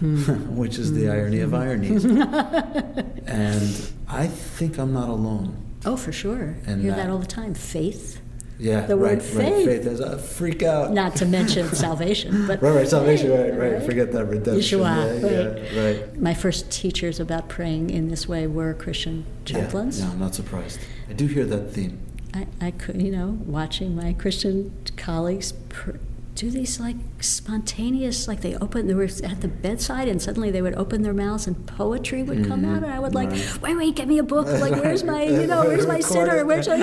which 0.00 0.78
is 0.78 0.92
the 0.92 1.06
hmm. 1.06 1.10
irony 1.10 1.40
of 1.40 1.54
ironies. 1.54 2.04
and 3.26 3.92
I 4.08 4.26
think 4.26 4.78
I'm 4.78 4.92
not 4.92 5.08
alone. 5.08 5.64
Oh, 5.84 5.96
for 5.96 6.12
sure. 6.12 6.56
And 6.66 6.82
hear 6.82 6.90
that, 6.90 6.96
that 6.96 7.10
all 7.10 7.18
the 7.18 7.26
time. 7.26 7.54
Faith. 7.54 8.20
Yeah, 8.58 8.86
the 8.86 8.96
word 8.96 9.18
right, 9.18 9.22
faith. 9.22 9.36
Right, 9.36 9.64
faith 9.64 9.86
is 9.86 10.00
a 10.00 10.18
freak 10.18 10.64
out. 10.64 10.92
Not 10.92 11.14
to 11.16 11.26
mention 11.26 11.68
salvation, 11.74 12.46
but 12.46 12.60
right, 12.60 12.72
right, 12.72 12.88
salvation, 12.88 13.30
right, 13.30 13.56
right, 13.56 13.72
right. 13.74 13.82
Forget 13.82 14.10
that 14.12 14.24
redemption. 14.24 14.56
Yeshua, 14.56 15.20
yeah, 15.22 15.44
right. 15.44 15.72
Yeah, 15.72 15.84
right. 15.84 16.20
My 16.20 16.34
first 16.34 16.70
teachers 16.70 17.20
about 17.20 17.48
praying 17.48 17.90
in 17.90 18.08
this 18.08 18.26
way 18.26 18.48
were 18.48 18.74
Christian 18.74 19.26
chaplains. 19.44 20.00
Yeah, 20.00 20.06
no, 20.06 20.12
I'm 20.12 20.18
not 20.18 20.34
surprised. 20.34 20.80
I 21.08 21.12
do 21.12 21.26
hear 21.26 21.44
that 21.46 21.70
theme. 21.70 22.00
I, 22.34 22.46
I 22.60 22.70
could, 22.72 23.00
you 23.00 23.12
know, 23.12 23.38
watching 23.46 23.94
my 23.94 24.12
Christian 24.12 24.74
colleagues 24.96 25.52
pr- 25.52 25.98
do 26.38 26.50
these 26.50 26.78
like 26.78 26.94
spontaneous, 27.18 28.28
like 28.28 28.42
they 28.42 28.54
open, 28.58 28.86
they 28.86 28.94
were 28.94 29.08
at 29.24 29.40
the 29.40 29.48
bedside 29.48 30.06
and 30.06 30.22
suddenly 30.22 30.52
they 30.52 30.62
would 30.62 30.74
open 30.74 31.02
their 31.02 31.12
mouths 31.12 31.48
and 31.48 31.66
poetry 31.66 32.22
would 32.22 32.46
come 32.46 32.62
mm-hmm. 32.62 32.76
out. 32.76 32.84
And 32.84 32.92
I 32.92 33.00
would 33.00 33.12
like, 33.12 33.30
right. 33.30 33.58
wait, 33.60 33.76
wait, 33.76 33.96
get 33.96 34.06
me 34.06 34.18
a 34.18 34.22
book. 34.22 34.46
Like, 34.46 34.80
where's 34.80 35.02
my, 35.02 35.24
you 35.24 35.48
know, 35.48 35.64
where's 35.64 35.88
my 35.88 35.98
Siddur? 35.98 36.46
Where's 36.46 36.68
my, 36.68 36.76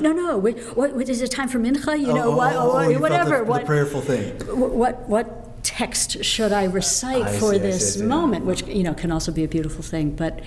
no, 0.00 0.12
no, 0.12 0.38
what, 0.38 0.56
what 0.74 1.08
is 1.08 1.22
it 1.22 1.30
time 1.30 1.48
for 1.48 1.60
mincha? 1.60 1.96
You 1.98 2.08
know, 2.08 2.32
oh, 2.32 2.36
what, 2.36 2.56
oh, 2.56 2.72
oh, 2.72 2.98
whatever. 2.98 3.38
The, 3.38 3.44
what, 3.44 3.60
the 3.60 3.66
prayerful 3.66 4.00
thing. 4.00 4.36
What, 4.48 5.08
what 5.08 5.62
text 5.62 6.24
should 6.24 6.50
I 6.52 6.64
recite 6.64 7.22
I 7.22 7.38
for 7.38 7.52
see, 7.52 7.58
this 7.58 7.94
see, 7.94 8.02
moment, 8.02 8.46
which, 8.46 8.66
you 8.66 8.82
know, 8.82 8.94
can 8.94 9.12
also 9.12 9.30
be 9.30 9.44
a 9.44 9.48
beautiful 9.48 9.84
thing. 9.84 10.16
But 10.16 10.40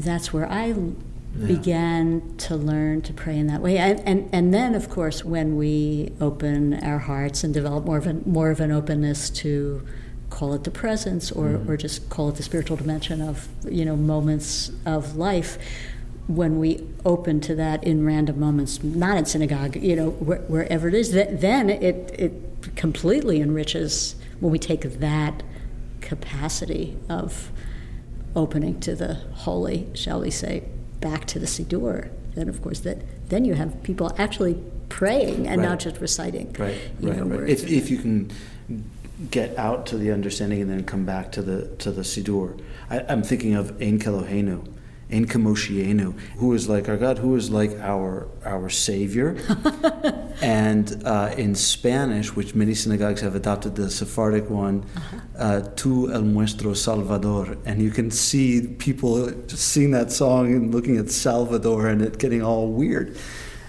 that's 0.00 0.32
where 0.32 0.50
I 0.50 0.74
yeah. 1.38 1.46
began 1.46 2.36
to 2.38 2.56
learn 2.56 3.02
to 3.02 3.12
pray 3.12 3.36
in 3.38 3.46
that 3.48 3.60
way. 3.60 3.78
And, 3.78 4.00
and, 4.00 4.28
and 4.32 4.54
then, 4.54 4.74
of 4.74 4.88
course, 4.88 5.24
when 5.24 5.56
we 5.56 6.12
open 6.20 6.74
our 6.82 6.98
hearts 6.98 7.44
and 7.44 7.52
develop 7.52 7.84
more 7.84 7.98
of, 7.98 8.06
an, 8.06 8.22
more 8.26 8.50
of 8.50 8.60
an 8.60 8.70
openness 8.70 9.30
to 9.30 9.86
call 10.30 10.54
it 10.54 10.64
the 10.64 10.70
presence 10.70 11.30
or, 11.30 11.50
mm 11.50 11.68
or 11.68 11.76
just 11.76 12.08
call 12.10 12.28
it 12.28 12.36
the 12.36 12.42
spiritual 12.42 12.76
dimension 12.76 13.20
of, 13.20 13.48
you 13.68 13.84
know, 13.84 13.96
moments 13.96 14.70
of 14.84 15.16
life, 15.16 15.58
when 16.26 16.58
we 16.58 16.86
open 17.04 17.40
to 17.40 17.54
that 17.54 17.84
in 17.84 18.04
random 18.04 18.40
moments, 18.40 18.82
not 18.82 19.16
in 19.16 19.26
synagogue, 19.26 19.76
you 19.76 19.94
know, 19.94 20.10
wh- 20.10 20.48
wherever 20.50 20.88
it 20.88 20.94
is, 20.94 21.12
that, 21.12 21.40
then 21.40 21.68
it, 21.68 22.14
it 22.18 22.76
completely 22.76 23.40
enriches 23.40 24.16
when 24.40 24.50
we 24.50 24.58
take 24.58 24.82
that 25.00 25.42
capacity 26.00 26.96
of 27.08 27.50
opening 28.34 28.80
to 28.80 28.94
the 28.94 29.14
holy, 29.14 29.88
shall 29.94 30.20
we 30.20 30.30
say, 30.30 30.64
back 31.04 31.26
to 31.26 31.38
the 31.38 31.46
Siddur, 31.46 32.08
then 32.34 32.48
of 32.48 32.62
course 32.62 32.80
that 32.80 32.98
then 33.28 33.44
you 33.44 33.54
have 33.54 33.82
people 33.82 34.10
actually 34.18 34.56
praying 34.88 35.46
and 35.46 35.60
right. 35.60 35.68
not 35.68 35.78
just 35.78 36.00
reciting. 36.00 36.52
Right, 36.58 36.80
right, 37.00 37.16
know, 37.16 37.24
right. 37.24 37.48
If, 37.48 37.68
if 37.68 37.90
you 37.90 37.98
can 37.98 38.30
get 39.30 39.56
out 39.58 39.86
to 39.86 39.98
the 39.98 40.10
understanding 40.10 40.62
and 40.62 40.70
then 40.70 40.84
come 40.84 41.04
back 41.04 41.30
to 41.32 41.42
the 41.42 41.68
to 41.76 41.92
the 41.92 42.02
Siddur. 42.02 42.58
I, 42.90 42.98
am 43.00 43.22
thinking 43.22 43.54
of 43.54 43.70
Ein 43.80 43.98
Kelohenu, 43.98 44.66
Ein 45.14 45.26
Kamoshienu, 45.26 46.18
who 46.38 46.52
is 46.54 46.68
like 46.68 46.88
our 46.88 46.96
God, 46.96 47.18
who 47.18 47.36
is 47.36 47.48
like 47.48 47.78
our 47.78 48.26
our 48.44 48.68
Savior. 48.68 49.36
and 50.42 51.00
uh, 51.04 51.32
in 51.38 51.54
Spanish, 51.54 52.34
which 52.34 52.56
many 52.56 52.74
synagogues 52.74 53.20
have 53.20 53.36
adopted 53.36 53.76
the 53.76 53.88
Sephardic 53.90 54.50
one, 54.50 54.84
uh-huh. 54.96 55.16
uh, 55.38 55.60
Tu 55.76 56.12
el 56.12 56.22
nuestro 56.22 56.74
Salvador. 56.74 57.56
And 57.64 57.80
you 57.80 57.90
can 57.90 58.10
see 58.10 58.66
people 58.66 59.30
just 59.46 59.68
sing 59.68 59.92
that 59.92 60.10
song 60.10 60.52
and 60.52 60.74
looking 60.74 60.96
at 60.96 61.10
Salvador 61.10 61.86
and 61.86 62.02
it 62.02 62.18
getting 62.18 62.42
all 62.42 62.72
weird. 62.72 63.16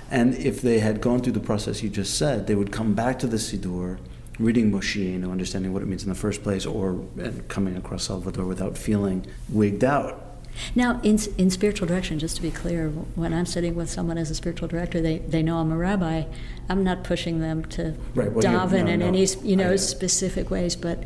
And 0.10 0.34
if 0.36 0.62
they 0.62 0.80
had 0.80 1.00
gone 1.00 1.22
through 1.22 1.34
the 1.34 1.40
process 1.52 1.84
you 1.84 1.90
just 1.90 2.18
said, 2.18 2.48
they 2.48 2.56
would 2.56 2.72
come 2.72 2.96
back 2.96 3.20
to 3.20 3.28
the 3.28 3.38
Siddur 3.38 4.00
reading 4.40 4.72
Moshienu, 4.72 5.32
understanding 5.32 5.74
what 5.74 5.84
it 5.84 5.86
means 5.86 6.04
in 6.04 6.10
the 6.10 6.16
first 6.16 6.42
place, 6.42 6.66
or 6.66 7.06
coming 7.48 7.78
across 7.78 8.06
Salvador 8.06 8.46
without 8.46 8.78
feeling 8.78 9.26
wigged 9.50 9.84
out 9.84 10.35
now, 10.74 11.00
in, 11.04 11.20
in 11.38 11.50
spiritual 11.50 11.88
direction, 11.88 12.20
just 12.20 12.36
to 12.38 12.42
be 12.42 12.52
clear, 12.52 12.90
when 12.90 13.34
I'm 13.34 13.46
sitting 13.46 13.76
with 13.76 13.90
someone 13.90 14.18
as 14.18 14.30
a 14.32 14.36
spiritual 14.36 14.68
director, 14.68 15.02
they, 15.02 15.20
they 15.20 15.44
know 15.44 15.58
I'm 15.58 15.72
a 15.72 15.78
rabbi. 15.78 16.24
I'm 16.70 16.84
not 16.84 17.04
pushing 17.04 17.40
them 17.40 17.66
to 17.66 17.96
right. 18.16 18.32
well, 18.32 18.44
daven 18.44 18.86
no, 18.86 18.92
in 18.92 19.00
no. 19.00 19.08
any 19.08 19.26
you 19.44 19.56
know 19.56 19.76
specific 19.76 20.50
ways, 20.50 20.76
but 20.76 21.04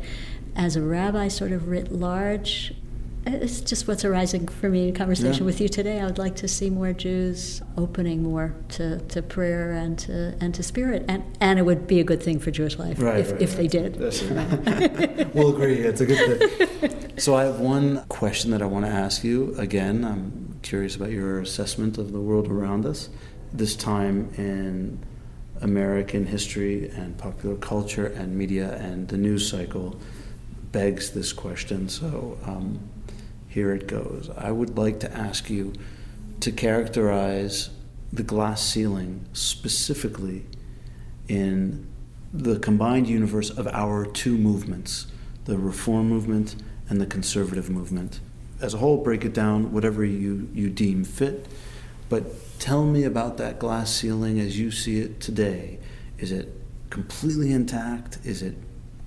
as 0.56 0.76
a 0.76 0.82
rabbi, 0.82 1.28
sort 1.28 1.52
of 1.52 1.68
writ 1.68 1.92
large, 1.92 2.74
it's 3.26 3.60
just 3.60 3.86
what's 3.86 4.04
arising 4.04 4.48
for 4.48 4.70
me 4.70 4.88
in 4.88 4.94
conversation 4.94 5.40
yeah. 5.40 5.46
with 5.46 5.60
you 5.60 5.68
today. 5.68 6.00
I 6.00 6.06
would 6.06 6.16
like 6.16 6.36
to 6.36 6.48
see 6.48 6.70
more 6.70 6.92
Jews 6.94 7.60
opening 7.76 8.22
more 8.22 8.54
to, 8.70 8.98
to 8.98 9.20
prayer 9.20 9.72
and 9.72 9.98
to 10.00 10.34
and 10.40 10.54
to 10.54 10.62
spirit, 10.62 11.04
and 11.06 11.22
and 11.40 11.58
it 11.58 11.62
would 11.62 11.86
be 11.86 12.00
a 12.00 12.04
good 12.04 12.22
thing 12.22 12.38
for 12.38 12.50
Jewish 12.50 12.78
life 12.78 13.00
right, 13.00 13.18
if, 13.18 13.32
right, 13.32 13.42
if 13.42 13.50
right. 13.50 13.56
they 13.58 13.66
did. 13.68 13.98
we'll 15.34 15.54
agree. 15.54 15.80
It's 15.80 16.00
a 16.00 16.06
good 16.06 16.40
thing. 16.40 17.18
So 17.18 17.34
I 17.34 17.44
have 17.44 17.60
one 17.60 18.04
question 18.08 18.52
that 18.52 18.62
I 18.62 18.66
want 18.66 18.86
to 18.86 18.90
ask 18.90 19.22
you. 19.22 19.54
Again, 19.58 20.04
I'm 20.04 20.58
curious 20.62 20.96
about 20.96 21.10
your 21.10 21.40
assessment 21.40 21.98
of 21.98 22.12
the 22.12 22.20
world 22.20 22.48
around 22.48 22.86
us. 22.86 23.10
This 23.52 23.76
time 23.76 24.32
in 24.38 25.04
American 25.60 26.24
history 26.24 26.88
and 26.88 27.18
popular 27.18 27.56
culture 27.56 28.06
and 28.06 28.34
media 28.34 28.74
and 28.76 29.08
the 29.08 29.18
news 29.18 29.50
cycle 29.50 30.00
begs 30.72 31.10
this 31.10 31.34
question. 31.34 31.90
So. 31.90 32.38
Um, 32.46 32.80
here 33.50 33.74
it 33.74 33.88
goes. 33.88 34.30
I 34.38 34.52
would 34.52 34.78
like 34.78 35.00
to 35.00 35.12
ask 35.12 35.50
you 35.50 35.72
to 36.38 36.52
characterize 36.52 37.70
the 38.12 38.22
glass 38.22 38.62
ceiling 38.62 39.26
specifically 39.32 40.46
in 41.28 41.86
the 42.32 42.60
combined 42.60 43.08
universe 43.08 43.50
of 43.50 43.66
our 43.68 44.06
two 44.06 44.38
movements 44.38 45.08
the 45.46 45.58
reform 45.58 46.08
movement 46.08 46.54
and 46.88 47.00
the 47.00 47.06
conservative 47.06 47.68
movement. 47.68 48.20
As 48.60 48.74
a 48.74 48.78
whole, 48.78 48.98
break 48.98 49.24
it 49.24 49.32
down, 49.32 49.72
whatever 49.72 50.04
you, 50.04 50.48
you 50.52 50.70
deem 50.70 51.02
fit. 51.02 51.48
But 52.08 52.58
tell 52.60 52.84
me 52.84 53.02
about 53.02 53.36
that 53.38 53.58
glass 53.58 53.90
ceiling 53.90 54.38
as 54.38 54.60
you 54.60 54.70
see 54.70 55.00
it 55.00 55.18
today. 55.18 55.80
Is 56.18 56.30
it 56.30 56.54
completely 56.90 57.52
intact? 57.52 58.18
Is 58.22 58.42
it 58.42 58.54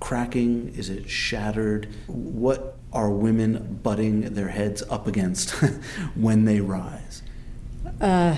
cracking? 0.00 0.74
Is 0.76 0.90
it 0.90 1.08
shattered? 1.08 1.88
What 2.08 2.73
are 2.94 3.10
women 3.10 3.80
butting 3.82 4.34
their 4.34 4.48
heads 4.48 4.82
up 4.88 5.06
against 5.06 5.50
when 6.14 6.44
they 6.44 6.60
rise? 6.60 7.22
Uh, 8.00 8.36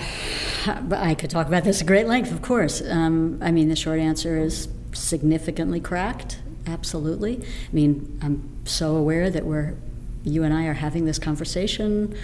I 0.67 1.15
could 1.15 1.31
talk 1.31 1.47
about 1.47 1.65
this 1.65 1.81
at 1.81 1.87
great 1.87 2.07
length, 2.07 2.33
of 2.33 2.43
course. 2.43 2.83
Um, 2.83 3.39
I 3.43 3.51
mean, 3.51 3.69
the 3.69 3.77
short 3.77 4.01
answer 4.01 4.37
is 4.37 4.69
significantly 4.93 5.81
cracked, 5.81 6.41
absolutely. 6.67 7.43
I 7.43 7.75
mean, 7.75 8.19
I'm 8.23 8.49
so 8.65 8.97
aware 8.97 9.31
that 9.31 9.45
we're, 9.45 9.77
you 10.25 10.43
and 10.43 10.53
I 10.53 10.65
are 10.65 10.75
having 10.75 11.05
this 11.05 11.19
conversation 11.19 12.17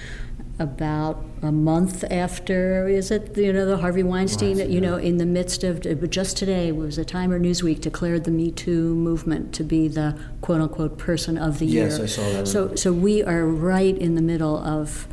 about 0.62 1.24
a 1.42 1.50
month 1.50 2.04
after 2.10 2.86
is 2.86 3.10
it 3.10 3.36
you 3.36 3.52
know 3.52 3.66
the 3.66 3.78
Harvey 3.78 4.04
Weinstein 4.04 4.58
you 4.70 4.80
know 4.80 4.96
in 4.96 5.18
the 5.18 5.26
midst 5.26 5.64
of 5.64 5.82
just 6.08 6.36
today 6.36 6.70
was 6.70 6.98
a 6.98 7.04
Time 7.04 7.32
or 7.32 7.40
Newsweek 7.40 7.80
declared 7.80 8.22
the 8.24 8.30
Me 8.30 8.52
Too 8.52 8.94
movement 8.94 9.52
to 9.54 9.64
be 9.64 9.88
the 9.88 10.16
quote 10.40 10.60
unquote 10.60 10.98
person 10.98 11.36
of 11.36 11.58
the 11.58 11.66
year. 11.66 11.88
Yes, 11.88 11.98
I 11.98 12.06
saw 12.06 12.22
that. 12.30 12.46
So 12.46 12.74
so 12.76 12.92
we 12.92 13.22
are 13.24 13.44
right 13.44 13.96
in 13.98 14.14
the 14.14 14.22
middle 14.22 14.56
of 14.56 15.08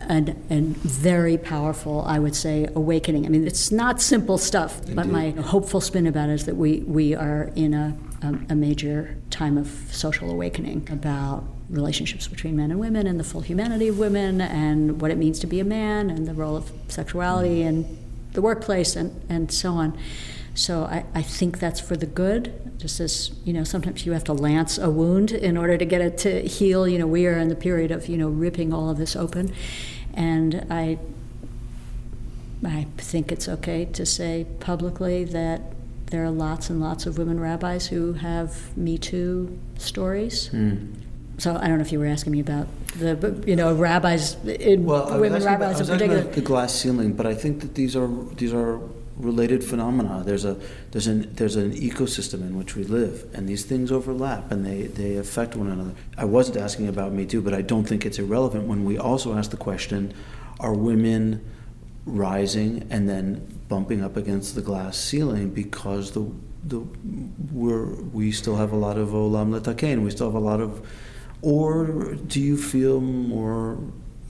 a, 0.00 0.34
a 0.50 0.60
very 0.60 1.38
powerful, 1.38 2.02
I 2.02 2.18
would 2.18 2.34
say, 2.34 2.68
awakening. 2.74 3.26
I 3.26 3.28
mean, 3.28 3.46
it's 3.46 3.70
not 3.70 4.00
simple 4.00 4.38
stuff, 4.38 4.80
Indeed. 4.80 4.96
but 4.96 5.06
my 5.08 5.30
hopeful 5.30 5.80
spin 5.80 6.06
about 6.06 6.28
it 6.30 6.34
is 6.34 6.46
that 6.46 6.56
we, 6.56 6.80
we 6.80 7.14
are 7.14 7.50
in 7.56 7.74
a, 7.74 7.96
a, 8.22 8.38
a 8.50 8.54
major 8.54 9.16
time 9.30 9.58
of 9.58 9.68
social 9.90 10.30
awakening 10.30 10.88
about 10.90 11.44
relationships 11.70 12.26
between 12.28 12.56
men 12.56 12.70
and 12.70 12.80
women 12.80 13.06
and 13.06 13.20
the 13.20 13.24
full 13.24 13.42
humanity 13.42 13.88
of 13.88 13.98
women 13.98 14.40
and 14.40 15.00
what 15.00 15.10
it 15.10 15.18
means 15.18 15.38
to 15.40 15.46
be 15.46 15.60
a 15.60 15.64
man 15.64 16.10
and 16.10 16.26
the 16.26 16.34
role 16.34 16.56
of 16.56 16.72
sexuality 16.88 17.62
and 17.62 17.98
the 18.32 18.42
workplace 18.42 18.96
and, 18.96 19.20
and 19.28 19.52
so 19.52 19.72
on. 19.72 19.96
So 20.54 20.84
I, 20.84 21.04
I 21.14 21.22
think 21.22 21.60
that's 21.60 21.78
for 21.78 21.96
the 21.96 22.06
good. 22.06 22.78
Just 22.78 23.00
as, 23.00 23.30
you 23.44 23.52
know, 23.52 23.64
sometimes 23.64 24.04
you 24.06 24.12
have 24.12 24.24
to 24.24 24.32
lance 24.32 24.78
a 24.78 24.90
wound 24.90 25.30
in 25.30 25.56
order 25.56 25.76
to 25.78 25.84
get 25.84 26.00
it 26.00 26.18
to 26.18 26.42
heal. 26.42 26.88
You 26.88 26.98
know, 26.98 27.06
we 27.06 27.26
are 27.26 27.38
in 27.38 27.48
the 27.48 27.56
period 27.56 27.90
of, 27.90 28.08
you 28.08 28.16
know, 28.16 28.28
ripping 28.28 28.72
all 28.72 28.90
of 28.90 28.98
this 28.98 29.14
open. 29.14 29.52
And 30.14 30.66
I 30.70 30.98
I 32.64 32.86
think 32.96 33.30
it's 33.30 33.48
okay 33.48 33.84
to 33.84 34.04
say 34.04 34.46
publicly 34.58 35.24
that 35.24 35.62
there 36.06 36.24
are 36.24 36.30
lots 36.30 36.70
and 36.70 36.80
lots 36.80 37.06
of 37.06 37.18
women 37.18 37.38
rabbis 37.38 37.86
who 37.86 38.14
have 38.14 38.76
Me 38.76 38.98
Too 38.98 39.58
stories. 39.76 40.48
Mm. 40.48 40.94
So 41.38 41.56
I 41.56 41.68
don't 41.68 41.78
know 41.78 41.84
if 41.84 41.92
you 41.92 42.00
were 42.00 42.06
asking 42.06 42.32
me 42.32 42.40
about 42.40 42.66
the 42.98 43.42
you 43.46 43.54
know 43.54 43.74
rabbis 43.74 44.36
in 44.44 44.84
well, 44.84 45.18
women 45.20 45.42
rabbis 45.42 45.80
about, 45.80 46.02
in 46.02 46.08
particular. 46.08 46.32
the 46.34 46.40
glass 46.40 46.74
ceiling, 46.74 47.12
but 47.12 47.26
I 47.26 47.34
think 47.34 47.60
that 47.60 47.74
these 47.74 47.94
are 47.94 48.08
these 48.34 48.52
are 48.52 48.80
related 49.16 49.62
phenomena. 49.62 50.22
There's 50.24 50.44
a 50.44 50.58
there's 50.90 51.06
an 51.06 51.32
there's 51.34 51.54
an 51.54 51.72
ecosystem 51.72 52.40
in 52.40 52.56
which 52.56 52.74
we 52.74 52.82
live, 52.84 53.26
and 53.32 53.48
these 53.48 53.64
things 53.64 53.92
overlap 53.92 54.50
and 54.50 54.66
they 54.66 54.88
they 54.88 55.16
affect 55.16 55.54
one 55.54 55.70
another. 55.70 55.94
I 56.16 56.24
wasn't 56.24 56.56
asking 56.56 56.88
about 56.88 57.12
Me 57.12 57.24
Too, 57.24 57.40
but 57.40 57.54
I 57.54 57.62
don't 57.62 57.84
think 57.84 58.04
it's 58.04 58.18
irrelevant 58.18 58.66
when 58.66 58.84
we 58.84 58.98
also 58.98 59.34
ask 59.34 59.50
the 59.50 59.56
question: 59.56 60.12
Are 60.58 60.74
women 60.74 61.44
rising 62.04 62.86
and 62.90 63.08
then 63.08 63.60
bumping 63.68 64.02
up 64.02 64.16
against 64.16 64.54
the 64.54 64.62
glass 64.62 64.98
ceiling 64.98 65.50
because 65.50 66.12
the 66.12 66.32
the 66.64 66.80
we're 67.52 67.86
we 68.12 68.32
still 68.32 68.56
have 68.56 68.72
a 68.72 68.76
lot 68.76 68.96
of 68.98 69.10
olam 69.10 69.58
letakein, 69.58 70.02
we 70.02 70.10
still 70.10 70.26
have 70.26 70.34
a 70.34 70.44
lot 70.44 70.60
of, 70.60 70.86
or 71.42 72.14
do 72.14 72.40
you 72.40 72.56
feel 72.56 73.00
more 73.00 73.78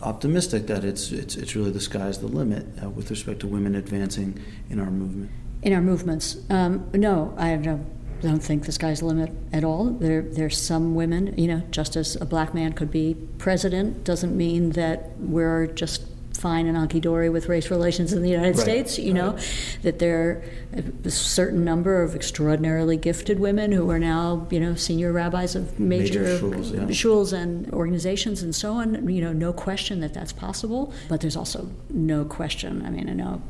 optimistic 0.01 0.67
that 0.69 0.85
it's 0.85 1.11
it's 1.11 1.37
it's 1.37 1.57
really 1.57 1.71
the 1.71 1.81
sky's 1.81 2.19
the 2.19 2.27
limit 2.29 2.65
uh, 2.83 2.89
with 2.89 3.11
respect 3.11 3.41
to 3.41 3.47
women 3.47 3.75
advancing 3.75 4.41
in 4.71 4.79
our 4.79 4.91
movement? 4.91 5.31
In 5.63 5.73
our 5.73 5.81
movements, 5.81 6.37
um, 6.51 6.89
no, 6.93 7.35
I 7.37 7.57
don't, 7.57 7.85
don't 8.21 8.39
think 8.39 8.65
the 8.65 8.73
sky's 8.73 9.01
the 9.01 9.07
limit 9.07 9.33
at 9.53 9.65
all. 9.65 9.87
There, 9.87 10.23
there's 10.23 10.61
some 10.61 10.95
women, 10.95 11.35
you 11.37 11.49
know, 11.49 11.63
just 11.73 11.97
as 11.97 12.15
a 12.21 12.25
black 12.25 12.55
man 12.55 12.75
could 12.75 12.93
be 12.93 13.17
president, 13.39 14.05
doesn't 14.05 14.37
mean 14.37 14.71
that 14.71 15.19
we're 15.19 15.67
just 15.67 16.05
fine 16.39 16.67
and 16.67 16.77
hunky 16.77 17.01
dory 17.01 17.29
with 17.29 17.49
race 17.49 17.71
relations 17.71 18.13
in 18.13 18.23
the 18.23 18.31
United 18.31 18.57
Right, 18.57 18.63
States. 18.63 18.99
You 18.99 19.15
know, 19.15 19.39
that 19.83 19.99
there 19.99 20.21
are 20.21 20.45
a 21.05 21.11
certain 21.11 21.65
number 21.65 22.03
of 22.03 22.15
extraordinarily 22.15 22.97
gifted 22.97 23.41
women 23.41 23.73
who 23.73 23.91
are 23.91 23.99
now, 23.99 24.47
you 24.51 24.61
know, 24.61 24.75
senior 24.75 25.13
rabbis 25.13 25.55
of 25.55 25.79
major, 25.79 26.23
Major 26.23 26.39
shuls, 26.39 26.75
yeah. 26.75 26.81
shuls 26.87 27.33
and 27.33 27.73
organizations 27.73 28.43
and 28.43 28.55
so 28.55 28.75
on. 28.75 29.09
You 29.09 29.21
know, 29.21 29.33
no 29.33 29.53
question 29.53 30.01
that 30.01 30.15
that's 30.15 30.33
possible. 30.33 30.93
But 31.09 31.21
there's 31.21 31.37
also 31.37 31.69
no 31.91 32.25
question. 32.25 32.85
I 32.85 32.91
mean, 32.91 33.09
I 33.09 33.13
know 33.13 33.43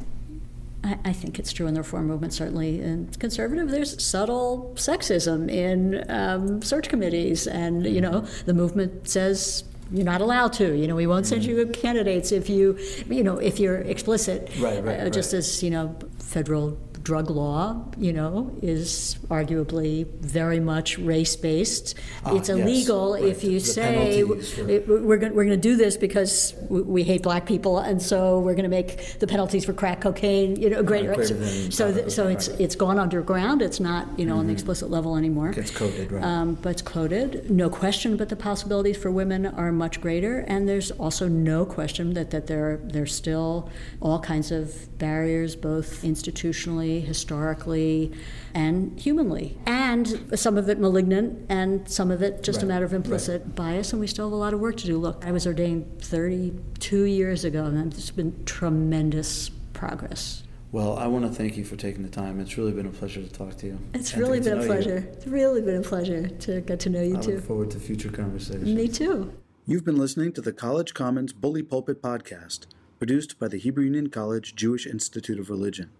I, 0.84 0.98
I 1.06 1.12
think 1.12 1.38
it's 1.38 1.52
true 1.52 1.66
in 1.66 1.74
the 1.74 1.80
reform 1.80 2.06
movement, 2.06 2.32
certainly. 2.32 2.80
In 2.80 3.08
conservative, 3.18 3.70
there's 3.70 4.02
subtle 4.02 4.72
sexism 4.76 5.50
in 5.50 6.04
um, 6.10 6.62
search 6.62 6.88
committees, 6.88 7.46
and 7.46 7.84
you 7.86 8.00
know 8.00 8.20
the 8.46 8.54
movement 8.54 9.08
says 9.08 9.64
you're 9.90 10.04
not 10.04 10.20
allowed 10.20 10.52
to. 10.54 10.76
You 10.76 10.86
know, 10.86 10.94
we 10.96 11.06
won't 11.06 11.26
send 11.26 11.44
you 11.44 11.66
candidates 11.68 12.32
if 12.32 12.48
you, 12.50 12.78
you 13.08 13.22
know, 13.22 13.38
if 13.38 13.58
you're 13.58 13.78
explicit. 13.78 14.50
Right, 14.58 14.82
right, 14.82 15.00
Uh, 15.00 15.10
just 15.10 15.32
right. 15.32 15.38
as 15.38 15.62
you 15.62 15.70
know, 15.70 15.96
federal 16.18 16.78
drug 17.08 17.30
law, 17.30 17.82
you 17.96 18.12
know, 18.12 18.54
is 18.60 19.16
arguably 19.30 20.06
very 20.20 20.60
much 20.60 20.98
race-based. 20.98 21.94
Ah, 22.26 22.36
it's 22.36 22.50
yes, 22.50 22.58
illegal 22.58 23.14
right. 23.14 23.24
if 23.24 23.42
you 23.42 23.60
The 23.60 23.72
say 23.76 24.24
we're 24.24 25.16
going 25.16 25.34
we're 25.34 25.48
going 25.50 25.60
to 25.62 25.68
do 25.70 25.76
this 25.84 25.96
because 25.96 26.54
we- 26.68 27.08
hate 27.08 27.22
black 27.22 27.46
people, 27.46 27.78
and 27.78 28.02
so 28.02 28.18
we're 28.44 28.58
going 28.60 28.70
to 28.72 28.76
make 28.80 28.90
the 29.20 29.26
penalties 29.26 29.64
for 29.64 29.72
crack 29.72 30.02
cocaine, 30.02 30.50
you 30.62 30.68
know, 30.68 30.82
greater. 30.82 31.14
greater 31.14 31.34
so 31.34 31.70
so, 31.78 31.84
th- 31.94 32.10
so 32.16 32.22
it's. 32.28 32.48
Mm-hmm. 32.48 32.64
it's 32.64 32.76
gone 32.84 32.98
underground. 32.98 33.62
It's 33.62 33.80
not 33.80 34.02
you 34.20 34.26
know 34.28 34.36
on 34.40 34.46
the 34.48 34.52
explicit 34.52 34.90
level 34.90 35.16
anymore. 35.16 35.50
Gets 35.52 35.70
coded, 35.70 36.12
right? 36.12 36.22
Um, 36.22 36.48
but 36.62 36.70
it's 36.74 36.82
coded, 36.82 37.50
no 37.62 37.70
question. 37.70 38.18
But 38.20 38.28
the 38.28 38.36
possibilities 38.50 38.98
for 39.02 39.10
women 39.10 39.46
are 39.46 39.72
much 39.72 40.00
greater, 40.04 40.34
and 40.52 40.68
there's 40.68 40.90
also 41.04 41.24
no 41.28 41.64
question 41.64 42.12
that, 42.14 42.28
that 42.34 42.44
there 42.48 42.72
there's 42.94 43.14
still 43.14 43.70
all 44.00 44.20
kinds 44.20 44.50
of 44.50 44.64
barriers, 44.98 45.56
both 45.56 46.02
institutionally, 46.02 46.97
historically, 47.00 48.12
and 48.54 48.98
humanly, 48.98 49.58
and 49.66 50.38
some 50.38 50.56
of 50.56 50.68
it 50.68 50.78
malignant, 50.78 51.46
and 51.48 51.88
some 51.88 52.10
of 52.10 52.22
it 52.22 52.42
just 52.42 52.62
a 52.62 52.66
matter 52.66 52.84
of 52.84 52.92
right. 52.92 52.96
implicit 52.96 53.54
bias. 53.54 53.92
And 53.92 54.00
we 54.00 54.06
still 54.06 54.26
have 54.26 54.32
a 54.32 54.36
lot 54.36 54.54
of 54.54 54.60
work 54.60 54.76
to 54.78 54.86
do. 54.86 54.98
Look, 54.98 55.24
I 55.24 55.32
was 55.32 55.46
ordained 55.46 56.00
32 56.02 57.02
years 57.04 57.44
ago, 57.44 57.64
and 57.64 57.92
there's 57.92 58.10
been 58.10 58.44
tremendous 58.44 59.50
progress. 59.72 60.42
Well, 60.70 60.98
I 60.98 61.06
want 61.06 61.24
to 61.24 61.30
thank 61.30 61.56
you 61.56 61.64
for 61.64 61.76
taking 61.76 62.02
the 62.02 62.10
time. 62.10 62.40
It's 62.40 62.58
really 62.58 62.72
been 62.72 62.86
a 62.86 62.90
pleasure 62.90 63.22
to 63.22 63.30
talk 63.30 63.56
to 63.58 63.66
you. 63.66 63.78
It's 63.94 64.12
and 64.12 64.20
really 64.20 64.40
been 64.40 64.52
a 64.52 64.56
know 64.56 64.62
you. 64.62 64.66
pleasure. 64.66 65.08
It's 65.12 65.26
really 65.26 65.62
been 65.62 65.76
a 65.76 65.82
pleasure 65.82 66.28
to 66.28 66.60
get 66.60 66.80
to 66.80 66.90
know 66.90 67.00
you 67.02 67.16
I 67.16 67.20
too. 67.20 67.36
look 67.36 67.44
forward 67.44 67.70
to 67.70 67.78
future 67.80 68.10
conversations. 68.10 68.68
Me 68.68 68.86
too. 68.86 69.32
You've 69.64 69.84
been 69.84 69.96
listening 69.96 70.32
to 70.32 70.42
the 70.42 70.52
College 70.52 70.92
Commons 70.92 71.32
Bully 71.32 71.62
Pulpit 71.62 72.02
Podcast, 72.02 72.66
produced 72.98 73.38
by 73.38 73.48
the 73.48 73.58
Hebrew 73.58 73.84
Union 73.84 74.10
College 74.10 74.54
Jewish 74.54 74.86
Institute 74.86 75.38
of 75.38 75.48
Religion. 75.48 75.90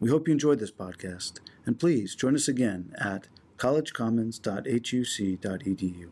We 0.00 0.08
hope 0.08 0.26
you 0.26 0.32
enjoyed 0.32 0.58
this 0.60 0.72
podcast, 0.72 1.40
and 1.66 1.78
please 1.78 2.14
join 2.14 2.34
us 2.34 2.48
again 2.48 2.94
at 2.98 3.28
collegecommons.huc.edu. 3.58 6.10